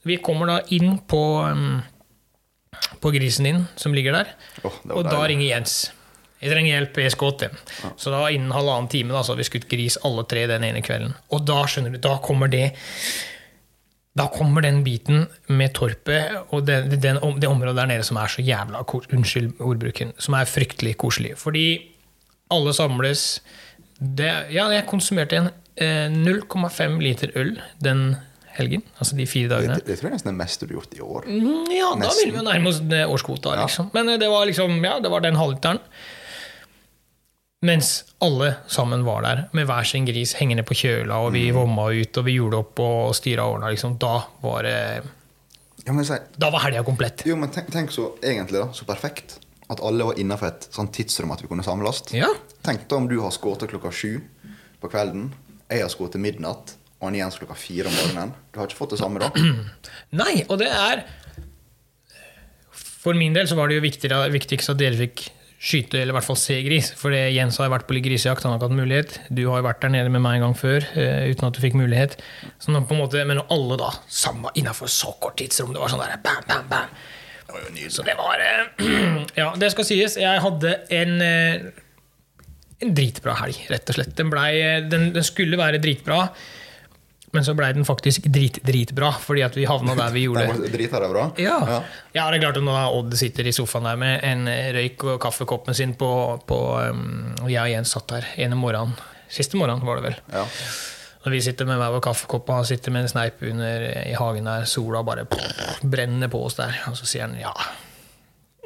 Vi 0.07 0.17
kommer 0.23 0.47
da 0.47 0.61
inn 0.75 0.97
på, 1.07 1.19
mm, 1.47 1.81
på 3.03 3.11
grisen 3.15 3.45
din 3.47 3.61
som 3.79 3.93
ligger 3.95 4.15
der, 4.15 4.31
oh, 4.63 4.71
og 4.89 4.97
og 4.97 5.11
da 5.11 5.21
ringer 5.27 5.47
Jens. 5.47 5.91
Jeg 6.43 6.51
trenger 6.51 6.73
hjelp, 6.75 6.97
jeg 7.05 7.13
skal 7.15 7.31
til. 7.39 7.59
Så 7.97 8.11
da 8.13 8.25
innen 8.35 8.51
halvannen 8.51 8.89
time 8.91 9.15
da, 9.15 9.21
så 9.23 9.31
hadde 9.33 9.43
vi 9.45 9.49
skutt 9.49 9.69
gris 9.71 9.95
alle 10.03 10.25
tre 10.29 10.43
den 10.51 10.63
ene 10.67 10.81
kvelden. 10.85 11.13
Og 11.31 11.45
da 11.47 11.61
skjønner 11.65 11.95
du, 11.95 12.01
da 12.03 12.17
kommer 12.23 12.51
det 12.51 12.73
Da 14.15 14.27
kommer 14.29 14.61
den 14.61 14.83
biten 14.85 15.23
med 15.49 15.71
torpet 15.73 16.35
og 16.53 16.67
det, 16.67 16.83
det, 16.91 16.99
den, 17.01 17.17
det 17.41 17.47
området 17.49 17.79
der 17.79 17.87
nede 17.89 18.03
som 18.05 18.19
er 18.21 18.29
så 18.29 18.43
jævla 18.45 18.83
Unnskyld 18.85 19.55
ordbruken. 19.59 20.11
Som 20.21 20.35
er 20.37 20.45
fryktelig 20.45 20.97
koselig. 21.01 21.31
Fordi 21.41 21.63
alle 22.53 22.73
samles 22.77 23.39
det, 23.97 24.29
Ja, 24.53 24.67
jeg 24.69 24.85
konsumerte 24.85 25.39
en 25.39 25.49
eh, 25.81 26.11
0,5 26.13 26.99
liter 27.01 27.31
øl 27.39 27.55
den 27.81 28.15
helgen. 28.53 28.83
Altså 29.01 29.15
de 29.17 29.25
fire 29.25 29.49
dagene. 29.49 29.79
det, 29.79 29.87
det 29.87 29.95
tror 29.97 30.11
jeg 30.11 30.17
nesten 30.19 30.29
er 30.29 30.37
mest 30.43 30.61
du 30.61 30.67
har 30.67 30.75
gjort 30.75 30.93
i 30.93 31.01
år. 31.01 31.25
Mm, 31.25 31.71
Ja, 31.73 31.87
da 31.95 32.03
Nesten. 32.03 32.19
vil 32.27 32.33
vi 32.35 32.37
jo 32.37 32.43
nærme 32.45 32.69
oss 32.69 32.81
årskvota. 32.83 33.07
årskvota, 33.15 33.55
Ja. 33.57 33.63
liksom. 33.65 33.89
Men 33.97 34.09
eh, 34.13 34.19
det 34.21 34.29
var 34.29 34.45
liksom, 34.45 34.77
ja, 34.85 34.99
det 35.01 35.09
var 35.09 35.21
den 35.25 35.35
halvliteren. 35.41 35.79
Mens 37.63 38.03
alle 38.23 38.49
sammen 38.67 39.05
var 39.07 39.21
der 39.23 39.45
med 39.55 39.67
hver 39.69 39.85
sin 39.87 40.05
gris 40.05 40.33
hengende 40.35 40.65
på 40.67 40.75
kjøla, 40.75 41.15
og 41.23 41.31
Mm. 41.31 41.33
vi 41.37 41.43
vomma 41.55 41.85
ut, 41.95 42.17
og 42.19 42.25
vi 42.27 42.33
gjorde 42.35 42.59
opp 42.59 42.79
og 42.83 43.13
styra 43.15 43.45
årene 43.47 43.71
liksom. 43.71 43.97
Da 43.99 44.17
var 44.43 44.63
det 44.67 45.03
Ja, 45.85 45.91
men 45.91 46.03
jeg 46.05 46.21
Da 46.39 46.49
var 46.49 46.59
helga 46.63 46.83
komplett. 46.83 47.23
jo, 47.25 47.35
men 47.35 47.49
tenk, 47.49 47.71
tenk 47.71 47.89
så 47.91 48.13
egentlig 48.21 48.59
da, 48.61 48.67
så 48.71 48.85
perfekt 48.85 49.39
at 49.69 49.79
alle 49.81 50.03
var 50.03 50.13
innafor 50.19 50.47
et 50.47 50.67
sånt 50.71 50.91
tidsrom 50.93 51.31
at 51.31 51.41
vi 51.41 51.47
kunne 51.47 51.63
samles. 51.63 52.03
Ja. 52.13 52.27
Tenk 52.63 52.87
da 52.87 52.95
om 52.97 53.07
du 53.07 53.19
har 53.21 53.31
skutt 53.31 53.63
klokka 53.67 53.91
sju 53.91 54.21
på 54.81 54.89
kvelden, 54.91 55.31
jeg 55.69 55.81
har 55.81 55.89
skutt 55.89 56.15
midnatt, 56.19 56.75
og 57.01 57.07
han 57.09 57.15
Jens 57.15 57.35
klokka 57.39 57.55
fire 57.55 57.87
om 57.87 57.93
morgenen. 57.95 58.33
Du 58.53 58.59
har 58.59 58.67
ikke 58.67 58.77
fått 58.77 58.91
det 58.91 58.99
samme 58.99 59.19
da? 59.19 59.31
Nei, 60.11 60.45
og 60.49 60.59
det 60.59 60.67
er 60.71 61.03
For 63.03 63.13
min 63.13 63.33
del 63.35 63.47
så 63.47 63.55
var 63.59 63.67
det 63.67 63.75
jo 63.79 63.83
viktigere, 63.83 64.29
viktigst 64.31 64.69
at 64.71 64.77
dere 64.79 64.95
fikk 64.95 65.25
skyte, 65.63 66.01
eller 66.01 66.11
i 66.11 66.17
hvert 66.17 66.27
fall 66.27 66.39
se 66.39 66.57
gris. 66.65 66.89
For 66.99 67.15
Jens 67.15 67.57
har 67.61 67.71
vært 67.71 67.87
på 67.87 67.95
litt 67.95 68.03
grisejakt, 68.05 68.43
han 68.43 68.51
har 68.51 68.59
ikke 68.59 68.67
hatt 68.67 68.79
mulighet. 68.81 69.17
Du 69.31 69.45
har 69.47 69.61
jo 69.61 69.67
vært 69.69 69.83
der 69.85 69.93
nede 69.93 70.11
med 70.11 70.23
meg 70.25 70.37
en 70.37 70.49
gang 70.49 70.57
før, 70.59 70.83
eh, 70.99 71.29
uten 71.31 71.47
at 71.47 71.55
du 71.55 71.61
fikk 71.63 71.77
mulighet. 71.79 72.17
Så 72.59 72.73
på 72.73 72.95
en 72.97 72.99
måte, 72.99 73.23
Men 73.25 73.39
alle 73.49 73.77
da, 73.79 73.91
samme 74.07 74.51
innafor 74.55 74.91
så 74.91 75.13
kort 75.23 75.37
tidsrom. 75.39 75.71
Det 75.73 75.79
var 75.79 75.93
sånn 75.93 76.03
der 76.03 76.19
bam, 76.23 76.43
bam, 76.47 76.67
bam. 76.67 76.91
Det 77.47 77.55
var 77.55 77.63
jo 77.63 77.71
nydelig. 77.71 77.93
Så 77.95 78.03
det 78.03 78.17
var 78.19 78.43
eh, 78.43 79.23
Ja, 79.41 79.53
det 79.55 79.71
skal 79.71 79.87
sies. 79.87 80.17
Jeg 80.19 80.43
hadde 80.43 80.75
en 80.91 81.21
eh, 81.21 81.71
en 82.83 82.91
dritbra 82.97 83.37
helg, 83.39 83.61
rett 83.71 83.87
og 83.91 83.95
slett. 83.95 84.15
Den, 84.17 84.29
ble, 84.33 84.43
den, 84.91 85.11
den 85.15 85.23
skulle 85.23 85.59
være 85.59 85.79
dritbra, 85.83 86.25
men 87.33 87.45
så 87.45 87.55
blei 87.57 87.71
den 87.73 87.85
faktisk 87.87 88.27
drit-dritbra, 88.29 89.09
fordi 89.23 89.41
at 89.45 89.57
vi 89.57 89.65
havna 89.69 89.95
der 89.97 90.13
vi 90.13 90.23
gjorde. 90.27 90.45
Var 90.51 90.73
drita 90.73 91.01
bra? 91.09 91.25
Ja. 91.41 91.57
ja, 92.13 92.27
det 92.29 92.37
er 92.37 92.43
klart 92.45 92.59
at 92.61 92.65
når 92.67 92.97
Odd 92.99 93.17
sitter 93.17 93.49
i 93.49 93.55
sofaen 93.55 93.89
der 93.89 93.99
med 93.99 94.25
en 94.27 94.47
røyk 94.77 95.07
og 95.15 95.21
kaffekoppen 95.23 95.77
sin 95.77 95.95
på, 95.97 96.09
på 96.49 96.59
um, 96.93 97.33
Og 97.41 97.49
jeg 97.51 97.61
og 97.63 97.71
Jens 97.73 97.93
satt 97.97 98.13
der 98.13 98.27
ene 98.45 98.57
morgenen. 98.59 98.93
Siste 99.33 99.57
morgenen 99.57 99.85
var 99.87 99.97
det 99.97 100.11
vel. 100.11 100.19
Ja. 100.33 100.45
Når 101.23 101.31
vi 101.31 101.41
sitter 101.41 101.65
med 101.65 101.79
hver 101.79 101.95
vår 101.95 102.03
kaffekopp 102.03 102.49
og 102.51 102.59
han 102.59 102.67
sitter 102.67 102.93
med 102.93 103.05
en 103.05 103.13
sneip 103.13 103.41
under 103.47 103.87
i 104.03 104.13
hagen 104.19 104.49
der. 104.49 104.67
Sola 104.69 105.01
bare 105.07 105.25
brenner 105.81 106.29
på 106.29 106.41
oss 106.45 106.59
der. 106.59 106.75
Og 106.91 106.99
så 106.99 107.07
sier 107.09 107.25
han 107.25 107.37
ja. 107.39 107.53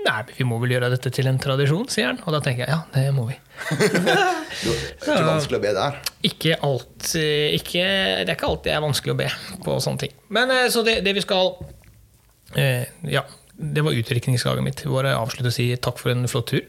Nei, 0.08 0.22
vi 0.38 0.46
må 0.48 0.58
vel 0.62 0.72
gjøre 0.76 0.88
dette 0.94 1.10
til 1.12 1.28
en 1.28 1.38
tradisjon, 1.42 1.88
sier 1.92 2.08
han. 2.12 2.20
Og 2.24 2.32
da 2.36 2.40
tenker 2.46 2.64
jeg 2.64 2.72
ja, 2.72 2.80
det 2.94 3.06
må 3.16 3.26
vi. 3.28 3.36
Det 4.58 4.72
er 4.74 5.18
ikke 5.20 5.26
vanskelig 5.28 5.58
å 5.60 5.64
be 5.64 5.72
der. 5.76 5.98
Ikke 6.28 6.56
alt, 6.66 7.10
eh, 7.20 7.54
ikke, 7.58 7.84
det 8.24 8.32
er 8.32 8.36
ikke 8.38 8.48
alltid 8.50 8.72
er 8.74 8.82
vanskelig 8.84 9.14
å 9.14 9.18
be 9.20 9.28
på 9.66 9.76
sånne 9.84 10.02
ting. 10.06 10.14
Men 10.34 10.52
eh, 10.54 10.66
så 10.74 10.82
det, 10.88 10.96
det 11.06 11.14
vi 11.18 11.24
skal 11.26 11.52
eh, 12.56 12.88
Ja, 13.12 13.24
det 13.58 13.84
var 13.86 13.96
utdrikningslaget 13.98 14.64
mitt. 14.66 14.84
Bare 14.90 15.14
avslutte 15.20 15.52
å 15.52 15.56
si 15.56 15.68
takk 15.82 16.00
for 16.02 16.14
en 16.14 16.28
flott 16.32 16.50
tur. 16.54 16.64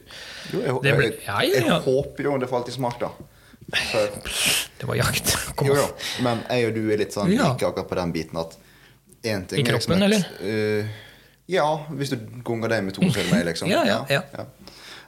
Jo, 0.53 0.61
jeg, 0.65 0.77
Det 0.85 0.95
ble- 0.99 1.11
ja, 1.27 1.39
ja, 1.45 1.49
ja. 1.59 1.65
jeg 1.75 1.81
håper 1.87 2.29
jo 2.31 2.37
det 2.43 2.51
falt 2.53 2.71
i 2.73 2.77
smak, 2.77 2.99
da. 3.03 3.13
For, 3.69 4.15
Det 4.81 4.89
var 4.89 4.97
jakt. 5.01 5.35
Kom 5.59 5.69
jo, 5.71 5.77
jo. 5.79 5.89
Men 6.25 6.41
jeg 6.49 6.71
og 6.71 6.79
du 6.79 6.85
er 6.95 7.03
litt 7.05 7.15
sånn 7.17 7.29
like 7.33 7.51
akkurat 7.69 7.89
på 7.91 7.99
den 8.01 8.15
biten 8.17 8.41
at 8.41 8.57
en 9.29 9.45
ting 9.51 9.61
I 9.61 9.65
er 9.67 9.75
liksom 9.77 9.95
kroppen, 9.97 10.07
eller? 10.09 10.25
eh, 10.47 10.97
ja, 11.49 11.69
hvis 11.97 12.13
du 12.13 12.19
gonger 12.45 12.75
deg 12.75 12.85
med 12.85 12.97
to, 12.97 13.07
så 13.09 13.23
er 13.23 13.29
det 13.29 13.33
meg, 13.33 13.47
liksom. 13.49 13.71
Ja, 13.75 13.85
ja, 13.89 14.23
ja. 14.33 14.45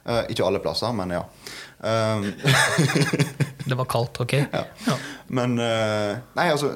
Eh, 0.01 0.31
ikke 0.33 0.45
alle 0.47 0.61
plasser, 0.63 0.93
men 0.97 1.13
ja. 1.13 1.25
Um, 1.81 2.27
Det 3.69 3.77
var 3.77 3.85
kaldt, 3.89 4.23
ok? 4.23 4.33
ja. 4.33 4.63
Ja. 4.87 4.95
Men 5.33 5.53
uh, 5.57 6.17
Nei, 6.37 6.47
altså 6.51 6.75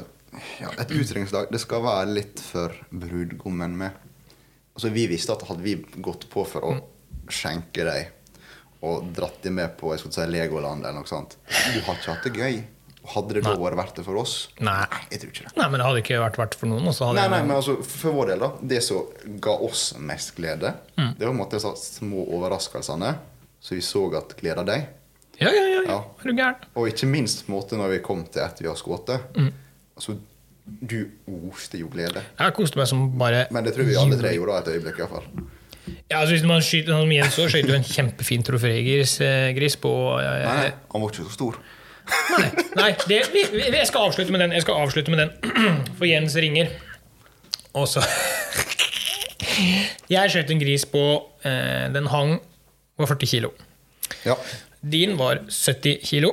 ja, 0.61 0.71
Et 0.81 0.91
utdrikningslag 0.91 1.49
det 1.53 1.61
skal 1.61 1.83
være 1.85 2.09
litt 2.13 2.41
for 2.41 2.73
brudgommen 2.89 3.77
med. 3.79 3.97
Altså, 4.75 4.91
vi 4.93 5.05
visste 5.09 5.33
at 5.33 5.45
hadde 5.47 5.63
vi 5.65 5.77
gått 6.03 6.27
på 6.29 6.43
for 6.49 6.67
å 6.67 6.75
skjenke 7.31 7.85
deg 7.87 8.11
og 8.85 9.07
dratt 9.15 9.39
dem 9.41 9.55
med 9.57 9.73
på 9.79 9.93
jeg 9.93 10.03
skulle 10.03 10.17
si 10.19 10.25
Legoland 10.29 10.83
eller 10.83 10.99
noe 10.99 11.09
sånt 11.09 11.37
Du 11.47 11.79
har 11.87 11.95
ikke 11.95 12.11
hatt 12.11 12.27
det 12.27 12.33
gøy. 12.37 12.59
Hadde 13.13 13.35
det 13.37 13.43
da 13.45 13.53
vært 13.59 13.77
verdt 13.77 13.99
det 13.99 14.05
for 14.07 14.17
oss? 14.21 14.33
Nei. 14.65 14.81
Jeg 15.11 15.21
tror 15.21 15.31
ikke 15.33 15.45
det. 15.47 15.53
Nei, 15.59 15.67
men 15.69 15.79
det 15.81 15.85
hadde 15.87 16.01
ikke 16.01 16.19
vært 16.23 16.37
verdt 16.41 16.55
for 16.59 16.71
noen. 16.71 16.87
og 16.89 16.95
hadde 16.97 17.15
Nei, 17.19 17.27
nei, 17.35 17.41
men 17.45 17.55
altså, 17.57 17.75
for 17.85 18.15
vår 18.17 18.31
del, 18.33 18.39
da. 18.45 18.49
Det 18.73 18.81
som 18.83 19.31
ga 19.45 19.55
oss 19.69 19.87
mest 19.99 20.35
glede, 20.37 20.73
Mm. 20.97 21.11
det 21.17 21.25
var 21.25 21.31
på 21.31 21.35
en 21.35 21.41
måte 21.43 21.57
disse 21.59 21.99
små 21.99 22.23
overraskelsene. 22.37 23.15
Så 23.61 23.75
vi 23.75 23.81
så 23.81 24.05
at 24.17 24.35
gleda 24.39 24.63
deg. 24.63 24.85
Ja, 25.41 25.49
ja, 25.51 25.65
ja. 25.73 25.81
ja. 25.89 25.97
Er 26.21 26.23
du 26.29 26.33
gæren? 26.37 26.55
Og 26.75 26.87
ikke 26.87 27.07
minst 27.11 27.45
på 27.45 27.51
en 27.51 27.57
måte 27.59 27.75
når 27.79 27.89
vi 27.97 27.99
kom 28.05 28.23
til 28.25 28.41
etter 28.45 28.63
vi 28.63 28.69
har 28.71 28.77
skutt. 28.79 29.09
Mm. 29.35 29.51
Altså, 29.97 30.15
du 30.65 30.97
oste 31.51 31.77
jo 31.81 31.89
glede. 31.93 32.23
Jeg 32.39 32.53
koste 32.57 32.79
meg 32.79 32.87
som 32.89 33.05
bare 33.19 33.45
Men 33.53 33.65
det 33.67 33.75
tror 33.75 33.85
vi 33.85 33.97
alle 33.99 34.17
tre 34.17 34.31
gjorde 34.33 34.57
et 34.63 34.71
øyeblikk, 34.75 35.01
iallfall. 35.03 35.27
Ja, 36.09 36.21
altså 36.23 36.33
Hvis 36.33 36.45
man 36.47 36.61
skyter 36.65 36.95
som 36.97 37.11
Jens 37.13 37.35
så 37.37 37.45
skjøt 37.51 37.67
du 37.69 37.73
en 37.75 37.85
kjempefin 37.85 38.41
trofégris 38.45 39.19
eh, 39.21 39.51
gris 39.53 39.75
på 39.77 39.91
eh, 40.17 40.45
nei, 40.45 40.71
han 40.93 41.03
var 41.03 41.11
ikke 41.13 41.27
så 41.27 41.35
stor. 41.35 41.59
Nei, 42.35 42.49
nei 42.77 42.89
det, 43.09 43.19
vi, 43.33 43.43
vi, 43.53 43.63
jeg 43.73 43.87
skal 43.89 44.09
avslutte 44.09 44.33
med 44.33 44.43
den. 44.43 44.53
Jeg 44.55 44.65
skal 44.65 44.81
avslutte 44.83 45.13
med 45.13 45.23
den 45.23 45.31
For 45.97 46.05
Jens 46.09 46.35
ringer. 46.37 46.69
Og 47.75 47.87
så 47.89 48.03
Jeg 50.11 50.31
skjøt 50.31 50.51
en 50.53 50.61
gris 50.61 50.85
på 50.89 51.01
eh, 51.47 51.87
Den 51.95 52.07
hang 52.11 52.37
var 52.99 53.09
40 53.11 53.31
kilo. 53.31 53.51
Ja. 54.25 54.35
Din 54.85 55.17
var 55.19 55.41
70 55.49 55.99
kilo. 56.05 56.31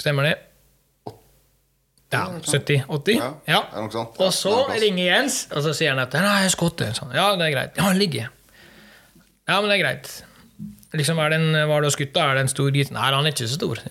Stemmer 0.00 0.28
det? 0.28 0.36
Ja. 2.10 2.24
70-80? 2.42 3.12
Ja, 3.20 3.28
Ja. 3.46 3.60
Og 4.18 4.32
så 4.34 4.52
er 4.66 4.80
ringer 4.82 5.04
Jens, 5.04 5.44
og 5.54 5.62
så 5.62 5.74
sier 5.76 5.92
han 5.94 6.02
at 6.02 6.14
Nei, 6.18 6.40
jeg 6.42 6.54
skutt 6.56 6.80
det. 6.82 6.90
Sånn, 6.98 7.12
ja, 7.14 7.28
det 7.38 7.46
er 7.46 7.54
greit. 7.54 7.76
Ja, 7.78 7.86
han 7.86 8.00
ligger. 8.00 8.32
Ja, 9.46 9.60
men 9.60 9.70
det 9.70 9.76
er 9.76 9.82
greit. 9.84 10.10
Liksom, 10.96 11.18
er 11.22 11.30
det 11.30 11.38
en, 11.38 11.50
Hva 11.54 11.76
har 11.76 11.84
du 11.86 11.90
skutt, 11.94 12.14
da? 12.16 12.30
Er 12.30 12.38
det 12.38 12.46
en 12.46 12.52
stor 12.52 12.70
gris? 12.74 12.90
Nei, 12.94 13.10
han 13.14 13.26
er 13.26 13.34
ikke 13.34 13.46
så 13.46 13.58
stor. 13.60 13.82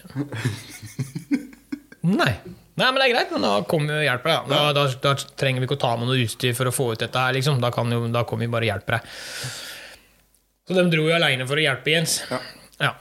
Nei. 2.20 2.34
Nei, 2.80 2.88
men 2.88 3.00
det 3.02 3.06
er 3.10 3.12
greit, 3.12 3.32
men 3.36 3.44
da 3.44 3.56
kommer 3.68 3.92
vi 3.92 4.06
og 4.06 4.06
hjelper 4.08 4.32
deg. 4.32 4.52
Da, 4.52 4.60
da, 4.76 4.86
da 5.04 5.12
trenger 5.40 5.60
vi 5.60 5.68
ikke 5.68 5.76
å 5.76 5.82
ta 5.82 5.92
med 6.00 6.08
noe 6.08 6.22
utstyr 6.24 6.56
for 6.56 6.70
å 6.70 6.74
få 6.76 6.94
ut 6.94 7.02
dette 7.02 7.24
her, 7.24 7.36
liksom. 7.36 7.60
Da, 7.64 7.74
kan 7.76 7.92
jo, 7.92 8.06
da 8.14 8.24
kommer 8.28 8.48
vi 8.48 8.54
bare 8.54 8.68
og 8.68 8.72
hjelper 8.72 8.98
deg. 8.98 9.10
Så 10.70 10.78
de 10.78 10.86
dro 10.94 11.08
jo 11.10 11.16
aleine 11.16 11.48
for 11.50 11.60
å 11.60 11.64
hjelpe 11.64 11.92
Jens. 11.92 12.22
Ja. 12.30 12.40
Ja. 12.80 12.94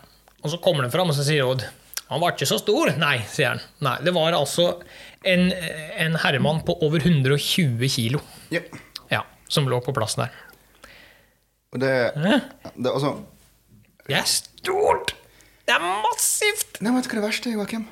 Og 0.42 0.50
så 0.50 0.58
kommer 0.62 0.86
de 0.86 0.90
fram, 0.94 1.10
og 1.10 1.16
så 1.18 1.26
sier 1.26 1.46
Odd 1.46 1.64
Han 2.08 2.22
var 2.22 2.34
ikke 2.34 2.48
så 2.48 2.58
stor. 2.58 2.90
Nei, 2.98 3.18
sier 3.30 3.54
han. 3.54 3.62
Nei, 3.84 3.96
Det 4.06 4.14
var 4.16 4.34
altså 4.34 4.70
en, 5.26 5.50
en 5.52 6.18
herremann 6.22 6.62
på 6.66 6.78
over 6.86 7.02
120 7.02 7.82
kilo 7.90 8.22
ja. 8.54 8.62
ja, 9.12 9.24
som 9.50 9.66
lå 9.68 9.80
på 9.84 9.94
plassen 9.94 10.24
der. 10.24 10.38
Og 11.74 11.82
det, 11.82 11.92
det 12.78 12.92
Altså 12.94 13.18
Det 14.08 14.16
er 14.16 14.24
stort! 14.30 15.14
Det 15.68 15.74
er 15.76 15.82
massivt! 16.02 16.78
Nei, 16.80 16.94
vet 16.96 17.04
du 17.04 17.10
hva 17.12 17.18
det 17.20 17.26
verste 17.28 17.50
er, 17.50 17.58
Joakim? 17.58 17.84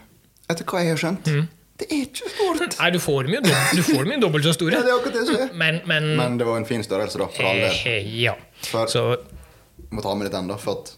Etter 0.48 0.64
hva 0.70 0.81
jeg 0.83 0.94
har 0.94 1.00
skjønt? 1.02 1.26
Mm. 1.29 1.48
Det 1.76 1.87
er 1.92 2.05
ikke 2.07 2.31
stort. 2.33 2.76
Nei, 2.81 2.87
du 2.94 2.98
får 3.05 3.26
dem 3.26 3.35
jo, 3.37 3.40
du 3.76 3.83
får 3.85 4.07
dem 4.07 4.12
jo 4.14 4.20
dobbelt 4.22 4.46
så 4.48 4.55
store. 4.57 4.79
Ja, 4.79 4.85
det 4.87 4.92
er 4.94 4.96
akkurat 4.96 5.18
det 5.18 5.24
som 5.29 5.42
er. 5.44 5.50
Men, 5.61 5.81
men, 5.90 6.07
Men 6.16 6.38
det 6.40 6.46
var 6.48 6.57
en 6.57 6.64
fin 6.68 6.81
størrelse, 6.87 7.20
da, 7.20 7.26
for 7.37 7.50
all 7.50 7.61
del. 7.61 7.76
eh, 7.92 8.07
Ja. 8.22 8.33
For- 8.64 8.88
Så 8.88 9.02
må 9.92 10.00
ta 10.02 10.14
med 10.16 10.31
litt 10.31 10.38
enda, 10.38 10.57
for 10.57 10.81
at 10.81 10.94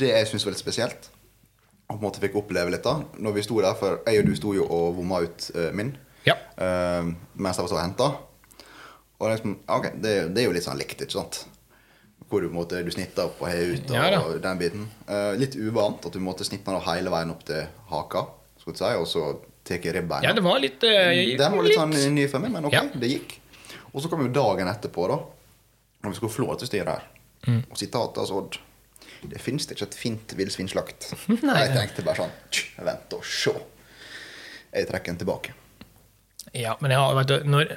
det 0.00 0.10
jeg 0.10 0.26
syns 0.32 0.44
var 0.48 0.56
litt 0.56 0.64
spesielt, 0.64 1.06
og 1.86 1.94
på 1.94 2.00
en 2.00 2.08
måte 2.08 2.20
fikk 2.24 2.34
oppleve 2.42 2.70
litt 2.74 2.82
da, 2.86 2.96
når 3.22 3.36
vi 3.38 3.42
sto 3.46 3.60
der, 3.62 3.78
for 3.78 4.00
jeg 4.06 4.18
og 4.24 4.26
du 4.26 4.34
sto 4.38 4.52
jo 4.58 4.66
og 4.66 4.96
vomma 4.98 5.22
ut 5.28 5.46
uh, 5.54 5.70
min 5.78 5.94
Ja. 6.26 6.34
uh, 6.58 7.06
mens 7.38 7.56
jeg 7.56 7.64
var 7.64 7.70
så 7.70 7.78
og 7.78 7.84
henta. 7.84 8.10
Og 9.20 9.30
liksom, 9.30 9.56
ok, 9.68 9.90
det, 10.02 10.12
det 10.34 10.42
er 10.42 10.46
jo 10.50 10.52
litt 10.58 10.64
sånn 10.66 10.78
likt, 10.80 10.98
ikke 11.06 11.12
sant? 11.20 11.44
Hvor 12.30 12.40
du 12.42 12.46
på 12.46 12.52
en 12.54 12.58
måte, 12.60 12.80
du 12.86 12.90
snitter 12.94 13.26
opp 13.26 13.40
og 13.42 13.48
heier 13.50 13.72
ut 13.74 13.88
og, 13.90 13.96
Ja 13.96 14.20
og 14.22 14.36
den 14.42 14.58
biten. 14.60 14.84
Uh, 15.08 15.32
litt 15.38 15.56
uvant 15.58 16.04
at 16.06 16.14
du 16.14 16.20
måtte 16.22 16.46
snitte 16.46 16.70
den 16.70 16.84
hele 16.86 17.10
veien 17.10 17.32
opp 17.32 17.42
til 17.48 17.64
haka, 17.90 18.22
skulle 18.60 18.78
du 18.78 18.82
si, 18.84 18.90
og 18.94 19.08
så 19.10 19.24
tar 19.66 19.82
ribbeina. 19.82 20.28
ja, 20.28 20.34
det 20.36 20.44
var 20.44 20.62
litt 20.62 20.82
uh, 20.86 21.10
Den 21.10 21.56
var 21.56 21.66
litt 21.66 21.78
sånn 21.78 21.96
ny 22.14 22.26
for 22.30 22.42
meg, 22.42 22.54
men 22.54 22.68
ok, 22.70 22.76
Ja. 22.76 22.84
det 22.94 23.10
gikk. 23.10 23.36
Og 23.90 24.02
så 24.04 24.10
kom 24.12 24.22
jo 24.22 24.30
dagen 24.32 24.70
etterpå, 24.70 25.08
da, 25.10 25.18
når 26.04 26.14
vi 26.14 26.20
skulle 26.20 26.36
flå 26.38 26.54
til 26.60 26.70
styret 26.70 26.92
her. 26.94 27.08
Mm. 27.48 27.62
Og 27.70 27.78
sitatet 27.80 28.20
av 28.20 28.36
Odd 28.36 28.58
Det 29.32 29.40
fins 29.40 29.64
ikke 29.66 29.86
et 29.88 29.96
fint 29.96 30.32
villsvinslakt. 30.36 31.10
Jeg 31.30 31.72
tenkte 31.74 32.04
bare 32.06 32.22
sånn 32.22 32.34
«Tj, 32.52 32.68
Vent 32.86 33.16
og 33.16 33.24
se. 33.26 33.52
Jeg 34.70 34.86
trekker 34.88 35.12
den 35.12 35.18
tilbake. 35.24 35.52
Ja, 36.56 36.76
men 36.80 36.92
jeg 36.94 37.00
har, 37.00 37.14
vet 37.18 37.28
du, 37.28 37.36
når 37.50 37.74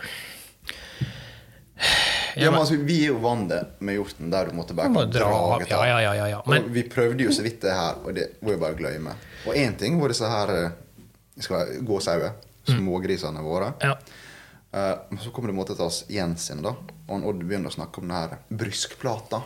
Ja, 2.36 2.50
men 2.52 2.60
altså, 2.60 2.78
Vi 2.86 3.04
er 3.04 3.08
jo 3.13 3.19
vant 3.19 3.52
med 3.80 3.96
hjorten 3.98 4.30
der 4.32 4.46
du 4.46 4.52
måtte 4.58 4.74
bare 4.76 4.89
Må 4.89 5.04
dra 5.12 5.26
av. 5.28 5.62
Ja, 5.69 5.84
ja, 5.86 6.00
ja, 6.02 6.13
ja, 6.13 6.26
ja. 6.28 6.41
Men- 6.48 6.72
vi 6.74 6.84
prøvde 6.84 7.24
jo 7.24 7.30
så 7.32 7.43
vidt 7.43 7.62
det 7.62 7.72
her, 7.74 7.96
og 8.04 8.13
det 8.15 8.38
var 8.41 8.52
jo 8.54 8.58
bare 8.60 8.74
å 8.74 8.78
glemme. 8.78 9.13
Og 9.48 9.54
én 9.56 9.78
ting 9.78 10.00
var 10.00 10.08
disse 10.10 10.26
her 10.30 10.50
eh, 10.65 10.69
skal 11.39 11.80
gåsauer, 11.84 12.34
Mm. 12.67 12.78
smågrisene 12.80 13.41
våre. 13.43 13.74
ja. 13.84 13.96
Uh, 14.74 14.96
Men 15.12 15.19
så 15.19 15.30
kommer 15.32 15.48
det 15.52 15.56
måte 15.56 15.76
til 15.76 15.86
oss 15.86 16.04
Jens 16.10 16.48
sin, 16.48 16.62
da. 16.63 16.69
Og 16.69 17.10
han 17.12 17.24
Odd 17.26 17.43
begynner 17.43 17.69
å 17.69 17.74
snakke 17.76 18.00
om 18.00 18.08
den 18.08 18.17
her 18.17 18.38
bryskplata. 18.52 19.41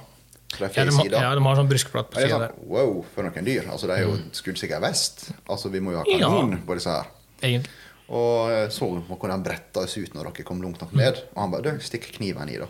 Ja, 0.59 0.67
de, 0.69 0.91
har- 0.95 1.09
ja, 1.11 1.35
de 1.35 1.41
har 1.43 1.55
sånn 1.57 1.67
bryskplate 1.67 2.09
på 2.13 2.21
sida 2.21 2.37
sånn, 2.47 2.67
wow, 2.69 3.03
for 3.13 3.23
noen 3.23 3.43
dyr. 3.43 3.65
Altså, 3.69 3.87
det 3.87 3.97
er 3.97 4.03
jo 4.05 4.13
skuddsikker 4.31 4.79
vest. 4.79 5.31
Altså, 5.49 5.69
vi 5.69 5.79
må 5.81 5.91
jo 5.91 5.97
ha 5.97 6.05
kanon 6.05 6.61
på 6.65 6.73
disse 6.77 6.87
her. 6.89 7.05
Egentlig. 7.43 7.69
Og 8.07 8.71
så 8.71 8.87
på 8.87 9.17
hvordan 9.17 9.41
de 9.43 9.49
bretta 9.49 9.83
oss 9.83 9.97
ut 9.99 10.13
når 10.15 10.29
dere 10.29 10.45
kom 10.47 10.61
langt 10.63 10.79
nok 10.83 10.93
ned. 10.95 11.19
Og 11.33 11.41
han 11.43 11.51
bare 11.53 11.73
du, 11.75 11.83
stikk 11.83 12.07
kniven 12.15 12.51
i, 12.53 12.59
da. 12.61 12.69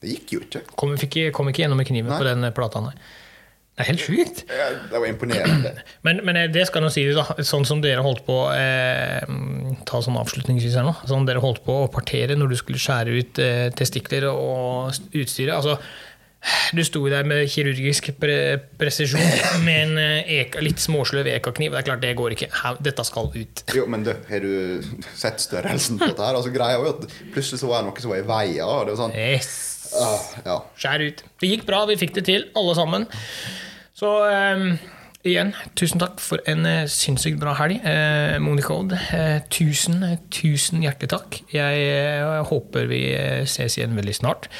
Det 0.00 0.14
gikk 0.14 0.32
jo 0.36 0.40
ikke. 0.44 0.64
Kom, 0.76 0.96
fikk, 1.00 1.18
kom 1.36 1.48
ikke 1.50 1.64
gjennom 1.64 1.80
med 1.80 1.88
kniven 1.88 2.12
Nei. 2.12 2.20
på 2.20 2.28
den 2.28 2.48
plata, 2.56 2.82
nei. 2.84 2.94
Det 3.74 3.82
er 3.82 3.88
helt 3.88 4.02
sjukt. 4.04 4.40
Ja, 4.46 4.66
Det 4.90 5.00
var 5.02 5.06
imponerende. 5.08 5.72
Men, 6.06 6.20
men 6.22 6.36
eh, 6.38 6.50
det 6.52 6.62
skal 6.68 6.84
nå 6.84 6.92
sies, 6.94 7.16
da. 7.18 7.42
Sånn 7.42 7.64
som 7.66 7.80
dere 7.82 8.04
holdt 8.06 8.22
på 8.26 8.36
eh, 8.54 9.24
Ta 9.88 9.98
sånn 10.04 10.18
avslutningsvis 10.20 10.76
her 10.78 10.86
nå. 10.86 10.92
Sånn 11.10 11.26
dere 11.26 11.42
holdt 11.42 11.64
på 11.66 11.80
å 11.82 11.88
partere 11.90 12.36
når 12.38 12.52
du 12.52 12.56
skulle 12.60 12.78
skjære 12.78 13.16
ut 13.18 13.40
eh, 13.42 13.64
testikler 13.74 14.28
og 14.30 14.94
utstyret. 15.10 15.56
Altså, 15.56 15.80
du 16.76 16.82
sto 16.84 17.02
der 17.10 17.26
med 17.28 17.46
kirurgisk 17.52 18.10
pre 18.20 18.38
presisjon 18.80 19.22
med 19.64 19.76
en 19.80 20.00
eh, 20.00 20.32
eka, 20.40 20.62
litt 20.64 20.82
småsløv 20.82 21.28
ekakniv. 21.32 21.72
Det 21.74 21.82
er 21.82 21.88
klart, 21.88 22.02
det 22.04 22.14
går 22.18 22.36
ikke. 22.36 22.50
Dette 22.84 23.06
skal 23.08 23.30
ut. 23.34 23.64
Jo, 23.76 23.86
men 23.90 24.06
du, 24.06 24.12
har 24.28 24.44
du 24.44 24.82
sett 25.16 25.42
størrelsen 25.44 26.00
på 26.00 26.10
dette 26.10 26.24
her? 26.24 26.36
Altså, 26.36 26.52
greia 26.54 26.80
var 26.80 26.90
jo 26.90 26.96
at 26.98 27.14
plutselig 27.34 27.62
så 27.62 27.70
var 27.70 27.82
det 27.84 27.90
noe 27.90 28.04
som 28.04 28.14
var 28.14 28.22
i 28.22 28.26
veien. 28.28 28.64
Og 28.66 28.88
det 28.88 28.96
var 28.96 29.04
sånn, 29.06 29.16
Yes. 29.18 29.54
Uh, 29.94 30.24
ja. 30.42 30.56
Skjær 30.80 31.04
ut. 31.04 31.22
Det 31.38 31.52
gikk 31.52 31.68
bra, 31.68 31.84
vi 31.86 31.98
fikk 32.00 32.16
det 32.16 32.26
til, 32.26 32.48
alle 32.58 32.74
sammen. 32.74 33.06
Så 33.94 34.10
um, 34.26 34.72
igjen, 35.22 35.52
tusen 35.78 36.02
takk 36.02 36.18
for 36.22 36.42
en 36.50 36.66
uh, 36.66 36.88
sinnssykt 36.90 37.38
bra 37.42 37.54
helg. 37.60 37.78
Uh, 37.86 38.40
Monica 38.42 38.74
Odd, 38.74 38.96
uh, 38.96 39.38
tusen, 39.54 40.02
tusen 40.34 40.82
hjertelig 40.82 41.12
takk. 41.14 41.38
Jeg 41.54 42.44
håper 42.50 42.90
vi 42.90 43.04
ses 43.46 43.78
igjen 43.78 43.94
veldig 43.96 44.18
snart. 44.18 44.50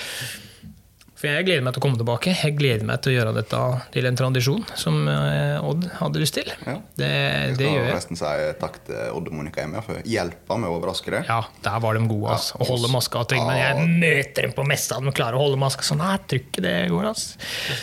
For 1.24 1.32
jeg 1.32 1.44
gleder 1.48 1.62
meg 1.64 1.72
til 1.72 1.80
å 1.80 1.84
komme 1.86 1.96
tilbake. 1.96 2.32
Jeg 2.36 2.52
gleder 2.58 2.84
meg 2.84 2.98
til 3.00 3.14
å 3.14 3.16
gjøre 3.16 3.30
dette 3.32 3.58
til 3.94 4.08
en 4.10 4.18
tradisjon, 4.18 4.64
som 4.76 5.06
eh, 5.08 5.64
Odd 5.64 5.86
hadde 5.96 6.20
lyst 6.20 6.36
til. 6.36 6.50
Ja. 6.68 6.74
Det, 7.00 7.08
det 7.08 7.54
skal 7.56 7.64
gjør 7.70 7.78
jeg. 7.80 7.94
forresten 7.94 8.20
si 8.20 8.32
takk 8.60 8.76
til 8.84 9.00
Odd 9.16 9.30
og 9.30 9.38
Monica 9.38 9.64
Emma 9.64 9.80
for 9.86 10.02
hjelpa 10.04 10.58
med 10.60 10.68
å 10.68 10.76
overraske 10.76 11.14
deg. 11.14 11.30
Ja, 11.30 11.38
der 11.64 11.80
var 11.80 11.96
de 11.96 12.04
gode. 12.10 12.34
ass. 12.36 12.50
Å 12.60 12.68
holde 12.68 12.92
maska. 12.92 13.24
og 13.24 13.32
ting, 13.32 13.40
Men 13.48 13.56
jeg 13.56 13.88
møter 14.04 14.48
dem 14.50 14.54
på 14.60 14.68
messa, 14.68 15.00
de 15.00 15.16
klarer 15.16 15.40
å 15.40 15.44
holde 15.46 15.62
maska 15.64 15.88
sånn. 15.88 16.04
Nei, 16.04 16.12
tror 16.28 16.44
ikke 16.44 16.66
det 16.68 16.76
går, 16.92 17.08
ass. 17.14 17.26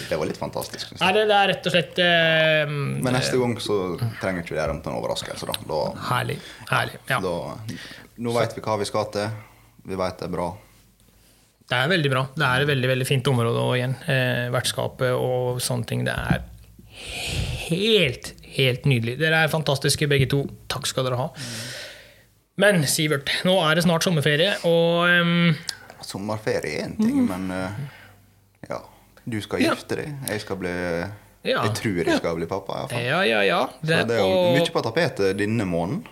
Det 0.06 0.22
var 0.22 0.30
litt 0.30 0.42
fantastisk. 0.46 0.94
Nei, 1.02 1.12
det, 1.18 1.28
det 1.34 1.40
er 1.42 1.54
rett 1.56 1.70
og 1.74 1.78
slett 1.80 2.02
eh, 2.06 2.78
Men 2.78 3.16
neste 3.18 3.42
gang 3.42 3.58
så 3.58 3.82
trenger 4.22 4.46
ikke 4.46 4.54
vi 4.54 4.62
det 4.62 4.68
til 4.86 4.94
en 4.94 5.00
overraskelse. 5.02 5.50
Da. 5.50 5.58
Da, 5.74 5.84
Herlig. 6.14 6.38
herlig. 6.70 7.02
Ja. 7.10 7.18
da, 7.26 7.38
nå 8.22 8.38
veit 8.38 8.54
vi 8.54 8.70
hva 8.70 8.78
vi 8.78 8.94
skal 8.94 9.10
til. 9.18 9.32
Vi 9.90 9.98
veit 9.98 10.22
det 10.22 10.30
er 10.30 10.38
bra. 10.38 10.52
Det 11.72 11.78
er 11.80 11.88
veldig 11.88 12.10
bra. 12.12 12.26
Det 12.36 12.44
er 12.44 12.64
et 12.66 12.68
veldig 12.68 12.90
veldig 12.92 13.06
fint 13.08 13.28
område 13.32 13.62
og 13.64 13.78
igjen. 13.78 13.94
Eh, 14.12 14.50
vertskapet 14.52 15.14
og 15.16 15.62
sånne 15.64 15.88
ting. 15.88 16.02
Det 16.04 16.12
er 16.12 16.42
helt, 17.70 18.34
helt 18.58 18.88
nydelig. 18.90 19.16
Dere 19.22 19.46
er 19.46 19.52
fantastiske 19.54 20.08
begge 20.12 20.28
to. 20.32 20.44
Takk 20.72 20.90
skal 20.90 21.08
dere 21.08 21.20
ha. 21.22 21.30
Men 22.62 22.84
Sivert, 22.92 23.32
nå 23.48 23.56
er 23.64 23.80
det 23.80 23.86
snart 23.88 24.04
sommerferie, 24.06 24.54
og 24.68 25.08
um 25.24 25.56
Sommerferie 26.04 26.82
er 26.82 26.88
én 26.90 26.96
ting, 27.00 27.22
men 27.30 27.46
uh, 27.54 27.70
ja. 28.68 28.82
Du 29.24 29.38
skal 29.42 29.62
Mm. 29.62 29.68
Gifte 29.70 29.96
deg. 30.00 30.16
Jeg 30.28 30.42
skal 30.42 30.58
bli 30.58 30.72
Ja. 31.46 31.62
Jeg 31.64 31.74
tror 31.78 32.00
jeg 32.06 32.18
skal 32.18 32.36
bli 32.36 32.46
pappa. 32.50 32.74
i 32.74 32.80
hvert 32.82 32.92
fall. 32.92 33.06
ja, 33.06 33.22
ja, 33.26 33.42
ja. 33.48 33.60
Så 33.82 34.02
det 34.10 34.18
er 34.18 34.20
jo 34.20 34.28
og- 34.28 34.58
mye 34.58 34.72
på 34.74 34.82
tapetet 34.84 35.38
denne 35.40 35.66
måneden. 35.66 36.04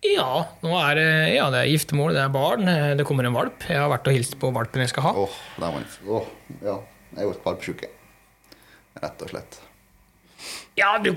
Ja, 0.00 0.46
nå 0.64 0.70
er 0.80 0.94
det, 0.96 1.08
ja, 1.34 1.46
det 1.52 1.58
er 1.60 1.70
giftermål, 1.74 2.14
det 2.16 2.22
er 2.22 2.32
barn, 2.32 2.68
eh, 2.72 2.92
det 2.96 3.04
kommer 3.04 3.26
en 3.28 3.34
valp. 3.36 3.66
Jeg 3.68 3.76
har 3.76 3.90
vært 3.92 4.06
og 4.08 4.14
hilst 4.16 4.38
på 4.40 4.48
valpen 4.56 4.80
jeg 4.80 4.92
skal 4.94 5.10
ha. 5.10 5.10
Åh, 5.26 5.34
det 5.58 5.66
er 5.66 5.74
vanskelig. 5.74 6.14
Åh, 6.16 6.28
ja. 6.64 6.76
Jeg 7.10 7.18
er 7.20 7.26
jo 7.26 7.32
valpsjuke. 7.44 7.88
Rett 9.02 9.24
og 9.26 9.32
slett. 9.32 9.58
Ja, 10.78 10.94
du 11.02 11.10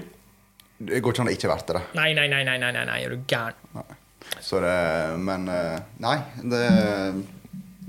Det 0.84 1.00
går 1.00 1.14
ikke 1.14 1.24
an 1.24 1.30
å 1.30 1.36
ikke 1.38 1.52
være 1.52 1.76
det. 1.78 1.82
Nei, 1.96 2.10
nei, 2.18 2.26
nei, 2.28 2.42
nei, 2.44 2.58
nei, 2.60 2.72
nei, 2.76 2.84
nei, 2.90 2.98
er 3.06 3.14
du 3.14 3.24
gæren? 3.30 3.56
Nei. 3.78 3.86
Så 4.44 4.60
det 4.64 4.74
Men 5.20 5.48
eh, 5.52 5.80
nei, 6.04 6.18
det, 6.44 6.64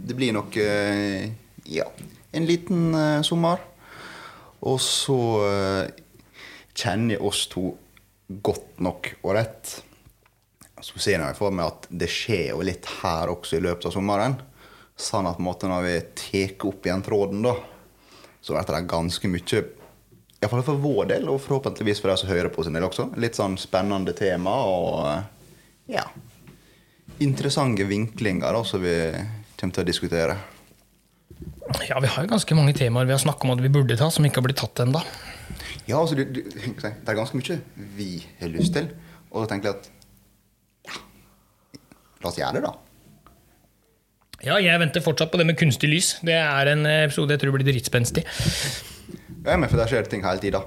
det 0.04 0.16
blir 0.18 0.34
nok 0.36 0.56
eh, 0.62 1.26
Ja, 1.66 1.88
en 2.34 2.46
liten 2.46 2.94
sommer. 3.26 3.58
Og 4.62 4.78
så 4.80 5.18
kjenner 6.74 7.16
jeg 7.16 7.24
oss 7.24 7.42
to 7.50 7.72
godt 8.46 8.78
nok 8.84 9.10
og 9.22 9.34
rett. 9.36 9.74
Så 10.84 11.00
ser 11.00 11.22
jeg 11.22 11.36
for 11.38 11.54
meg 11.54 11.70
at 11.70 11.86
det 11.88 12.10
skjer 12.12 12.50
jo 12.52 12.64
litt 12.66 12.88
her 13.00 13.32
også 13.32 13.56
i 13.56 13.62
løpet 13.64 13.88
av 13.88 13.94
sommeren. 13.94 14.36
Sånn 15.00 15.26
at 15.26 15.40
måte 15.42 15.70
når 15.70 15.86
vi 15.86 15.94
tar 16.20 16.68
opp 16.68 16.84
igjen 16.86 17.02
tråden, 17.02 17.40
da, 17.46 17.54
så 18.44 18.54
blir 18.54 18.68
det 18.68 18.84
ganske 18.92 19.30
mye 19.32 19.64
Iallfall 20.44 20.64
for 20.66 20.76
vår 20.82 21.06
del, 21.08 21.28
og 21.32 21.40
forhåpentligvis 21.40 22.02
for 22.02 22.12
de 22.12 22.18
som 22.20 22.28
hører 22.28 22.52
på 22.52 22.66
sin 22.66 22.76
del 22.76 22.84
også. 22.84 23.08
Litt 23.16 23.38
sånn 23.38 23.56
spennende 23.56 24.12
tema 24.18 24.58
og 24.68 25.88
ja 25.88 26.04
interessante 27.18 27.84
vinklinger 27.84 28.52
da, 28.52 28.64
som 28.64 28.82
vi 28.82 28.96
kommer 29.60 29.76
til 29.76 29.84
å 29.84 29.88
diskutere. 29.88 30.36
Ja, 31.88 31.98
vi 32.00 32.10
har 32.10 32.24
jo 32.24 32.30
ganske 32.30 32.56
mange 32.56 32.74
temaer 32.76 33.08
vi 33.08 33.14
har 33.14 33.22
snakket 33.22 33.46
om 33.46 33.54
at 33.54 33.62
vi 33.64 33.72
burde 33.72 33.96
ta, 33.98 34.10
som 34.12 34.26
ikke 34.26 34.40
har 34.40 34.48
blitt 34.48 34.60
tatt 34.60 34.84
ennå. 34.84 35.02
Ja, 35.86 36.00
altså, 36.00 36.16
du, 36.16 36.24
det 36.24 36.92
er 36.92 37.18
ganske 37.18 37.38
mye 37.38 37.58
vi 37.96 38.10
har 38.40 38.52
lyst 38.52 38.74
til. 38.76 38.90
Og 39.32 39.44
da 39.44 39.50
tenker 39.50 39.70
jeg 39.70 39.80
at 39.80 39.90
la 42.24 42.32
oss 42.32 42.40
gjøre 42.40 42.58
det, 42.58 42.64
da. 42.66 42.74
Ja, 44.44 44.58
jeg 44.60 44.80
venter 44.82 45.00
fortsatt 45.04 45.30
på 45.32 45.38
det 45.40 45.46
med 45.48 45.56
kunstig 45.56 45.88
lys. 45.88 46.08
Det 46.24 46.34
er 46.36 46.68
en 46.74 46.84
episode 46.90 47.32
jeg 47.32 47.40
tror 47.44 47.54
blir 47.56 47.64
dritspenstig. 47.70 48.24
Ja, 49.44 49.56
men 49.56 49.68
for 49.70 49.78
der 49.80 49.88
skjer 49.88 50.04
det 50.04 50.12
ting 50.12 50.24
hele 50.26 50.42
tida. 50.42 50.60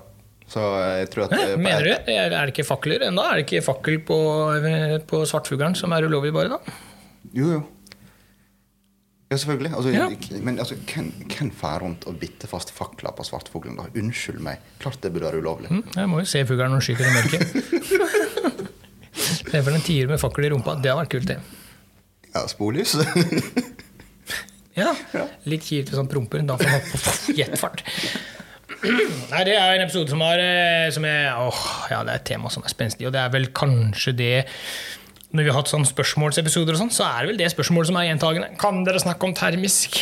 Så 0.48 0.62
jeg 1.02 1.10
tror 1.12 1.26
at 1.28 1.34
Hæ, 1.36 1.46
på 1.52 1.62
mener 1.62 1.84
du? 1.90 2.12
Er 2.14 2.30
det 2.32 2.54
ikke 2.54 2.64
fakler 2.66 3.04
ennå? 3.10 3.22
Er 3.28 3.42
det 3.42 3.44
ikke 3.46 3.66
fakkel 3.66 3.98
på, 4.08 4.18
på 5.10 5.20
Svartfuglen 5.28 5.76
som 5.76 5.92
er 5.94 6.08
ulovlig, 6.08 6.32
bare? 6.34 6.56
da? 6.56 6.78
Jo, 7.36 7.50
jo. 7.58 7.64
Ja, 9.28 9.36
selvfølgelig. 9.36 9.74
Altså, 9.76 9.90
Ja. 9.92 10.08
Men 10.42 10.60
altså, 10.60 10.76
hvem, 10.88 11.52
fer 11.52 11.80
rundt 11.84 12.06
og 12.08 12.16
biter 12.22 12.48
fast 12.48 12.72
fakler 12.72 13.12
på 13.12 13.26
svartfuglen? 13.28 13.76
da? 13.76 13.90
Unnskyld 14.00 14.40
meg. 14.40 14.64
Klart 14.80 15.02
det 15.04 15.12
burde 15.14 15.28
være 15.28 15.42
ulovlig. 15.44 15.70
Mm, 15.72 15.84
Jeg 15.96 16.10
må 16.10 16.20
jo 16.24 16.26
se 16.32 16.46
fuglen 16.48 16.72
når 16.72 16.80
den 16.80 16.88
skyter 16.88 17.06
i 17.06 17.16
mørket. 17.18 18.64
Se 19.28 19.62
for 19.64 19.74
en 19.74 19.84
tier 19.86 20.10
med 20.10 20.22
fakkel 20.22 20.48
i 20.48 20.52
rumpa. 20.54 20.78
Det 20.82 20.92
hadde 20.92 21.02
vært 21.04 21.14
kult, 21.16 21.28
det. 21.32 21.40
Ja, 22.34 22.46
sporlys. 22.52 22.96
Ja, 24.78 24.92
Litt 25.50 25.64
kjipt 25.66 25.90
hvis 25.90 25.98
han 25.98 26.06
promper. 26.06 26.44
Da 26.46 26.54
får 26.60 26.70
man 26.70 27.38
jetfart. 27.40 27.82
Nei, 29.32 29.40
Det 29.48 29.56
er 29.58 29.72
en 29.74 29.82
episode 29.88 30.12
som 30.14 30.22
har 30.22 30.38
eh, 30.38 30.90
som 30.94 31.06
er, 31.10 31.32
åh, 31.34 31.62
ja, 31.90 32.04
Det 32.06 32.14
er 32.14 32.20
et 32.20 32.28
tema 32.30 32.52
som 32.54 32.62
er 32.62 32.70
spenstig, 32.70 33.08
og 33.10 33.16
det 33.16 33.24
er 33.24 33.32
vel 33.34 33.48
kanskje 33.58 34.14
det 34.20 34.30
Når 35.34 35.48
vi 35.48 35.50
har 35.50 35.58
hatt 35.58 35.72
sånne 35.72 35.90
spørsmålsepisoder, 35.90 36.78
og 36.78 36.84
sånn, 36.84 36.94
så 36.94 37.08
er 37.10 37.24
det 37.26 37.32
vel 37.32 37.42
det 37.42 37.50
spørsmålet 37.56 37.90
som 37.90 37.98
er 37.98 38.06
gjentagende. 38.12 38.52
Kan 38.62 38.84
dere 38.86 39.02
snakke 39.02 39.26
om 39.26 39.34
termisk? 39.40 39.98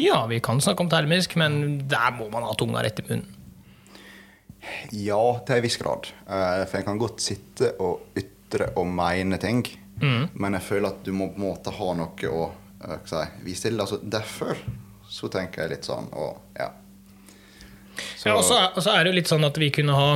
Ja, 0.00 0.22
vi 0.30 0.38
kan 0.40 0.62
snakke 0.62 0.86
om 0.86 0.92
termisk, 0.92 1.34
men 1.42 1.58
der 1.90 2.14
må 2.16 2.30
man 2.32 2.46
ha 2.46 2.54
tunga 2.56 2.86
rett 2.86 3.02
i 3.02 3.08
munnen. 3.10 3.26
Ja, 4.90 5.22
til 5.46 5.56
en 5.56 5.64
viss 5.64 5.78
grad. 5.80 6.10
Eh, 6.26 6.64
For 6.66 6.80
jeg 6.80 6.88
kan 6.88 7.00
godt 7.00 7.22
sitte 7.24 7.74
og 7.80 8.18
ytre 8.18 8.72
og 8.80 8.88
mene 8.90 9.38
ting. 9.40 9.64
Mm. 10.00 10.28
Men 10.34 10.56
jeg 10.56 10.66
føler 10.66 10.94
at 10.94 11.04
du 11.04 11.12
må 11.16 11.30
på 11.32 11.40
en 11.40 11.46
måte 11.46 11.72
ha 11.76 11.94
noe 11.96 12.32
å 12.32 12.44
eh, 12.84 12.98
jeg, 13.04 13.32
vise 13.46 13.68
til. 13.68 13.80
Altså, 13.80 14.00
derfor 14.02 14.60
så 15.10 15.30
tenker 15.32 15.64
jeg 15.64 15.74
litt 15.76 15.88
sånn 15.88 16.10
og 16.12 16.58
ja. 16.58 16.70
Så 18.16 18.30
Ja, 18.30 18.36
og 18.36 18.44
så 18.46 18.56
er, 18.56 18.68
og 18.76 18.84
så 18.84 18.92
er 18.94 19.04
det 19.04 19.10
jo 19.10 19.16
litt 19.18 19.30
sånn 19.30 19.44
at 19.44 19.58
vi 19.60 19.68
kunne 19.74 19.96
ha 19.96 20.12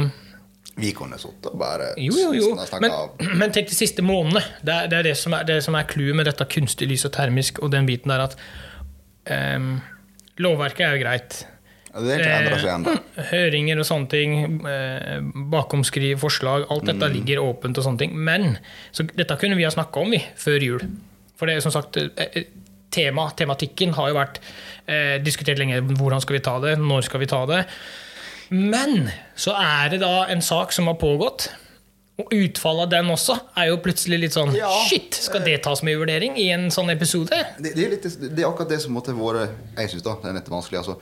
vi 0.75 0.91
kunne 0.91 1.19
sittet 1.23 1.53
og 1.53 1.59
bare 1.61 1.93
Jo, 2.01 2.15
jo, 2.19 2.31
jo. 2.35 2.49
Men, 2.83 2.95
men 3.41 3.53
tenk 3.55 3.69
de 3.71 3.77
siste 3.77 4.03
månedene. 4.03 4.43
Det 4.63 4.75
er 4.75 4.89
det, 4.91 5.01
er 5.01 5.09
det 5.11 5.17
som 5.21 5.37
er 5.37 5.47
det 5.47 5.61
som 5.67 5.77
er 5.79 5.87
clouet 5.91 6.19
med 6.19 6.27
dette 6.27 6.47
kunstig 6.51 6.89
lys 6.91 7.07
og 7.07 7.15
termisk 7.15 7.61
og 7.63 7.71
den 7.75 7.87
biten 7.87 8.11
der 8.11 8.25
at 8.27 8.39
um, 9.31 9.77
Lovverket 10.43 10.87
er 10.89 10.97
jo 10.97 11.03
greit. 11.05 11.37
Ja, 11.95 12.01
Det 12.03 12.11
er 12.15 12.23
ikke 12.25 12.37
endra 12.43 12.59
seg 12.59 12.71
ennå. 12.75 12.95
Eh, 13.17 13.25
Høringer 13.31 13.79
og 13.79 13.87
sånne 13.87 14.09
ting, 14.11 14.33
bakomskrive 14.59 15.51
bakomskriv, 15.55 16.19
forslag, 16.19 16.67
alt 16.71 16.85
dette 16.91 17.07
Mm. 17.07 17.13
ligger 17.15 17.43
åpent 17.45 17.79
og 17.79 17.85
sånne 17.85 17.99
ting. 17.99 18.15
Men 18.17 18.59
så 18.93 19.07
dette 19.15 19.37
kunne 19.39 19.57
vi 19.57 19.63
ha 19.65 19.71
snakka 19.71 20.01
om 20.03 20.11
vi, 20.11 20.19
før 20.37 20.61
jul. 20.61 20.81
For 21.37 21.47
det 21.47 21.57
er 21.57 21.61
som 21.61 21.73
sagt 21.75 21.97
eh, 21.97 22.09
eh, 22.17 22.45
tema, 22.91 23.31
tematikken 23.37 23.95
har 23.95 24.09
jo 24.11 24.15
vært 24.19 24.41
eh, 24.89 25.19
diskutert 25.23 25.59
lenge. 25.59 25.81
Hvordan 25.97 26.21
skal 26.21 26.37
vi 26.39 26.45
ta 26.47 26.59
det? 26.61 26.77
Når 26.79 27.05
skal 27.09 27.21
vi 27.21 27.27
ta 27.27 27.45
det? 27.47 27.65
Men 28.51 29.11
så 29.37 29.55
er 29.57 29.95
det 29.95 30.01
da 30.01 30.27
en 30.31 30.43
sak 30.45 30.73
som 30.73 30.87
har 30.87 30.95
pågått. 31.01 31.49
Og 32.23 32.31
utfallet 32.31 32.85
av 32.87 32.91
den 32.93 33.09
også 33.11 33.35
er 33.59 33.73
jo 33.73 33.79
plutselig 33.83 34.21
litt 34.23 34.35
sånn 34.37 34.53
Ja. 34.55 34.69
Shit, 34.87 35.17
skal 35.19 35.43
det 35.43 35.57
tas 35.65 35.83
med 35.83 35.97
i 35.97 35.99
vurdering 35.99 36.37
i 36.39 36.45
en 36.55 36.69
sånn 36.71 36.93
episode? 36.93 37.35
Det, 37.59 37.73
det, 37.75 37.87
er 37.89 37.91
litt, 37.97 38.05
det 38.05 38.39
er 38.45 38.47
akkurat 38.47 38.71
det 38.71 38.79
som 38.85 38.95
måtte 38.95 39.11
vært 39.19 39.51
Jeg 39.77 39.91
syns 39.91 40.05
det 40.07 40.13
er 40.31 40.37
litt 40.39 40.51
vanskelig. 40.53 40.79
Altså, 40.79 41.01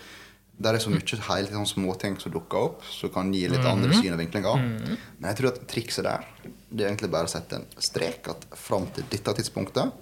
der 0.61 0.75
er 0.75 0.79
så 0.79 0.91
mye 0.91 1.01
helt 1.29 1.51
sånn 1.51 1.67
småting 1.67 2.21
som 2.21 2.33
dukker 2.33 2.59
opp, 2.69 2.83
som 2.85 3.11
kan 3.11 3.33
gi 3.35 3.49
litt 3.49 3.61
Mhm. 3.61 3.67
andre 3.73 3.95
syn 3.95 4.13
og 4.13 4.19
vinklinger. 4.21 4.57
Men 5.19 5.31
jeg 5.31 5.37
tror 5.37 5.49
at 5.53 5.67
trikset 5.69 6.05
der 6.05 6.25
Det 6.75 6.85
er 6.87 6.89
egentlig 6.95 7.11
bare 7.11 7.25
å 7.27 7.29
sette 7.29 7.53
en 7.57 7.67
strek 7.79 8.29
at 8.29 8.45
fram 8.57 8.87
til 8.95 9.05
dette 9.11 9.35
tidspunktet 9.37 9.93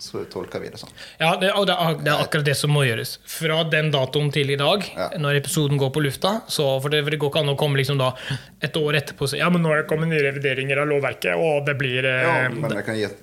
så 0.00 0.24
tolker 0.24 0.58
vi 0.58 0.68
det 0.70 0.78
sånn. 0.80 0.88
Ja, 1.20 1.36
det, 1.36 1.52
og 1.54 1.66
det 1.66 1.74
er, 1.78 1.94
det 2.00 2.08
er 2.12 2.22
akkurat 2.24 2.44
det 2.46 2.56
som 2.56 2.70
må 2.70 2.80
gjøres. 2.82 3.18
Fra 3.28 3.62
den 3.68 3.90
datoen 3.92 4.32
til 4.32 4.50
i 4.50 4.56
dag, 4.56 4.82
Ja. 4.96 5.10
når 5.18 5.36
episoden 5.42 5.76
går 5.78 5.90
på 5.92 6.02
lufta. 6.02 6.42
Så, 6.48 6.80
for, 6.80 6.88
det, 6.88 7.04
for 7.04 7.10
det 7.10 7.20
går 7.20 7.30
ikke 7.30 7.40
an 7.40 7.48
å 7.54 7.56
komme 7.58 7.76
liksom 7.76 7.98
da 7.98 8.14
et 8.62 8.72
år 8.74 8.94
etterpå 9.02 9.22
og 9.22 9.28
si 9.28 9.36
ja, 9.36 9.50
men 9.50 9.62
nå 9.62 9.70
er 9.70 9.82
det 9.82 9.88
kommet 9.90 10.08
nye 10.08 10.22
revideringer 10.24 10.78
av 10.80 10.88
lovverket, 10.88 11.36
og 11.36 11.66
det 11.66 11.76
blir 11.78 12.04
eh, 12.04 12.22
Ja, 12.22 12.48
men 12.48 12.70
jeg 12.72 12.84
kan 12.86 12.96
gi 12.96 13.04
et 13.04 13.18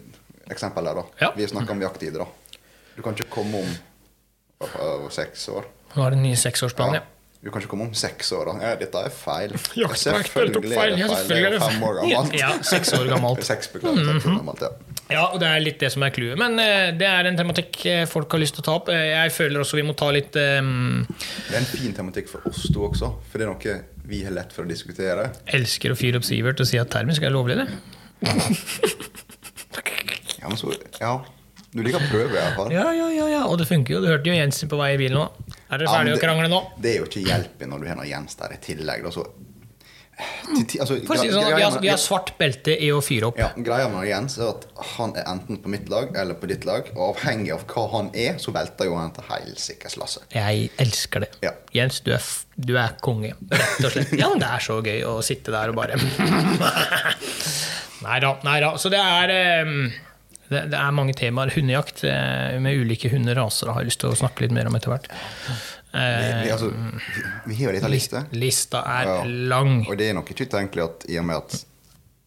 eksempel 0.52 0.84
der, 0.86 0.94
da. 0.96 1.04
Ja. 1.20 1.32
Vi 1.36 1.48
snakker 1.48 1.72
om 1.72 1.82
jakttider, 1.82 2.20
da. 2.20 2.28
Du 2.96 3.02
kan 3.02 3.14
ikke 3.16 3.30
komme 3.30 3.56
om 3.56 3.76
øh, 4.62 5.10
seks 5.10 5.50
år. 5.50 5.66
Nå 5.96 6.06
er 6.06 6.16
det 6.16 6.22
ny 6.22 6.36
seksårsplan, 6.38 7.00
ja. 7.00 7.06
Du 7.40 7.48
kan 7.54 7.64
ikke 7.64 7.72
komme 7.72 7.86
om 7.88 7.94
seks 7.96 8.34
år, 8.36 8.50
da. 8.50 8.54
Ja, 8.60 8.70
dette 8.76 9.00
er 9.08 9.14
feil. 9.16 9.54
Selvfølgelig 9.56 10.34
er 10.44 10.50
det 10.52 10.72
feil. 10.76 10.96
Ja, 11.00 11.08
Det 11.08 11.38
er 11.40 11.62
fem 11.64 11.84
år 11.88 12.02
gammelt. 12.02 12.34
Ja, 12.42 12.50
seks 12.68 12.92
år 12.98 13.06
gammelt. 13.08 13.46
Seks, 13.48 13.70
år 13.80 13.96
gammelt, 13.96 14.66
ja. 14.66 14.72
Ja, 15.10 15.22
og 15.32 15.40
det 15.42 15.48
er 15.48 15.64
litt 15.64 15.80
det 15.82 15.88
som 15.94 16.04
er 16.04 16.12
clouet. 16.14 16.36
Men 16.38 16.60
uh, 16.60 16.90
det 17.00 17.08
er 17.08 17.30
en 17.30 17.40
tematikk 17.40 17.80
eh, 17.88 18.04
folk 18.12 18.36
har 18.36 18.44
lyst 18.44 18.58
til 18.58 18.66
å 18.66 18.68
ta 18.68 18.76
opp. 18.82 18.92
Eh, 18.92 19.06
jeg 19.14 19.32
føler 19.34 19.64
også 19.64 19.80
vi 19.80 19.86
må 19.88 19.96
ta 19.98 20.12
litt 20.14 20.36
um... 20.60 21.00
Det 21.08 21.56
er 21.56 21.62
en 21.62 21.70
fin 21.72 21.96
tematikk 21.96 22.28
for 22.30 22.46
oss 22.52 22.68
to 22.76 22.84
også, 22.90 23.14
for 23.32 23.42
det 23.42 23.48
er 23.48 23.54
noe 23.54 23.78
vi 24.10 24.20
har 24.26 24.36
lett 24.36 24.52
for 24.54 24.68
å 24.68 24.70
diskutere. 24.70 25.30
Elsker 25.56 25.96
å 25.96 25.98
fyre 25.98 26.20
opp 26.20 26.28
Sivert 26.28 26.60
og 26.60 26.68
si 26.68 26.78
at 26.82 26.92
termisk 26.92 27.24
er 27.24 27.34
lovlig, 27.34 27.56
det. 27.62 27.70
Ja, 30.40 30.48
men 30.50 30.60
så, 30.60 30.76
ja. 31.00 31.16
Du 31.72 31.82
liker 31.86 32.02
å 32.02 32.12
prøve, 32.12 32.30
i 32.34 32.36
hvert 32.36 32.60
fall. 32.60 32.72
Ja, 32.74 32.90
ja, 32.96 33.08
ja, 33.16 33.32
ja. 33.32 33.42
Og 33.48 33.60
det 33.62 33.70
funker 33.70 33.96
jo. 33.96 34.04
Du 34.04 34.10
hørte 34.12 34.28
jo 34.30 34.36
Jensen 34.36 34.70
på 34.72 34.78
vei 34.80 34.92
i 34.98 35.02
bilen 35.02 35.22
nå. 35.22 35.58
Er 35.70 35.78
dere 35.78 35.92
ferdige 35.94 36.18
å 36.18 36.24
krangle 36.24 36.50
nå? 36.50 36.64
Det 36.82 36.96
er 36.96 37.04
jo 37.04 37.08
ikke 37.10 37.22
hjelp 37.28 37.62
når 37.70 37.84
du 37.84 37.88
har 37.92 38.00
noe 38.00 38.10
Jens 38.10 38.34
der 38.40 38.56
i 38.56 38.58
tillegg. 38.64 39.04
Da, 39.06 39.12
så, 39.14 39.22
altså, 40.82 40.96
For 41.06 41.14
å 41.14 41.18
si 41.20 41.28
det 41.30 41.36
sånn, 41.36 41.50
vi 41.54 41.62
har, 41.62 41.76
vi 41.84 41.92
har 41.92 42.00
svart 42.02 42.32
belte 42.40 42.74
i 42.74 42.90
å 42.90 42.98
fyre 43.06 43.30
opp. 43.30 43.38
Ja, 43.38 43.52
Greia 43.68 43.86
med 43.94 44.08
Jens 44.10 44.40
er 44.40 44.48
at 44.50 44.66
han 44.96 45.14
er 45.20 45.30
enten 45.30 45.60
på 45.62 45.70
mitt 45.70 45.86
lag 45.94 46.18
eller 46.18 46.40
på 46.42 46.50
ditt 46.50 46.66
lag. 46.66 46.90
Og 46.96 47.04
avhengig 47.12 47.54
av 47.54 47.68
hva 47.70 47.84
han 47.94 48.10
er, 48.18 48.42
så 48.42 48.50
velter 48.56 48.90
jo 48.90 48.98
han 48.98 49.14
til 49.14 49.30
helsikes 49.30 50.00
lasset. 50.02 50.26
Jeg 50.34 50.72
elsker 50.82 51.28
det. 51.28 51.32
Ja. 51.46 51.54
Jens, 51.78 52.02
du 52.02 52.16
er, 52.18 52.26
du 52.58 52.74
er 52.82 52.98
konge. 53.06 53.36
Rett 53.54 53.86
og 53.86 53.94
slett. 53.94 54.18
Ja, 54.18 54.34
men 54.34 54.42
det 54.42 54.50
er 54.50 54.66
så 54.72 54.82
gøy 54.82 55.06
å 55.06 55.20
sitte 55.26 55.54
der 55.54 55.70
og 55.70 55.78
bare 55.78 56.02
Nei 58.00 58.18
da. 58.24 58.38
Nei 58.48 58.58
da. 58.64 58.74
Så 58.80 58.90
det 58.90 59.04
er 59.04 59.38
eh, 59.38 59.78
det, 60.50 60.64
det 60.74 60.78
er 60.80 60.92
mange 60.96 61.14
temaer. 61.18 61.52
Hundejakt 61.56 62.04
eh, 62.10 62.56
med 62.64 62.78
ulike 62.82 63.10
hunderaser 63.14 63.72
har 63.74 63.82
jeg 63.84 63.92
lyst 63.92 64.02
til 64.04 64.12
å 64.14 64.18
snakke 64.20 64.46
litt 64.46 64.56
mer 64.56 64.70
om 64.72 64.78
etter 64.80 64.94
hvert. 64.96 65.10
Vi, 65.10 65.58
Eh, 65.90 66.44
vi, 66.44 66.52
altså, 66.54 66.68
vi, 67.50 67.56
har 67.64 67.74
litt 67.74 67.84
av 67.88 67.90
liste. 67.90 68.20
Lista 68.38 68.84
er 68.86 69.08
Ja. 69.10 69.14
lang. 69.26 69.80
Og 69.90 69.96
det 69.98 70.12
er 70.12 70.14
nok 70.14 70.28
ikke 70.30 70.46
utenkelig 70.46 70.84
at 70.84 71.06
i 71.10 71.16
og 71.18 71.26
med 71.26 71.40
at 71.40 71.56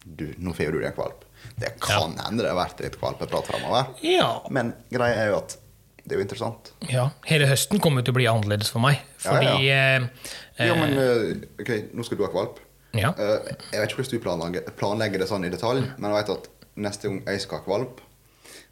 du, 0.03 0.25
nå 0.43 0.51
får 0.51 0.73
du 0.75 0.81
deg 0.81 0.89
en 0.89 0.97
valp 0.97 1.21
Det 1.61 1.69
kan 1.79 2.11
hende 2.19 2.43
det 2.43 2.49
har 2.51 2.57
vært 2.59 2.81
litt 2.83 2.97
valpeprat 2.99 3.47
framover. 3.47 3.93
Ja. 4.03 4.41
Men 4.51 4.73
greia 4.91 5.15
er 5.15 5.31
jo 5.31 5.37
at 5.39 5.55
det 6.03 6.11
er 6.11 6.19
jo 6.19 6.25
interessant. 6.25 6.73
ja. 6.91 7.05
Hele 7.29 7.47
høsten 7.47 7.79
kommer 7.79 8.03
til 8.03 8.11
å 8.11 8.17
bli 8.19 8.27
annerledes 8.27 8.67
for 8.73 8.83
meg. 8.83 8.99
Fordi 9.23 9.53
ja. 9.69 9.79
eh, 10.03 10.67
Ja, 10.67 10.75
men 10.75 10.97
eh, 10.99 11.47
ok, 11.63 11.71
nå 11.95 12.03
skal 12.03 12.19
du 12.19 12.25
ha 12.27 12.33
valp. 12.35 12.59
Ja. 12.91 13.13
Eh, 13.15 13.47
jeg 13.71 13.79
vet 13.79 13.93
ikke 13.95 14.03
hvordan 14.03 14.17
du 14.19 14.23
planlegger, 14.27 14.73
planlegger 14.75 15.23
det 15.23 15.29
sånn 15.31 15.47
i 15.47 15.53
detalj, 15.53 15.85
men 15.95 16.11
jeg 16.11 16.19
vet 16.19 16.33
at 16.35 16.51
neste 16.83 17.07
gang 17.07 17.23
jeg 17.31 17.45
skal 17.47 17.63
ha 17.63 17.71
valp, 17.77 18.03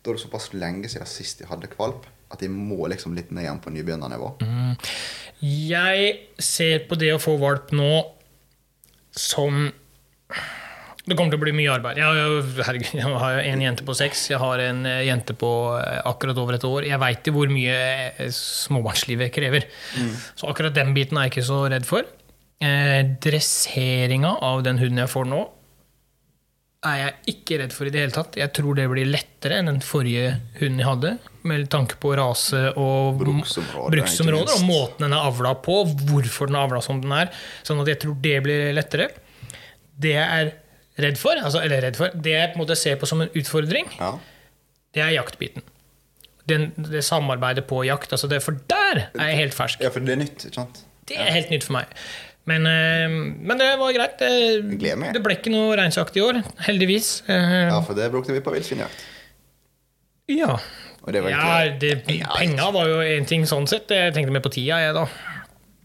da 0.02 0.12
er 0.12 0.18
det 0.18 0.24
såpass 0.24 0.52
lenge 0.58 0.89
siden 0.89 1.10
sist 1.10 1.43
jeg 1.43 1.49
hadde 1.52 1.70
kvalp 1.72 2.08
at 2.32 2.41
jeg 2.43 2.52
må 2.54 2.88
liksom 2.89 3.16
litt 3.18 3.32
ned 3.36 3.45
igjen 3.45 3.60
på 3.62 3.74
nybegynnernivå. 3.76 4.32
Mm. 4.45 4.74
Jeg 5.41 6.12
ser 6.41 6.86
på 6.88 6.97
det 6.99 7.12
å 7.16 7.22
få 7.22 7.36
valp 7.41 7.74
nå 7.76 7.91
som 9.12 9.66
Det 11.02 11.16
kommer 11.18 11.34
til 11.34 11.39
å 11.39 11.41
bli 11.41 11.54
mye 11.58 11.72
arbeid. 11.74 11.97
Jeg 11.97 12.06
har 12.06 12.66
herregud, 12.68 12.91
jeg 12.93 13.14
har 13.24 13.39
en 13.41 13.64
jente 13.66 13.84
på 13.84 13.95
seks, 13.97 14.22
jeg 14.30 14.39
har 14.39 14.62
en 14.64 14.86
eh, 14.86 15.02
jente 15.08 15.34
på 15.36 15.49
eh, 15.80 15.97
akkurat 16.08 16.38
over 16.39 16.56
et 16.56 16.68
år. 16.68 16.86
Jeg 16.88 17.02
veit 17.02 17.28
jo 17.28 17.34
hvor 17.36 17.52
mye 17.52 17.74
eh, 18.14 18.30
småbarnslivet 18.38 19.34
krever. 19.34 19.66
Så 20.38 20.47
akkurat 20.47 20.78
den 20.78 20.93
biten 20.95 21.18
er 21.18 21.26
jeg 21.28 21.34
ikke 21.34 21.47
så 21.49 21.58
redd 21.74 21.89
for. 21.89 22.06
Eh, 22.62 23.02
dresseringa 23.26 24.36
av 24.45 24.62
den 24.64 24.78
hunden 24.78 25.02
jeg 25.02 25.10
får 25.10 25.26
nå, 25.34 25.41
er 26.82 26.95
jeg 26.97 27.36
ikke 27.36 27.57
redd 27.61 27.73
for 27.75 27.86
i 27.86 27.91
det 27.93 27.99
hele 28.01 28.13
tatt. 28.15 28.38
Jeg 28.39 28.49
tror 28.57 28.77
det 28.79 28.88
blir 28.89 29.05
lettere 29.05 29.59
enn 29.61 29.69
den 29.69 29.82
forrige 29.86 30.32
hunden 30.57 30.79
jeg 30.82 30.88
hadde, 30.88 31.11
med 31.45 31.67
tanke 31.73 31.97
på 32.01 32.13
rase 32.17 32.61
og 32.73 33.19
Bruksområde, 33.19 33.91
bruksområder, 33.93 34.55
og 34.55 34.63
måten 34.65 35.05
den 35.05 35.13
er 35.17 35.27
avla 35.29 35.51
på, 35.61 35.75
hvorfor 36.09 36.49
den 36.49 36.57
er 36.57 36.65
avla 36.65 36.82
som 36.86 37.01
den 37.03 37.13
er. 37.13 37.29
Sånn 37.67 37.82
at 37.84 37.91
jeg 37.93 37.99
tror 38.01 38.17
det 38.25 38.34
blir 38.47 38.71
lettere. 38.73 39.11
Det 40.01 40.15
jeg 40.15 40.25
er 40.39 40.51
redd 41.05 41.21
for, 41.21 41.38
altså, 41.38 41.61
eller 41.61 41.86
redd 41.86 41.99
for, 42.01 42.17
det 42.17 42.34
jeg 42.34 42.49
på 42.55 42.57
en 42.59 42.63
måte 42.63 42.79
ser 42.82 42.97
på 43.01 43.09
som 43.09 43.21
en 43.25 43.29
utfordring, 43.38 43.86
Ja. 43.99 44.15
det 44.97 45.05
er 45.05 45.13
jaktbiten. 45.19 45.61
Den, 46.49 46.71
det 46.89 47.03
samarbeidet 47.05 47.67
på 47.69 47.84
jakt. 47.86 48.09
Altså 48.17 48.27
det, 48.27 48.41
for 48.41 48.57
der 48.67 49.05
er 49.13 49.29
jeg 49.29 49.38
helt 49.43 49.53
fersk. 49.55 49.86
ja, 49.86 49.93
for 49.93 50.01
det 50.01 50.17
er 50.17 50.23
nytt, 50.25 50.47
ikke 50.49 50.57
sant? 50.57 50.82
Det 51.07 51.17
er 51.21 51.29
helt 51.38 51.53
nytt 51.53 51.63
for 51.67 51.77
meg. 51.77 51.93
Men, 52.49 52.65
eh, 52.65 53.07
men 53.45 53.57
det 53.61 53.71
var 53.77 53.93
greit. 53.93 54.17
Det, 54.17 54.91
det 55.13 55.21
ble 55.23 55.37
ikke 55.37 55.53
noe 55.53 55.75
reinsjakt 55.77 56.15
i 56.17 56.23
år, 56.25 56.41
heldigvis. 56.67 57.21
Eh, 57.29 57.57
Ja, 57.69 57.81
for 57.85 57.97
det 57.97 58.09
brukte 58.13 58.33
vi 58.33 58.41
på 58.41 58.53
villsvinjakt. 58.55 59.03
ja. 60.31 60.55
Det 61.01 61.17
var 61.23 61.31
ja 61.33 61.77
det, 61.81 62.03
penger 62.05 62.71
var 62.75 62.85
jo 62.85 62.99
én 63.01 63.25
ting 63.25 63.41
sånn 63.49 63.65
sett. 63.65 63.89
Jeg 63.89 64.13
tenkte 64.13 64.33
mer 64.35 64.43
på 64.45 64.51
tida, 64.53 64.77
jeg, 64.83 64.93
da. 64.93 65.07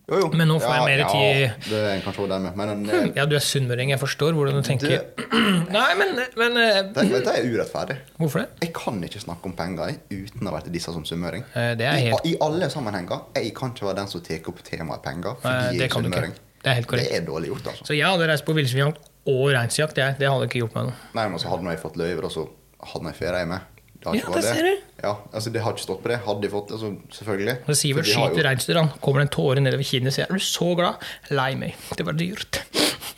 Jo, 0.06 0.18
jo. 0.20 0.26
Men 0.38 0.46
nå 0.52 0.58
får 0.60 0.74
jeg 0.74 0.84
mer 0.86 1.00
ja, 1.00 1.06
tid. 1.08 1.38
Ja, 1.40 1.54
det 1.70 1.78
er 1.90 2.02
kanskje 2.04 2.26
det 2.30 2.36
med. 2.44 2.58
Men 2.60 2.82
eh, 2.84 3.06
Ja, 3.16 3.24
du 3.26 3.32
er 3.34 3.42
sunnmøring, 3.42 3.90
jeg 3.94 3.98
forstår 3.98 4.36
hvordan 4.36 4.60
du 4.60 4.66
tenker. 4.66 4.92
det, 4.92 5.24
Nei, 5.76 5.86
men, 5.98 6.12
men 6.38 6.58
det, 6.94 7.06
det 7.16 7.32
er 7.32 7.48
urettferdig. 7.48 7.96
Hvorfor 8.20 8.44
det? 8.44 8.46
Jeg 8.68 8.74
kan 8.76 9.00
ikke 9.08 9.24
snakke 9.24 9.50
om 9.50 9.56
penger 9.56 9.96
uten 10.12 10.44
å 10.44 10.52
ha 10.52 10.58
vært 10.60 10.68
disse 10.76 10.92
som 10.94 11.08
sunnmøring. 11.08 11.48
Er 11.56 11.80
I, 11.80 12.12
I 12.12 12.36
alle 12.44 12.68
sammenhenger. 12.70 13.24
Jeg 13.40 13.50
kan 13.56 13.72
ikke 13.72 13.88
være 13.88 14.02
den 14.04 14.12
som 14.12 14.22
tar 14.28 14.52
opp 14.52 14.60
temaet 14.68 15.02
penger. 15.08 15.40
Nei, 15.40 15.56
Fordi 15.56 15.64
jeg 15.72 15.80
det 15.80 15.88
er 15.88 15.94
du 15.96 15.98
sunnmøring. 16.02 16.36
Det 16.66 16.72
er 16.72 16.80
helt 16.80 16.88
korrekt. 16.90 17.06
Det 17.12 17.18
er 17.20 17.26
dårlig 17.28 17.46
gjort, 17.52 17.66
altså. 17.70 17.84
Så 17.86 17.94
jeg 17.94 18.02
hadde 18.10 18.26
reist 18.26 18.42
på 18.42 18.50
villsvinjakt 18.56 19.04
og 19.30 19.42
reinsjakt. 19.54 19.94
jeg. 20.02 20.16
Det 20.18 20.26
hadde 20.26 20.48
ikke 20.48 20.58
gjort 20.64 20.72
meg 20.74 20.88
noe. 20.88 20.96
Nei, 21.14 21.26
men 21.30 21.38
så 21.38 21.46
hadde 21.52 21.62
jeg 21.70 21.78
fått 21.78 21.94
løyve, 22.00 22.24
og 22.26 22.32
så 22.34 22.42
hadde 22.90 23.06
jeg 23.12 23.16
ferie 23.20 23.46
med. 23.46 23.60
Det 23.94 24.02
har 24.10 24.14
Ja, 24.16 24.18
ikke 24.24 24.32
vært 24.34 24.42
det 24.42 24.50
ser 24.50 24.66
du. 24.66 24.74
Ja, 25.04 25.12
altså 25.32 25.50
Det 25.54 25.60
har 25.62 25.70
ikke 25.76 25.84
stått 25.84 26.02
på 26.02 26.08
det. 26.10 26.18
Hadde 26.26 26.42
de 26.42 26.50
fått 26.50 26.66
det, 26.72 26.78
så 26.82 26.90
selvfølgelig. 27.20 27.54
Så 27.68 27.74
Sivert 27.78 28.06
skyter 28.10 28.42
reinsdyr, 28.48 28.76
han 28.82 28.90
kommer 28.98 29.18
det 29.22 29.26
en 29.28 29.34
tåre 29.38 29.60
nedover 29.62 29.86
kinnet 29.86 30.10
så 30.10 30.14
sier 30.18 30.26
'Er 30.26 30.34
du 30.34 30.42
så 30.42 30.74
glad?' 30.74 30.98
Lei 31.30 31.54
meg. 31.54 31.74
Det 31.96 32.02
var 32.06 32.12
dyrt. 32.18 32.58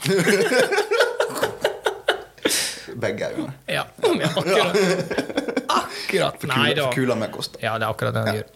Begge 3.00 3.24
øynene. 3.32 3.52
Ja, 3.68 3.82
ja 4.04 4.28
akkurat. 5.68 6.40
For 6.40 6.48
kula, 6.50 6.74
for 6.82 6.94
kula 6.96 7.16
med 7.20 7.30
kost. 7.34 7.56
Ja, 7.62 7.76
det 7.78 7.86
er 7.86 7.92
akkurat 7.92 8.14
det 8.16 8.24
han 8.26 8.36
gjør. 8.40 8.50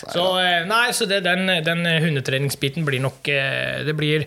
Så 0.00 0.12
Så, 0.12 0.26
eh, 0.42 0.60
nei, 0.68 0.84
så 0.96 1.08
det, 1.10 1.22
den, 1.26 1.46
den 1.64 1.86
hundetreningsbiten 2.04 2.84
blir 2.88 3.00
nok 3.04 3.28
eh, 3.32 3.82
Det 3.86 3.94
blir 3.98 4.26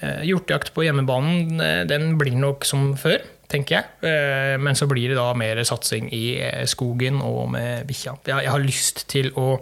eh, 0.00 0.22
Hjortejakt 0.28 0.72
på 0.76 0.84
hjemmebanen, 0.86 1.60
eh, 1.60 1.82
den 1.88 2.16
blir 2.20 2.36
nok 2.36 2.64
som 2.68 2.94
før, 3.00 3.22
tenker 3.52 3.78
jeg. 3.80 3.90
Eh, 4.10 4.56
Men 4.58 4.74
så 4.78 4.88
blir 4.90 5.08
det 5.12 5.18
da 5.20 5.28
mer 5.38 5.60
satsing 5.64 6.08
i 6.12 6.24
eh, 6.42 6.64
skogen 6.66 7.20
og 7.22 7.50
med 7.54 7.86
bikkja. 7.88 8.16
Jeg 8.32 8.50
har 8.50 8.64
lyst 8.64 9.06
til 9.12 9.30
å 9.36 9.58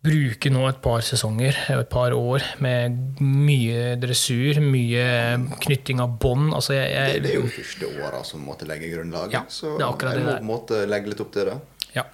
bruke 0.00 0.48
nå 0.52 0.62
et 0.68 0.78
par 0.80 1.02
sesonger, 1.04 1.56
et 1.74 1.88
par 1.92 2.14
år, 2.16 2.44
med 2.64 3.20
mye 3.20 3.96
dressur, 4.00 4.60
mye 4.64 5.04
knytting 5.60 6.00
av 6.00 6.14
bånd. 6.22 6.54
Altså, 6.56 6.74
jeg, 6.78 6.94
jeg, 6.94 7.24
det 7.26 7.34
er 7.34 7.42
jo 7.42 7.50
første 7.52 7.90
åra 8.00 8.22
som 8.24 8.46
måtte 8.46 8.68
legge 8.68 8.88
grunnlaget. 8.94 9.36
Ja, 9.36 9.44
så 9.52 9.74
er 9.76 9.84
jeg 9.84 10.46
må 10.48 10.62
på 10.64 10.80
legge 10.88 11.12
litt 11.12 11.20
opp 11.20 11.34
til 11.36 11.50
det. 11.50 11.58
Ja. 11.96 12.06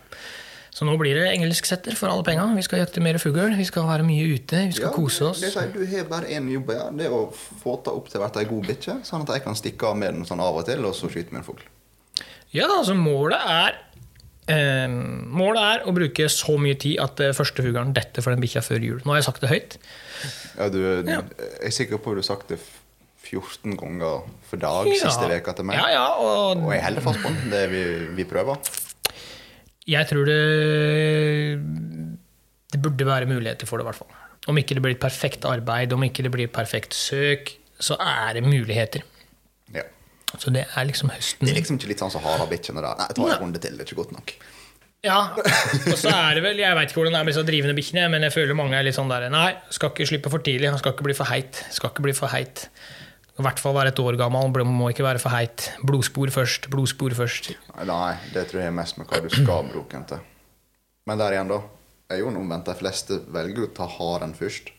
Så 0.77 0.85
nå 0.85 0.93
blir 1.01 1.17
det 1.17 1.31
engelsksetter 1.31 1.95
for 1.97 2.13
alle 2.13 2.27
penga. 2.27 2.51
Vi 2.59 2.67
skal 2.67 2.83
jakte 2.83 3.01
mer 3.01 3.17
fugl, 3.23 3.55
vi 3.57 3.65
skal 3.65 3.87
være 3.89 4.05
mye 4.05 4.27
ute, 4.35 4.67
vi 4.67 4.77
skal 4.77 4.91
Ja, 4.91 4.93
kose 4.93 5.31
oss. 5.31 5.41
Det, 5.41 5.49
det 5.49 5.55
sier, 5.55 5.71
du 5.73 5.95
har 5.95 6.11
bare 6.11 6.35
én 6.37 6.51
jobb, 6.53 6.75
ja. 6.75 6.91
det 6.93 7.07
er 7.07 7.15
å 7.17 7.23
få 7.33 7.79
ta 7.87 7.95
opp 7.97 8.11
til 8.13 8.21
å 8.21 8.27
bli 8.27 8.43
ei 8.43 8.51
god 8.51 8.69
bikkje. 8.75 8.99
Sånn 9.07 9.25
at 9.25 9.33
jeg 9.39 9.47
kan 9.47 9.57
stikke 9.57 9.89
av 9.89 9.97
med 10.03 10.19
den 10.19 10.29
sånn 10.29 10.43
av 10.45 10.59
og 10.59 10.67
til, 10.69 10.85
og 10.85 10.93
så 10.99 11.09
skyte 11.09 11.33
med 11.33 11.45
en 11.45 11.49
fugl. 11.49 11.65
Ja, 12.53 12.67
altså 12.67 12.99
målet 12.99 13.41
er 13.41 13.79
eh, 14.53 14.87
Målet 15.37 15.63
er 15.63 15.85
å 15.89 15.95
bruke 15.97 16.29
så 16.33 16.57
mye 16.61 16.77
tid 16.81 17.01
at 17.03 17.21
eh, 17.25 17.35
første 17.37 17.65
fuglen 17.65 17.93
detter 17.97 18.25
for 18.25 18.35
den 18.35 18.43
bikkja 18.45 18.63
før 18.67 18.85
jul. 18.85 18.99
Nå 19.05 19.15
har 19.15 19.21
jeg 19.23 19.29
sagt 19.29 19.45
det 19.45 19.53
høyt. 19.53 19.79
Ja, 20.57 20.69
du, 20.73 20.81
Ja. 21.07 21.21
Jeg 21.23 21.71
er 21.71 21.75
sikker 21.75 22.01
på 22.03 22.13
at 22.15 22.19
du 22.19 22.23
har 22.25 22.29
sagt 22.31 22.53
det 22.55 22.61
14 23.27 23.75
ganger 23.81 24.23
for 24.47 24.63
dag 24.63 24.87
siste 24.95 25.27
veka 25.31 25.55
til 25.59 25.67
meg. 25.67 25.81
Ja, 25.81 25.89
ja, 25.91 26.05
og 26.23 26.63
Og 26.63 26.71
jeg 26.73 26.85
holder 26.85 27.03
fast 27.09 27.23
på 27.25 27.33
den. 27.35 27.51
Det 27.51 27.65
vi, 27.73 27.83
vi 28.21 28.25
prøver. 28.31 28.61
jeg 29.87 30.07
tror 30.11 30.25
det 30.31 30.41
Det 32.73 32.81
burde 32.83 33.07
være 33.07 33.27
muligheter 33.31 33.67
for 33.67 33.79
det, 33.79 33.87
i 33.87 33.89
hvert 33.91 33.99
fall. 33.99 34.15
Om 34.47 34.59
ikke 34.63 34.77
det 34.79 34.83
blir 34.85 34.99
perfekt 35.03 35.45
arbeid, 35.49 35.93
om 35.93 36.03
ikke 36.07 36.23
det 36.23 36.31
blir 36.35 36.47
perfekt 36.53 36.95
søk, 36.95 37.51
så 37.83 37.97
er 37.99 38.39
det 38.39 38.45
muligheter. 38.47 39.03
Så 40.43 40.53
det 40.55 40.67
er 40.69 40.87
liksom 40.89 41.11
høsten. 41.13 41.47
Det 41.47 41.55
er 41.55 41.59
liksom 41.61 41.81
ikke 41.81 41.91
litt 41.93 42.03
sånn 42.05 42.13
som 42.13 42.25
harabikkjene 42.27 42.83
der. 42.85 43.01
Nei, 43.01 43.09
ta 43.17 43.27
en 43.31 43.43
runde 43.43 43.63
til, 43.63 43.77
det 43.77 43.87
er 43.87 43.91
ikke 43.91 44.01
godt 44.03 44.15
nok. 44.17 44.37
Ja, 45.07 45.19
og 45.37 45.99
så 46.01 46.11
er 46.11 46.39
det 46.39 46.43
vel 46.43 46.59
Jeg 46.59 46.75
veit 46.75 46.91
ikke 46.91 46.99
hvordan 46.99 47.15
det 47.15 47.19
er 47.21 47.27
med 47.29 47.35
disse 47.35 47.47
drivende 47.47 47.75
bikkjene, 47.77 48.07
men 48.11 48.25
jeg 48.27 48.35
føler 48.35 48.57
mange 48.59 48.79
er 48.79 48.87
litt 48.87 48.97
sånn 48.97 49.11
der 49.13 49.29
Nei, 49.31 49.51
skal 49.71 49.93
ikke 49.93 50.07
slippe 50.09 50.33
for 50.33 50.43
tidlig. 50.43 50.71
Han 50.73 50.81
skal 50.81 50.97
ikke 50.97 51.07
bli 51.07 51.17
for 51.17 51.31
heit. 51.31 51.61
Skal 51.75 51.93
ikke 51.93 52.07
bli 52.07 52.15
for 52.17 52.33
heit. 52.33 52.65
I 53.37 53.45
hvert 53.45 53.61
fall 53.61 53.75
være 53.77 53.93
et 53.93 54.01
år 54.01 54.17
gammel. 54.17 54.65
Må 54.65 54.89
ikke 54.91 55.05
være 55.05 55.21
for 55.23 55.35
heit. 55.37 55.69
Blodspor 55.87 56.33
først. 56.33 56.71
Blodspor 56.73 57.15
først. 57.19 57.53
Nei, 57.77 58.13
det 58.33 58.47
tror 58.49 58.63
jeg 58.65 58.73
er 58.73 58.79
mest 58.79 58.97
med 58.99 59.11
hva 59.11 59.21
du 59.21 59.29
skal 59.33 59.69
bruke 59.69 59.93
den 59.93 60.07
til. 60.09 60.25
Men 61.07 61.21
der 61.21 61.37
igjen, 61.37 61.53
da. 61.53 61.61
Er 62.11 62.23
jo 62.23 62.31
omvendt. 62.31 62.69
De 62.71 62.75
fleste 62.79 63.21
velger 63.35 63.67
å 63.67 63.71
ta 63.77 63.87
haren 63.91 64.33
først, 64.39 64.71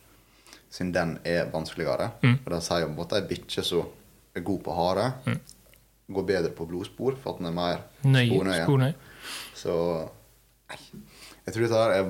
siden 0.71 0.93
den 0.95 1.13
er 1.27 1.49
vanskeligere. 1.53 2.09
For 2.23 2.55
de 2.55 2.59
sier 2.65 2.85
jo 2.85 2.91
måte 2.95 3.19
ei 3.19 3.27
bikkje 3.29 3.63
som 3.67 3.89
er 4.39 4.45
god 4.47 4.61
på 4.65 4.75
hare, 4.77 5.07
går 6.17 6.25
bedre 6.29 6.51
på 6.55 6.67
blodspor, 6.69 7.17
for 7.21 7.33
at 7.35 7.41
den 7.41 7.49
er 7.49 7.55
mer 7.57 7.81
Nøye. 8.07 8.29
spornøye. 8.31 8.63
Spornøye. 8.63 8.93
Så 9.57 9.75
nei. 10.71 10.79
Jeg 11.47 11.55
tror 11.55 11.63
dette 11.67 11.83
er 11.97 12.09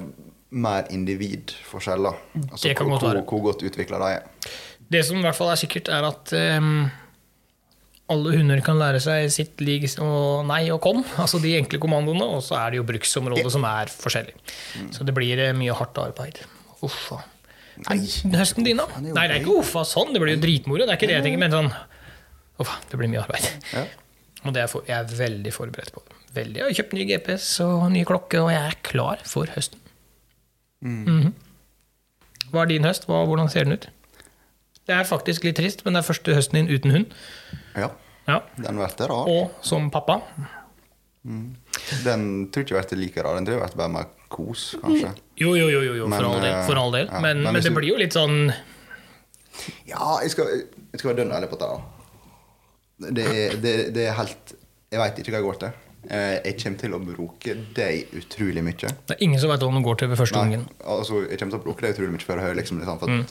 mer 0.58 0.88
individforskjeller. 0.94 2.16
Altså, 2.52 2.68
Det 2.68 2.78
kan 2.78 2.88
hvor, 2.88 2.98
godt 3.00 3.04
være. 3.10 3.22
hvor, 3.24 3.42
hvor 3.42 3.52
godt 3.52 3.66
utvikla 3.68 4.00
de 4.02 4.14
er. 4.18 4.48
Det 4.90 5.04
som 5.06 5.18
i 5.20 5.22
hvert 5.26 5.36
fall 5.36 5.52
er 5.52 5.60
sikkert, 5.60 5.90
er 5.92 6.06
at 6.08 6.32
um, 6.58 6.88
alle 8.10 8.36
hunder 8.38 8.62
kan 8.64 8.80
lære 8.80 9.02
seg 9.04 9.28
sitt 9.34 9.60
lig 9.62 9.84
og 10.00 10.46
nei 10.48 10.62
og 10.72 10.80
kom, 10.82 11.02
altså 11.24 11.42
de 11.44 11.56
enkle 11.60 11.82
kommandoene, 11.84 12.24
og 12.38 12.40
så 12.46 12.56
er 12.62 12.72
det 12.72 12.80
jo 12.82 12.86
bruksområdet 12.88 13.52
som 13.52 13.66
er 13.68 13.92
forskjellig. 13.92 14.38
Så 14.96 15.04
det 15.08 15.16
blir 15.18 15.42
eh, 15.50 15.54
mye 15.58 15.76
hardt 15.76 16.00
arbeid. 16.02 16.40
Uffa. 16.86 17.20
Nei. 17.90 18.00
Høsten 18.34 18.66
din, 18.66 18.80
da? 18.80 18.88
Nei, 19.04 19.28
det 19.28 19.36
er 19.36 19.42
ikke 19.44 19.60
uffa 19.60 19.84
sånn, 19.86 20.14
det 20.16 20.22
blir 20.24 20.38
jo 20.38 20.42
dritmoro. 20.42 20.86
Det 20.88 20.96
er 20.96 20.98
ikke 20.98 21.12
det 21.12 21.20
jeg 21.20 21.28
tenker, 21.28 21.44
men 21.44 21.54
sånn 21.54 21.70
Uffa, 22.60 22.78
det 22.90 22.98
blir 23.00 23.10
mye 23.12 23.22
arbeid. 23.24 23.48
Ja. 23.74 23.84
Og 24.46 24.54
det 24.54 24.62
er 24.64 24.68
for, 24.72 24.84
jeg 24.88 24.98
er 24.98 25.12
veldig 25.18 25.52
forberedt 25.54 25.92
på 25.94 26.02
det. 26.06 26.16
Veldig. 26.38 26.58
Jeg 26.62 26.66
har 26.68 26.78
kjøpt 26.80 26.94
ny 26.94 27.06
GPS 27.10 27.46
og 27.66 27.88
ny 27.92 28.04
klokke, 28.06 28.40
og 28.44 28.52
jeg 28.54 28.62
er 28.72 28.76
klar 28.86 29.22
for 29.26 29.46
høsten. 29.56 29.80
Mhm. 30.86 31.34
Hva 32.52 32.62
er 32.64 32.70
din 32.72 32.86
høst? 32.88 33.06
Hva, 33.10 33.26
hvordan 33.28 33.50
ser 33.52 33.66
den 33.68 33.74
ut? 33.74 33.88
Det 34.88 34.96
er 34.96 35.04
faktisk 35.04 35.44
litt 35.44 35.58
trist, 35.60 35.82
men 35.84 35.94
det 35.98 36.00
er 36.04 36.08
første 36.14 36.36
høsten 36.38 36.62
din 36.62 36.70
uten 36.72 36.92
hund. 36.96 37.14
ja. 37.76 37.90
Ja. 38.28 38.42
Den 38.60 38.76
blir 38.76 39.08
rar. 39.08 39.28
Og 39.32 39.52
som 39.64 39.90
pappa. 39.92 40.18
Den 42.04 42.50
tror 42.52 42.64
ikke 42.66 42.76
jeg 42.76 42.88
blir 42.92 43.00
like 43.02 43.24
rar. 43.24 43.36
Den 43.38 43.46
tror 43.48 43.58
jeg 43.62 43.70
blir 43.72 43.78
bare 43.82 43.94
mer 43.94 44.08
kos, 44.32 44.76
kanskje. 44.82 45.14
Jo, 45.40 45.54
jo, 45.56 45.68
jo, 45.72 45.82
jo, 45.86 45.94
jo 46.02 46.08
Men, 46.08 46.20
for 46.20 46.28
all 46.34 46.42
del. 46.42 46.52
eh, 46.54 46.66
For 46.68 46.76
all 46.82 46.92
del. 46.92 47.06
ja, 47.08 47.20
Men, 47.24 47.42
men 47.44 47.54
men, 47.54 47.62
det 47.64 47.70
du- 47.72 47.76
blir 47.80 47.88
jo 47.94 47.98
litt 47.98 48.14
sånn 48.14 48.54
Ja, 49.88 50.20
jeg 50.22 50.32
skal, 50.32 50.46
jeg 50.92 51.00
skal 51.00 51.10
være 51.14 51.18
dønn 51.24 51.32
ærlig 51.34 51.50
på 51.50 51.58
det. 51.60 51.68
da. 51.72 51.80
Det 53.00 53.26
er, 53.28 53.58
det, 53.62 53.74
det 53.94 54.08
er 54.10 54.16
helt 54.18 54.56
Jeg 54.92 55.00
veit 55.00 55.20
ikke 55.22 55.32
hva 55.36 55.38
jeg 55.42 55.46
går 55.46 55.58
til. 55.62 55.74
Eh, 56.10 56.38
Jeg 56.46 56.56
kommer 56.64 56.80
til 56.80 56.94
å 56.96 57.00
bruke 57.04 57.54
deg 57.76 58.14
utrolig 58.18 58.64
mye. 58.64 58.90
Det 59.08 59.18
er 59.18 59.24
ingen 59.26 59.40
som 59.42 59.52
vet 59.52 59.60
hva 59.66 59.72
den 59.74 59.84
går 59.86 60.00
til 60.00 60.08
ved 60.14 60.18
første 60.22 60.40
gangen. 60.40 60.64
altså, 60.86 61.20
jeg 61.30 61.38
kommer 61.40 61.52
til 61.58 61.60
å 61.60 61.66
bruke 61.68 61.82
deg 61.86 61.94
utrolig 61.98 62.14
mye 62.16 62.26
før 62.26 62.40
jeg 62.42 62.46
hører 62.48 62.60
liksom, 62.62 62.80
liksom, 62.82 63.00
for 63.00 63.08
Mm. 63.12 63.26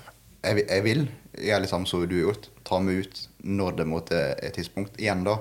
jeg, 0.45 0.67
jeg 0.69 0.83
vil 0.85 1.09
gjøre 1.39 1.61
litt 1.65 1.71
samme 1.73 1.87
som 1.91 2.05
du 2.07 2.15
har 2.15 2.27
gjort. 2.33 2.49
Ta 2.65 2.79
meg 2.79 3.01
ut 3.07 3.29
når 3.43 3.77
det 3.81 3.87
måtte 3.87 4.21
er 4.43 4.51
tidspunkt. 4.55 5.01
Igjen, 5.01 5.25
da. 5.25 5.39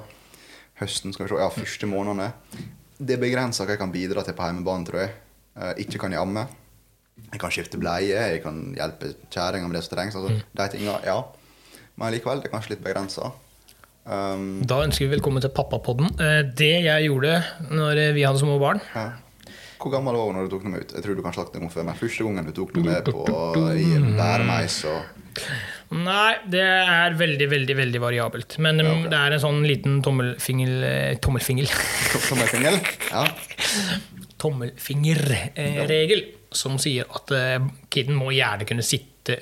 Høsten, 0.80 1.14
skal 1.14 1.28
vi 1.28 1.34
se. 1.36 1.42
Ja, 1.44 1.50
første 1.54 1.88
månedene. 1.88 2.32
Det 2.98 3.16
er 3.18 3.22
begrensa 3.22 3.64
hva 3.66 3.76
jeg 3.76 3.80
kan 3.84 3.92
bidra 3.94 4.24
til 4.24 4.34
på 4.34 4.44
hjemmebane, 4.48 4.86
tror 4.88 5.00
jeg. 5.04 5.12
Eh, 5.60 5.74
ikke 5.86 6.00
kan 6.00 6.12
jeg 6.16 6.20
amme. 6.24 6.48
Jeg 7.32 7.40
kan 7.40 7.52
skifte 7.52 7.78
bleie, 7.80 8.12
jeg 8.12 8.42
kan 8.44 8.74
hjelpe 8.76 9.14
kjerringa 9.32 9.68
med 9.70 9.76
det 9.78 9.84
som 9.86 9.96
trengs. 9.98 10.16
Altså, 10.16 10.32
Mm. 10.34 10.42
De 10.56 10.68
tinga, 10.72 11.00
ja. 11.06 11.22
Men 11.98 12.12
likevel, 12.14 12.42
det 12.42 12.50
er 12.50 12.56
kanskje 12.58 12.70
litt 12.76 12.84
begrensa. 12.84 13.32
Um, 14.06 14.60
Da 14.70 14.84
ønsker 14.86 15.08
vi 15.08 15.16
velkommen 15.16 15.42
til 15.42 15.50
Pappapodden. 15.50 16.12
Eh, 16.22 16.42
Det 16.54 16.74
jeg 16.86 17.08
gjorde 17.08 17.40
når 17.74 17.98
eh, 18.04 18.12
vi 18.14 18.22
hadde 18.22 18.38
små 18.38 18.60
barn 18.62 18.78
ja. 18.94 19.06
Hvor 19.82 19.90
gammel 19.94 20.14
var 20.14 20.30
du 20.30 20.36
når 20.38 20.46
du 20.46 20.52
tok 20.54 20.68
dem 20.68 20.76
ut? 20.78 20.94
Jeg 20.94 21.02
tror 21.02 21.18
du 21.18 21.24
kanskje 21.26 21.42
har 21.42 21.48
sagt 21.48 21.58
det 21.58 21.72
før, 21.74 21.88
men 21.88 21.98
Første 21.98 22.28
gangen 22.28 22.46
du 22.46 22.52
tok 22.54 22.76
noe 22.78 22.86
med 22.86 23.10
på 23.10 23.64
i 23.74 23.90
bæremeis 24.20 24.78
og 24.92 25.02
Nei, 25.96 26.36
det 26.50 26.62
er 26.62 27.18
veldig, 27.18 27.46
veldig 27.52 27.76
veldig 27.78 28.00
variabelt. 28.02 28.56
Men 28.64 28.80
ja, 28.82 28.88
okay. 28.90 29.10
det 29.12 29.18
er 29.20 29.34
en 29.36 29.42
sånn 29.44 29.60
liten 29.68 30.00
tommelfingel... 30.06 30.72
eh, 30.86 31.18
Tommelfingel? 31.22 31.70
Tommelfingel? 32.30 32.80
Ja. 33.12 33.26
Tommelfingerregel 34.46 36.24
som 36.56 36.78
sier 36.82 37.10
at 37.10 37.36
kiden 37.94 38.18
må 38.18 38.32
gjerne 38.34 38.66
kunne 38.70 38.86
sitte 38.86 39.38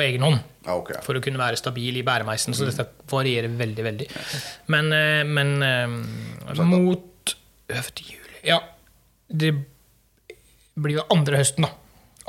på 0.00 0.06
egen 0.06 0.24
hånd. 0.26 0.40
Okay. 0.70 1.00
For 1.04 1.16
å 1.16 1.22
kunne 1.24 1.40
være 1.40 1.58
stabil 1.60 2.00
i 2.00 2.04
bæremeisen. 2.06 2.56
Så 2.56 2.68
dette 2.68 2.88
varierer 3.10 3.52
veldig, 3.60 3.84
veldig. 3.86 4.08
Men, 4.72 4.90
eh, 4.96 5.22
men 5.28 5.54
eh, 5.64 6.64
mot 6.64 7.34
øvd 7.70 8.02
juli 8.06 8.40
Ja, 8.48 8.58
det 9.28 9.52
blir 10.80 11.00
jo 11.00 11.06
andre 11.12 11.40
høsten, 11.42 11.66
da. 11.68 11.74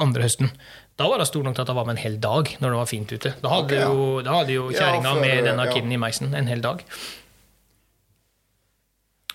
Andre 0.01 0.25
høsten. 0.27 0.51
Da 0.99 1.07
var 1.09 1.21
det 1.21 1.27
stor 1.29 1.45
nok 1.45 1.55
til 1.55 1.63
at 1.63 1.69
det 1.71 1.75
var 1.77 1.87
med 1.87 1.95
en 1.97 2.03
hel 2.03 2.17
dag 2.21 2.49
når 2.61 2.73
det 2.73 2.79
var 2.81 2.89
fint 2.89 3.11
ute. 3.15 3.31
Da 3.41 3.51
hadde 3.55 3.71
okay, 3.71 3.79
ja. 3.79 3.87
jo, 3.89 4.09
da 4.25 4.35
hadde 4.41 4.53
jo 4.57 4.65
Ja, 4.69 4.77
kjerringa 4.83 5.13
for- 5.15 5.21
med 5.23 5.45
denne 5.47 5.65
ja. 5.65 5.73
kiden 5.73 5.91
i 5.95 5.99
meisen 6.01 6.35
en 6.37 6.49
hel 6.51 6.61
dag. 6.61 6.83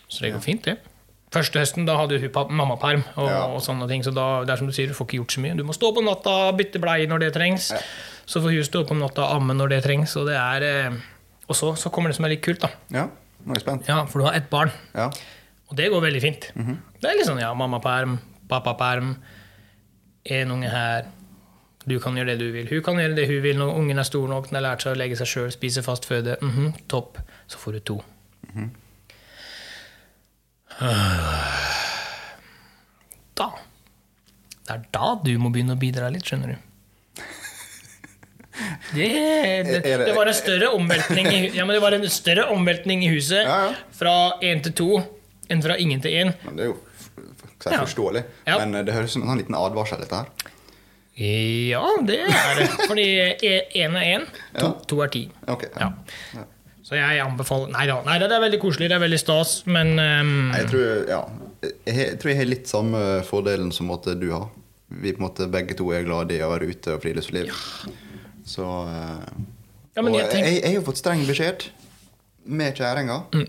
Så 0.08 0.22
det 0.22 0.32
går 0.36 0.44
fint, 0.44 0.64
det. 0.68 0.76
Første 1.34 1.58
høsten 1.60 1.86
da 1.88 1.96
hadde 1.98 2.20
hun 2.22 2.52
mammaperm, 2.56 3.02
og, 3.16 3.28
Ja. 3.28 3.40
og 3.50 3.60
sånne 3.64 3.88
ting, 3.90 4.04
så 4.06 4.14
da, 4.14 4.44
det 4.44 4.54
er 4.54 4.56
som 4.60 4.68
du 4.68 4.72
sier, 4.72 4.86
du 4.86 4.94
får 4.94 5.08
ikke 5.08 5.18
gjort 5.20 5.34
så 5.34 5.40
mye. 5.42 5.56
Du 5.56 5.64
må 5.64 5.74
stå 5.74 5.90
på 5.92 6.04
natta, 6.04 6.52
bytte 6.56 6.80
bleie 6.80 7.08
når 7.10 7.18
det 7.24 7.32
trengs. 7.34 7.72
Så 8.26 8.40
får 8.42 8.54
hun 8.56 8.64
stå 8.66 8.80
opp 8.82 8.90
om 8.90 8.98
natta 8.98 9.22
og 9.22 9.36
amme 9.40 9.54
når 9.54 9.68
det 9.76 9.82
trengs. 9.84 10.16
Og, 10.18 10.26
det 10.26 10.34
er, 10.36 10.66
eh, 10.66 10.96
og 11.48 11.54
så, 11.58 11.72
så 11.78 11.90
kommer 11.94 12.10
det 12.10 12.16
som 12.18 12.26
er 12.26 12.34
litt 12.34 12.42
kult, 12.42 12.60
da. 12.64 12.70
Ja, 12.90 13.04
nå 13.44 13.52
er 13.54 13.60
jeg 13.60 13.62
spent. 13.66 13.86
Ja, 13.88 14.00
For 14.10 14.18
du 14.18 14.26
har 14.26 14.34
ett 14.38 14.48
barn, 14.50 14.72
Ja. 14.94 15.10
og 15.70 15.76
det 15.78 15.90
går 15.92 16.02
veldig 16.08 16.22
fint. 16.24 16.48
Mhm. 16.54 16.78
Det 17.00 17.10
er 17.10 17.16
litt 17.20 17.28
sånn 17.28 17.40
ja, 17.40 17.52
mammaperm, 17.54 18.18
pappaperm, 18.50 19.16
en 20.26 20.50
unge 20.50 20.68
her. 20.72 21.06
Du 21.86 22.00
kan 22.02 22.16
gjøre 22.18 22.32
det 22.34 22.38
du 22.40 22.48
vil. 22.50 22.66
Hun 22.66 22.82
kan 22.82 22.96
gjøre 22.98 23.14
det 23.14 23.28
hun 23.30 23.42
vil 23.44 23.56
når 23.60 23.76
ungen 23.78 23.98
er 24.02 24.02
stor 24.08 24.26
nok, 24.28 24.48
den 24.50 24.58
har 24.58 24.64
lært 24.72 24.82
seg 24.82 24.96
å 24.96 24.98
legge 24.98 25.14
seg 25.20 25.28
sjøl, 25.30 25.52
spise 25.54 25.84
fast 25.86 26.04
føde. 26.10 26.34
Mhm, 26.42 26.72
topp. 26.90 27.18
Så 27.46 27.58
får 27.62 27.72
du 27.78 27.80
to. 27.92 28.00
Da 33.36 33.50
Det 34.66 34.74
er 34.74 34.84
da 34.94 35.14
du 35.22 35.30
må 35.38 35.50
begynne 35.54 35.76
å 35.76 35.80
bidra 35.80 36.08
litt, 36.10 36.26
skjønner 36.26 36.56
du. 36.56 36.62
Det, 38.94 39.08
det, 39.66 39.80
Er 39.84 40.04
det- 40.06 40.14
var 40.16 40.26
en 40.30 40.34
større 40.34 40.68
omveltning 40.74 41.26
i, 41.32 41.40
ja, 41.56 41.64
men 41.64 41.74
det 41.76 41.82
var 41.82 41.92
en 41.92 42.08
større 42.10 42.46
omveltning 42.54 43.04
i 43.04 43.08
huset 43.12 43.42
Ja, 43.44 43.56
ja. 43.66 43.74
fra 43.92 44.14
én 44.42 44.62
til 44.64 44.72
to 44.72 44.90
enn 45.50 45.62
fra 45.62 45.76
ingen 45.78 46.00
til 46.02 46.10
én. 46.12 46.32
Men 46.44 46.56
det 46.56 46.64
er 46.64 46.72
jo 46.72 46.76
Ja. 47.66 47.80
forståelig. 47.84 48.22
Ja. 48.46 48.58
Men 48.58 48.74
eh, 48.74 48.82
det 48.86 48.94
høres 48.94 49.10
ut 49.10 49.12
som 49.16 49.22
en 49.22 49.28
sånn 49.34 49.38
liten 49.42 49.54
advarsel, 49.58 49.98
dette 50.00 50.14
her. 50.14 50.26
Ja, 51.16 51.80
det 52.04 52.18
er 52.28 52.58
det. 52.60 52.66
Fordi 52.86 53.06
én 53.74 53.96
er 53.96 54.04
én, 54.18 54.26
to, 54.58 54.66
Ja. 54.66 54.72
to 54.86 55.00
er 55.02 55.08
ti. 55.08 55.30
Ok. 55.48 55.64
Ja. 55.80 55.92
Ja. 56.34 56.44
Så 56.86 56.94
jeg 56.94 57.18
anbefaler 57.24 57.72
Nei 57.72 57.86
da, 57.88 57.96
nei, 58.06 58.18
det 58.22 58.30
er 58.30 58.40
veldig 58.44 58.60
koselig, 58.62 58.88
det 58.88 58.94
er 58.94 59.02
veldig 59.02 59.18
stas, 59.18 59.62
men 59.66 59.98
um, 59.98 60.52
Jeg 60.54 60.68
tror, 60.70 61.08
ja, 61.08 61.22
jeg, 61.86 62.18
tror 62.20 62.30
jeg 62.30 62.36
har 62.38 62.44
litt 62.46 62.68
samme 62.70 63.00
fordelen 63.26 63.72
som 63.72 63.88
du 63.88 64.30
har. 64.30 64.50
Vi 64.90 65.10
på 65.12 65.18
en 65.18 65.26
måte 65.26 65.48
begge 65.50 65.74
to 65.74 65.88
er 65.90 66.04
glade 66.06 66.36
i 66.36 66.38
å 66.46 66.50
være 66.52 66.68
ute 66.70 66.94
og 66.94 67.02
friluftsliv. 67.02 67.50
Så 68.46 68.64
eh, 68.86 69.26
Ja, 69.96 70.02
men 70.04 70.12
Og 70.12 70.18
jeg 70.20 70.26
jeg, 70.26 70.32
tenk- 70.34 70.46
jeg, 70.52 70.62
har 70.68 70.74
jo 70.76 70.84
fått 70.86 71.00
streng 71.00 71.22
beskjed 71.26 71.66
med 72.46 72.76
kjerringa. 72.78 73.20
Mm. 73.34 73.46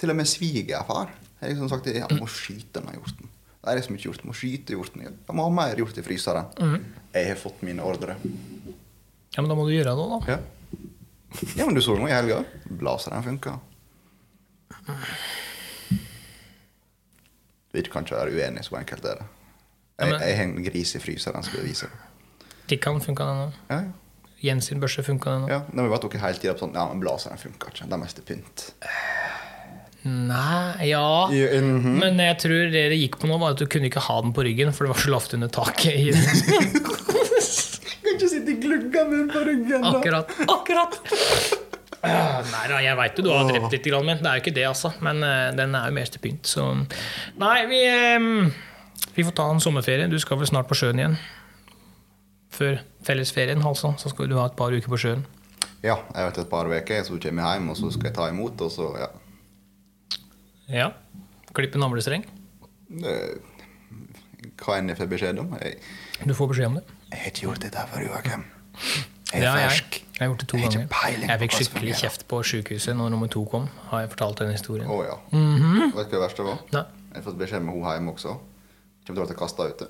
Til 0.00 0.12
og 0.12 0.16
med 0.18 0.28
svigerfar 0.28 1.10
har 1.40 1.50
liksom 1.52 1.68
sagt 1.70 1.86
at 1.92 1.98
jeg 2.00 2.18
må 2.18 2.26
skyte 2.32 2.80
denne 2.80 2.96
hjorten. 2.96 3.28
Det 3.60 3.72
er 3.72 3.78
liksom 3.80 3.96
ikke 3.98 4.08
gjort. 4.08 4.24
Må 4.28 4.34
skyte 4.36 4.74
hjorten. 4.76 5.04
Jeg 5.04 5.36
må 5.36 5.44
ha 5.46 5.52
mer 5.52 5.76
hjort 5.78 5.98
i 6.00 6.04
fryseren. 6.06 6.48
Mm. 6.58 6.84
Jeg 7.16 7.28
har 7.32 7.38
fått 7.40 7.62
mine 7.66 7.84
ordre. 7.84 8.16
Ja, 9.36 9.42
men 9.42 9.48
da 9.50 9.56
må 9.58 9.66
du 9.68 9.72
gjøre 9.74 9.92
det, 9.98 10.06
da. 10.12 10.36
Ja. 10.36 10.38
ja, 11.58 11.66
men 11.66 11.74
du 11.76 11.82
så 11.84 11.96
noe 11.98 12.08
i 12.08 12.14
helga. 12.14 12.40
Blaseren 12.80 13.24
funka. 13.26 13.58
Vi 17.72 17.82
kan 17.92 18.06
ikke 18.06 18.16
være 18.16 18.32
uenige, 18.32 18.64
så 18.64 18.78
enkelt 18.80 19.04
er 19.04 19.20
det. 19.20 19.26
Jeg, 20.00 20.12
jeg 20.20 20.36
har 20.38 20.44
en 20.48 20.56
gris 20.64 20.94
i 20.96 21.00
fryseren, 21.00 21.44
skal 21.44 21.60
jeg 21.60 21.68
vise 21.70 21.88
det. 21.90 22.54
Tikkan 22.70 23.00
funka 23.04 23.24
den 23.28 23.38
Ja, 23.70 23.76
Ja, 23.76 23.82
Jens 24.44 24.68
sin 24.68 24.80
børse 24.82 25.02
funka 25.04 25.32
den 25.32 25.46
nå. 25.46 25.48
ja. 25.48 25.62
men 25.72 25.86
vi 25.86 25.92
bare 25.92 26.02
tok 26.02 26.18
hele 26.20 26.36
tida 26.40 26.52
på 26.52 26.66
sånn 26.66 26.74
Ja, 26.76 26.84
men 26.90 27.00
blaseren 27.00 27.40
funka 27.40 27.72
ikke. 27.72 27.86
Det 27.88 27.96
er 27.96 28.02
mest 28.02 28.20
pynt. 28.28 28.66
Nei, 30.06 30.86
ja 30.92 31.26
mhm. 31.26 31.96
Men 31.98 32.20
jeg 32.22 32.36
tror 32.44 32.68
det 32.70 32.84
det 32.92 32.98
gikk 33.00 33.16
på 33.18 33.30
nå, 33.30 33.38
var 33.42 33.56
at 33.56 33.62
du 33.62 33.66
kunne 33.70 33.88
ikke 33.90 34.04
ha 34.06 34.20
den 34.22 34.34
på 34.36 34.44
ryggen, 34.46 34.70
for 34.76 34.86
det 34.86 34.92
var 34.94 35.02
så 35.02 35.12
lavt 35.14 35.34
under 35.38 35.50
taket. 35.50 35.96
i 35.98 36.12
den. 36.14 36.20
Kan 38.06 38.12
ikke 38.12 38.28
sitte 38.30 38.52
i 38.52 38.58
glugga 38.62 39.02
med 39.08 39.32
på 39.32 39.42
ryggen, 39.48 39.82
da. 39.82 39.96
Akkurat. 39.98 40.30
Akkurat! 40.46 41.00
Ah, 42.06 42.38
Nei 42.52 42.66
da, 42.70 42.78
jeg 42.84 42.94
veit 43.00 43.18
jo 43.18 43.24
du 43.26 43.32
har 43.32 43.48
drept 43.48 43.72
litt, 43.74 43.88
grann, 43.88 44.06
men 44.06 44.20
det 44.22 44.30
er 44.30 44.38
jo 44.38 44.44
ikke 44.44 44.54
det, 44.54 44.66
altså. 44.68 44.92
Men 45.02 45.24
eh, 45.26 45.48
den 45.58 45.74
er 45.74 45.90
jo 45.90 45.96
mest 45.96 46.14
til 46.14 46.22
pynt, 46.22 46.46
så 46.46 46.68
Nei, 47.40 47.56
vi 47.66 47.80
Vi 49.16 49.24
får 49.24 49.34
ta 49.34 49.48
en 49.50 49.64
sommerferie. 49.64 50.06
Du 50.12 50.18
skal 50.22 50.38
vel 50.38 50.46
snart 50.46 50.68
på 50.70 50.76
sjøen 50.78 51.00
igjen? 51.02 51.18
Før 52.56 52.78
fellesferien, 53.04 53.60
altså. 53.68 53.92
Så 54.00 54.08
skal 54.14 54.30
du 54.30 54.36
ha 54.40 54.46
et 54.48 54.56
par 54.58 54.72
uker 54.72 54.88
på 54.88 54.98
sjøen. 55.02 55.24
Ja, 55.84 55.96
jeg 56.00 56.16
har 56.16 56.30
vært 56.30 56.38
et 56.42 56.48
par 56.50 56.66
uker, 56.70 57.02
så 57.04 57.18
kommer 57.20 57.44
jeg 57.46 57.58
hjem, 57.60 57.68
og 57.70 57.76
så 57.78 57.90
skal 57.94 58.08
jeg 58.10 58.16
ta 58.16 58.28
imot, 58.32 58.60
og 58.64 58.70
så 58.72 58.86
ja. 58.98 59.08
Ja. 60.72 60.88
Klippe 61.54 61.78
navlestreng. 61.78 62.24
Hva 64.56 64.78
enn 64.78 64.88
jeg 64.90 64.98
får 64.98 65.08
beskjed 65.10 65.38
om. 65.42 65.52
Jeg, 65.60 65.78
Du 66.26 66.34
får 66.34 66.48
beskjed 66.52 66.66
om 66.70 66.78
det. 66.80 66.84
jeg 67.12 67.18
har 67.20 67.30
ikke 67.32 67.44
gjort 67.46 67.62
dette 67.66 67.84
før, 67.92 68.04
Joakim. 68.08 68.44
Jeg 69.32 69.42
er 69.42 69.58
jeg. 69.58 69.70
fersk. 69.70 69.96
Jeg 70.16 70.22
har 70.22 70.28
gjort 70.30 70.40
det 70.40 70.48
to 70.48 70.56
Jeg 70.56 70.70
ganger. 70.70 71.26
Jeg 71.28 71.38
fikk 71.42 71.52
skikkelig 71.58 71.94
kjeft 72.00 72.26
på 72.30 72.42
sykehuset 72.46 72.96
når 72.96 73.10
nummer 73.12 73.26
to 73.28 73.44
kom. 73.50 73.68
Har 73.90 74.00
jeg 74.04 74.10
fortalt 74.14 74.38
den 74.38 74.52
historien? 74.54 74.88
Å 74.88 74.98
ja. 75.04 75.16
Mhm. 75.32 75.92
Vet 75.92 75.92
du 75.92 75.96
hva 75.98 76.04
det 76.10 76.20
verste 76.22 76.46
var? 76.46 76.58
Nei. 76.72 76.84
Jeg 77.12 77.22
har 77.22 77.22
fått 77.30 77.38
beskjed 77.38 77.62
med 77.66 77.74
hun 77.74 77.84
hjemme 77.90 78.12
også. 78.14 78.36
Kommer 79.06 79.16
til 79.20 79.24
å 79.24 79.26
bli 79.26 79.36
kasta 79.38 79.62
ute. 79.70 79.88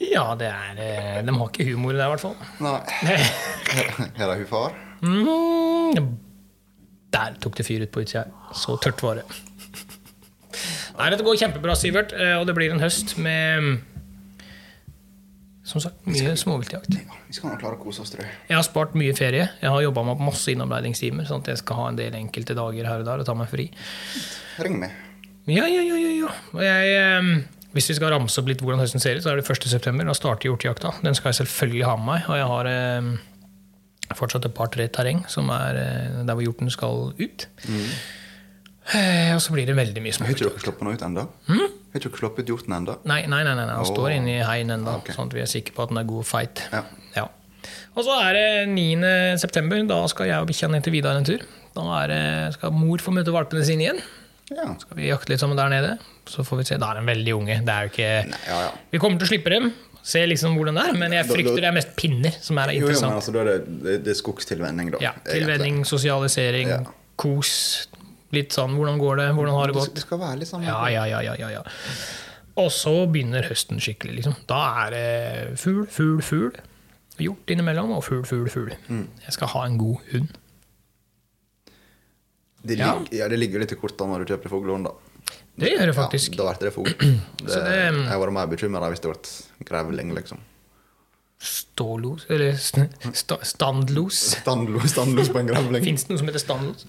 Ja, 0.00 0.24
det 0.40 0.48
er 0.48 0.78
eh, 0.80 1.18
De 1.26 1.34
har 1.36 1.50
ikke 1.50 1.66
humor 1.68 1.92
der, 1.92 2.06
i 2.06 2.14
hvert 2.14 2.22
fall. 2.24 2.36
Nei. 2.64 2.78
er 4.16 4.24
det 4.24 4.38
hun 4.40 4.48
far. 4.48 4.74
Mm, 5.04 6.08
der 7.12 7.36
tok 7.42 7.56
det 7.58 7.66
fyr 7.68 7.84
ut 7.84 7.92
på 7.92 8.02
utsida. 8.04 8.24
Så 8.56 8.78
tørt 8.80 9.02
var 9.04 9.20
det. 9.20 9.26
Nei, 10.96 11.06
dette 11.12 11.24
går 11.24 11.38
kjempebra, 11.40 11.76
Sivert. 11.78 12.12
eh, 12.16 12.36
Og 12.40 12.46
det 12.48 12.56
blir 12.56 12.72
en 12.74 12.82
høst 12.82 13.16
med 13.20 13.80
som 15.70 15.78
sagt, 15.84 16.00
mye 16.10 16.32
småviltjakt. 16.34 16.96
Ja, 16.98 17.14
vi 17.28 17.36
skal 17.36 17.52
klare 17.60 17.76
å 17.76 17.78
kose 17.78 18.02
oss, 18.02 18.10
tror 18.10 18.24
jeg. 18.24 18.32
Jeg 18.48 18.56
har 18.58 18.64
spart 18.66 18.96
mye 18.98 19.12
ferie. 19.14 19.44
Jeg 19.60 19.70
har 19.70 19.84
jobba 19.84 20.02
meg 20.02 20.16
opp 20.16 20.24
masse 20.32 20.50
innomleidingstimer, 20.50 21.28
sånn 21.28 21.44
at 21.44 21.52
jeg 21.52 21.60
skal 21.60 21.78
ha 21.78 21.84
en 21.92 21.98
del 22.00 22.16
enkelte 22.18 22.56
dager 22.58 22.88
her 22.90 23.04
og 23.04 23.06
der 23.06 23.22
og 23.22 23.28
ta 23.28 23.36
meg 23.38 23.46
fri. 23.52 23.68
Ring 24.64 24.80
meg. 24.82 24.96
Ja, 25.46 25.68
ja, 25.70 25.84
ja, 25.86 25.94
ja, 26.00 26.10
ja. 26.24 26.32
Og 26.56 26.64
jeg, 26.64 26.90
eh, 26.98 27.59
hvis 27.72 27.88
vi 27.90 27.94
skal 27.98 28.10
ramse 28.14 28.40
opp 28.40 28.48
litt 28.50 28.62
hvordan 28.64 28.80
høsten 28.82 29.02
ser 29.02 29.16
ut, 29.18 29.22
så 29.24 29.30
er 29.32 29.40
det 29.40 29.46
1. 29.48 29.66
september. 29.70 30.04
Da 30.08 30.14
starter 30.18 30.48
hjortejakta. 30.50 30.90
Den 31.04 31.14
skal 31.14 31.30
jeg 31.30 31.40
selvfølgelig 31.44 31.84
ha 31.86 31.96
med 31.96 32.06
meg. 32.10 32.24
Og 32.30 32.36
jeg 32.40 32.48
har 32.50 32.70
eh, 32.70 33.10
fortsatt 34.18 34.48
et 34.48 34.54
par-tre 34.56 34.88
terreng 34.90 35.22
som 35.30 35.50
er 35.54 35.78
eh, 35.78 36.24
der 36.26 36.34
hvor 36.34 36.42
hjorten 36.46 36.70
skal 36.74 37.12
ut. 37.20 37.46
Eh, 38.90 39.30
og 39.36 39.42
så 39.44 39.52
blir 39.54 39.68
det 39.68 39.76
veldig 39.78 40.02
mye 40.02 40.10
Har 40.10 40.18
småvilt. 40.18 40.40
ikke 40.40 40.50
dere 40.50 40.64
sluppet 40.64 40.86
noe 40.88 40.96
ut 40.98 41.04
ennå? 41.06 41.26
Hmm? 41.46 41.66
Har 41.92 42.00
ikke 42.00 42.08
dere 42.10 42.22
sluppet 42.24 42.48
hjorten 42.50 42.74
ennå? 42.74 42.96
Nei, 43.06 43.20
nei, 43.30 43.42
nei, 43.46 43.54
nei, 43.54 43.66
han 43.70 43.84
Åh. 43.84 43.90
står 43.92 44.16
inne 44.16 44.38
i 44.40 44.46
heien 44.46 44.72
ennå, 44.74 44.96
Okay. 45.02 45.14
sånn 45.14 45.30
at 45.30 45.36
vi 45.36 45.44
er 45.44 45.50
sikre 45.52 45.76
på 45.76 45.84
at 45.84 45.92
den 45.92 46.00
er 46.02 46.08
god 46.10 46.24
og 46.24 46.26
feit. 46.26 46.64
Ja. 46.72 46.82
Ja. 47.14 47.26
Og 47.94 48.02
så 48.06 48.16
er 48.24 48.32
det 48.34 48.68
9. 48.72 49.36
september. 49.38 49.82
Da 49.86 50.00
skal 50.10 50.26
jeg 50.30 50.40
og 50.42 50.48
bikkja 50.50 50.70
ned 50.72 50.82
til 50.86 50.92
Vidar 50.96 51.18
en 51.18 51.24
tur. 51.28 51.44
Da 51.76 52.06
det, 52.10 52.54
skal 52.56 52.72
mor 52.74 52.98
få 52.98 53.12
møte 53.14 53.30
valpene 53.34 53.62
sine 53.66 53.84
igjen. 53.86 54.00
Ja. 54.50 54.66
Skal 54.82 54.96
vi 54.98 55.06
jakte 55.08 55.30
litt 55.32 55.40
sammen 55.42 55.56
der 55.58 55.68
nede. 55.70 55.92
Så 56.26 56.42
får 56.46 56.58
vi 56.60 56.64
se. 56.70 56.78
Da 56.82 56.90
er 56.94 57.00
de 57.00 57.06
veldig 57.06 57.34
unge. 57.36 57.60
Det 57.66 57.74
er 57.74 57.86
jo 57.86 57.92
ikke 57.92 58.10
Nei, 58.30 58.40
ja, 58.48 58.58
ja. 58.66 58.70
Vi 58.90 58.98
kommer 59.02 59.18
til 59.20 59.28
å 59.28 59.30
slippe 59.30 59.52
dem. 59.54 59.70
Se 60.02 60.22
liksom 60.26 60.54
hvordan 60.56 60.78
det 60.78 60.84
er, 60.88 60.96
men 60.96 61.12
jeg 61.12 61.26
frykter 61.28 61.60
det 61.60 61.68
er 61.68 61.74
mest 61.76 61.90
pinner 61.98 62.32
som 62.40 62.56
er 62.58 62.70
Jo, 62.72 62.86
jo, 62.88 62.94
men 63.04 63.12
altså, 63.18 63.32
det, 63.36 63.42
det, 63.84 63.96
det 64.06 64.14
er 64.14 64.16
skogstilvenning, 64.16 64.90
da. 64.94 65.00
Ja, 65.04 65.10
egentlig. 65.12 65.34
Tilvenning, 65.42 65.80
sosialisering, 65.84 66.68
Ja. 66.72 66.78
kos. 67.20 67.52
Litt 68.32 68.54
sånn 68.56 68.76
hvordan 68.78 68.96
går 69.02 69.16
det, 69.20 69.28
hvordan 69.36 69.54
har 69.58 69.66
det 69.68 69.74
Det, 69.74 69.80
gått. 69.84 69.94
det 69.98 70.04
skal 70.06 70.18
være 70.22 70.38
litt 70.40 70.48
sånn 70.48 70.64
Ja, 70.64 70.78
ja, 70.88 71.04
ja, 71.10 71.20
ja, 71.26 71.34
ja, 71.38 71.48
ja. 71.58 71.62
Og 72.56 72.70
så 72.72 72.94
begynner 73.12 73.44
høsten 73.50 73.78
skikkelig. 73.82 74.16
liksom. 74.22 74.36
Da 74.48 74.86
er 74.86 74.90
det 74.96 75.58
fugl, 75.60 75.84
fugl, 75.86 76.22
fugl. 76.24 76.52
Hjort 77.20 77.52
innimellom, 77.52 77.90
og 77.92 78.02
fugl, 78.06 78.24
fugl, 78.24 78.48
fugl. 78.48 78.72
Mm. 78.88 79.04
Jeg 79.26 79.36
skal 79.36 79.48
ha 79.52 79.66
en 79.68 79.76
god 79.78 79.98
hund. 80.14 80.32
Det, 82.62 82.74
Ja. 82.78 82.94
ligger, 82.98 83.16
ja, 83.18 83.28
det 83.28 83.38
ligger 83.38 83.54
jo 83.54 83.60
litt 83.64 83.72
i 83.72 83.76
kortene 83.80 84.12
når 84.12 84.24
du 84.26 84.32
kjøper 84.34 84.48
fuglehund, 84.52 84.84
da. 84.84 84.92
Det 85.60 85.70
gjør 85.72 85.86
det 85.90 85.94
faktisk. 85.96 86.34
Ja, 86.36 86.44
da 86.44 86.52
blir 86.58 86.68
det 86.70 86.74
fugl. 86.74 86.94
Det, 87.40 87.46
det- 87.46 88.08
jeg 88.10 88.18
var 88.20 88.30
mer 88.30 88.46
bekymra 88.46 88.88
hvis 88.92 89.00
det 89.00 89.10
ble 89.12 89.66
grevling, 89.68 90.14
liksom. 90.14 90.38
Stålos, 91.40 92.26
eller 92.28 92.52
st 92.52 92.84
sta 93.16 93.38
standlos. 93.42 94.18
Standlos, 94.42 94.90
standlos 94.92 95.30
på 95.32 95.38
en 95.40 95.46
grevling. 95.48 95.82
Fins 95.84 96.04
det 96.04 96.12
noe 96.12 96.18
som 96.20 96.28
heter 96.28 96.42
standlos? 96.42 96.84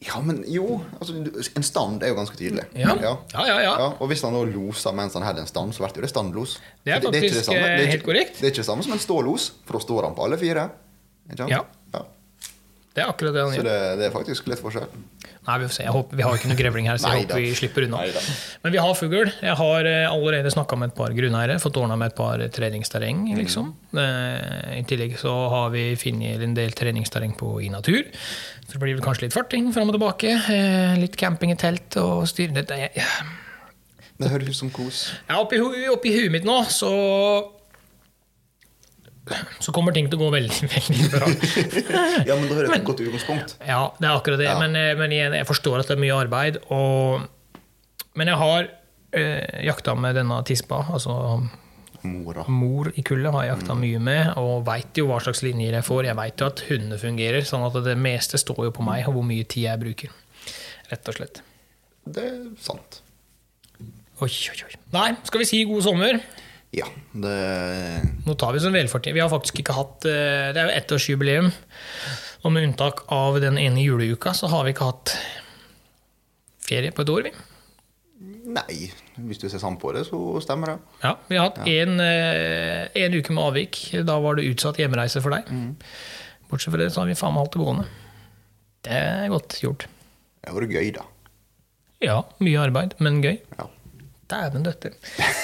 Ja, 0.00 0.20
men 0.24 0.44
jo. 0.48 0.78
Altså, 0.98 1.12
en 1.58 1.62
stand 1.66 2.02
er 2.06 2.08
jo 2.14 2.16
ganske 2.16 2.38
tydelig. 2.38 2.64
Ja. 2.78 2.94
Ja, 3.02 3.16
ja, 3.34 3.56
ja. 3.66 3.72
og 4.00 4.06
hvis 4.08 4.22
han 4.24 4.32
da 4.32 4.44
loser 4.48 4.94
mens 4.96 5.12
han 5.18 5.26
hadde 5.26 5.42
en 5.44 5.50
stand, 5.50 5.74
så 5.76 5.84
blir 5.84 6.06
det 6.06 6.12
standlos. 6.12 6.54
Det 6.86 6.94
er 6.94 7.02
faktisk, 7.04 7.50
det 7.50 7.58
er 7.58 7.66
eh, 7.66 7.80
ikke- 7.82 7.90
helt 7.96 8.06
korrekt. 8.06 8.38
Det 8.40 8.46
er 8.46 8.52
ikke 8.54 8.62
det 8.62 8.70
samme 8.70 8.82
som 8.86 8.92
en 8.96 9.02
stålos, 9.02 9.50
for 9.66 9.76
da 9.76 9.82
står 9.84 10.06
han 10.08 10.14
på 10.16 10.24
alle 10.24 10.38
fire. 10.40 10.70
Ikke 11.28 11.42
sant? 11.42 11.50
Ja. 11.52 11.60
Det 12.90 13.04
er 13.04 13.06
akkurat 13.12 13.34
det 13.36 13.42
han 13.44 13.52
Så 13.54 13.60
gjør. 13.60 13.66
det, 13.70 13.98
det 14.00 14.06
er 14.08 14.12
faktisk 14.14 14.48
litt 14.50 14.58
forskjell. 14.58 14.88
Nei, 15.46 15.54
vi 15.62 15.66
får 15.70 15.74
se. 15.76 15.84
Jeg 15.86 15.92
håper, 15.94 16.18
vi 16.18 16.24
har 16.26 16.34
ikke 16.36 16.48
noe 16.50 16.58
grevling 16.58 16.88
her, 16.90 16.98
så 17.00 17.12
jeg 17.14 17.22
håper 17.24 17.38
vi 17.40 17.52
slipper 17.56 17.84
unna. 17.86 18.00
Neida. 18.02 18.22
Men 18.64 18.74
vi 18.74 18.80
har 18.82 18.96
fugl. 18.98 19.30
Jeg 19.40 19.54
har 19.60 19.88
eh, 19.88 20.06
allerede 20.10 20.50
snakka 20.52 20.76
med 20.80 20.90
et 20.90 20.96
par 20.98 21.14
grunneiere, 21.16 21.56
fått 21.62 21.78
ordna 21.80 21.96
med 22.00 22.10
et 22.10 22.16
par 22.18 22.42
treningsterreng, 22.58 23.22
liksom. 23.38 23.70
Eh, 23.94 24.80
I 24.80 24.82
tillegg 24.90 25.14
så 25.22 25.32
har 25.54 25.70
vi 25.72 25.84
funnet 26.02 26.42
en 26.44 26.56
del 26.58 26.74
treningsterreng 26.76 27.32
på 27.38 27.54
i 27.64 27.70
natur. 27.72 28.02
Så 28.66 28.74
det 28.76 28.82
blir 28.82 28.98
vel 28.98 29.06
kanskje 29.06 29.28
litt 29.28 29.38
farting 29.38 29.70
fram 29.74 29.88
og 29.90 29.96
tilbake. 29.96 30.34
Eh, 30.50 30.98
litt 31.00 31.16
camping 31.18 31.54
i 31.54 31.58
telt 31.62 31.96
og 32.02 32.26
styre 32.30 32.66
det. 32.66 32.90
Høres 34.20 34.50
ut 34.50 34.58
som 34.58 34.68
kos. 34.74 35.06
Ja, 35.30 35.38
oppi, 35.40 35.62
oppi 35.94 36.12
huet 36.18 36.34
mitt 36.34 36.44
nå, 36.44 36.58
så 36.68 36.90
så 39.62 39.72
kommer 39.74 39.94
ting 39.96 40.08
til 40.10 40.18
å 40.18 40.24
gå 40.24 40.30
veldig, 40.34 40.68
veldig 40.74 41.06
bra. 41.12 41.30
Ja, 42.28 42.36
men 42.36 42.48
da 42.50 42.56
har 42.58 42.66
du 42.68 42.74
et 42.76 42.84
godt 42.86 43.02
utgangspunkt. 43.04 43.56
Ja, 43.66 43.82
det 43.98 44.08
er 44.08 44.16
akkurat 44.16 44.40
det. 44.42 44.48
Ja. 44.50 44.58
Men, 44.60 44.76
eh, 44.78 44.92
men 44.98 45.14
igjen, 45.16 45.36
jeg 45.38 45.48
forstår 45.48 45.82
at 45.82 45.90
det 45.90 45.96
er 45.96 46.02
mye 46.04 46.18
arbeid. 46.18 46.60
Og, 46.74 47.24
men 48.18 48.30
jeg 48.32 48.40
har 48.42 48.68
eh, 49.16 49.64
jakta 49.66 49.94
med 49.98 50.18
denne 50.20 50.40
tispa. 50.48 50.82
Altså 50.92 51.16
Mora. 52.02 52.46
mor 52.48 52.88
i 52.96 53.02
kullet 53.04 53.32
har 53.34 53.44
jeg 53.44 53.54
jakta 53.58 53.74
mye 53.76 54.00
med, 54.00 54.32
og 54.40 54.64
veit 54.68 54.96
jo 54.96 55.06
hva 55.10 55.18
slags 55.20 55.42
linjer 55.44 55.76
jeg 55.76 55.86
får. 55.86 56.06
Jeg 56.08 56.16
veit 56.16 56.40
jo 56.40 56.48
at 56.48 56.64
hundene 56.70 56.98
fungerer, 57.00 57.44
sånn 57.46 57.66
at 57.66 57.76
det 57.84 57.96
meste 58.00 58.40
står 58.40 58.70
jo 58.70 58.74
på 58.78 58.86
meg, 58.86 59.04
og 59.08 59.18
hvor 59.18 59.26
mye 59.28 59.44
tid 59.44 59.66
jeg 59.68 59.82
bruker. 59.82 60.14
Rett 60.90 61.12
og 61.12 61.18
slett. 61.18 61.42
Det 62.10 62.24
er 62.26 62.38
sant. 62.64 63.02
Oi, 64.20 64.28
oi, 64.28 64.56
oi. 64.66 64.74
Nei, 64.92 65.10
skal 65.24 65.40
vi 65.42 65.48
si 65.48 65.60
god 65.68 65.84
sommer? 65.86 66.18
Ja, 66.70 66.86
det 67.18 67.36
Nå 68.26 68.36
tar 68.38 68.54
vi 68.54 68.62
som 68.62 68.74
velfortjent. 68.74 69.16
Vi 69.16 69.22
har 69.22 69.30
faktisk 69.32 69.58
ikke 69.58 69.74
hatt 69.74 70.06
eh, 70.06 70.50
Det 70.54 70.60
er 70.60 70.68
jo 70.68 70.76
ettårsjubileum. 70.78 71.50
Og 72.46 72.54
med 72.54 72.68
unntak 72.68 73.04
av 73.12 73.40
den 73.42 73.58
ene 73.60 73.82
juleuka, 73.82 74.32
så 74.36 74.48
har 74.52 74.64
vi 74.64 74.74
ikke 74.74 74.90
hatt 74.92 75.14
ferie 76.64 76.94
på 76.94 77.04
et 77.04 77.10
år, 77.12 77.26
vi. 77.26 77.32
Nei, 78.50 78.76
hvis 79.26 79.42
du 79.42 79.48
ser 79.50 79.60
sånn 79.60 79.76
på 79.82 79.90
det, 79.92 80.06
så 80.08 80.18
stemmer 80.42 80.72
det. 80.72 80.94
Ja, 81.02 81.12
vi 81.28 81.36
har 81.36 81.50
hatt 81.50 81.60
en, 81.68 82.00
ja. 82.00 83.08
uke 83.12 83.34
med 83.36 83.44
avvik. 83.44 83.80
Da 84.06 84.16
var 84.22 84.38
det 84.38 84.46
utsatt 84.48 84.80
hjemreise 84.80 85.20
for 85.22 85.36
deg. 85.36 85.50
Bortsett 86.50 86.72
fra 86.72 86.80
det, 86.80 86.88
så 86.94 87.02
har 87.02 87.10
vi 87.10 87.18
faen 87.18 87.34
meg 87.36 87.44
holdt 87.44 87.58
det 87.58 87.62
gående. 87.62 87.86
Det 88.86 88.96
er 88.96 89.34
godt 89.34 89.58
gjort. 89.60 89.86
Det 90.40 90.56
var 90.56 90.66
gøy, 90.72 90.88
da. 90.96 91.04
Ja, 92.00 92.16
mye 92.40 92.64
arbeid, 92.64 92.96
men 93.04 93.20
gøy. 93.20 93.36
Ja. 93.58 93.68
Dæven 94.30 94.62
døtte. 94.62 94.92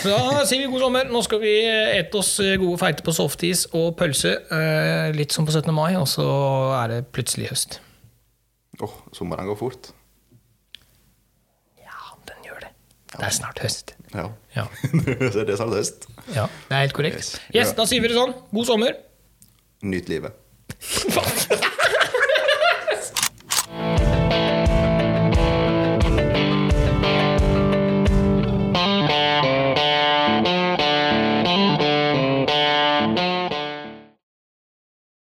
Så 0.02 0.12
da 0.14 0.44
sier 0.46 0.62
vi 0.62 0.70
god 0.70 0.84
sommer. 0.84 1.08
Nå 1.10 1.22
skal 1.26 1.40
vi 1.42 1.52
ete 1.66 2.20
oss 2.20 2.36
gode 2.60 2.78
feite 2.78 3.02
på 3.06 3.14
softis 3.16 3.64
og 3.74 3.96
pølse. 3.98 4.36
eh, 4.54 5.10
Litt 5.16 5.34
som 5.34 5.46
på 5.48 5.50
17. 5.56 5.72
mai, 5.74 5.96
og 5.98 6.06
så 6.10 6.26
er 6.84 6.92
det 6.94 7.00
plutselig 7.16 7.48
høst. 7.50 7.80
Åh, 8.82 8.94
sommeren 9.16 9.48
går 9.50 9.58
fort. 9.58 9.90
Ja, 11.82 11.98
den 12.30 12.44
gjør 12.46 12.60
det. 12.66 12.70
Det 13.16 13.26
er 13.26 13.34
snart 13.40 13.58
høst. 13.64 13.94
Ja. 14.14 14.28
Ja, 14.56 14.66
det 15.34 15.48
er 15.50 15.56
snart 15.58 15.74
høst. 15.80 16.06
ja 16.34 16.46
det 16.68 16.76
er 16.76 16.80
helt 16.86 16.94
korrekt. 16.96 17.16
Yes. 17.18 17.36
Yes, 17.54 17.72
Da 17.76 17.84
sier 17.90 18.00
vi 18.04 18.08
det 18.12 18.16
sånn. 18.16 18.36
God 18.54 18.66
sommer. 18.70 18.94
Nyt 19.82 20.08
livet. 20.08 20.32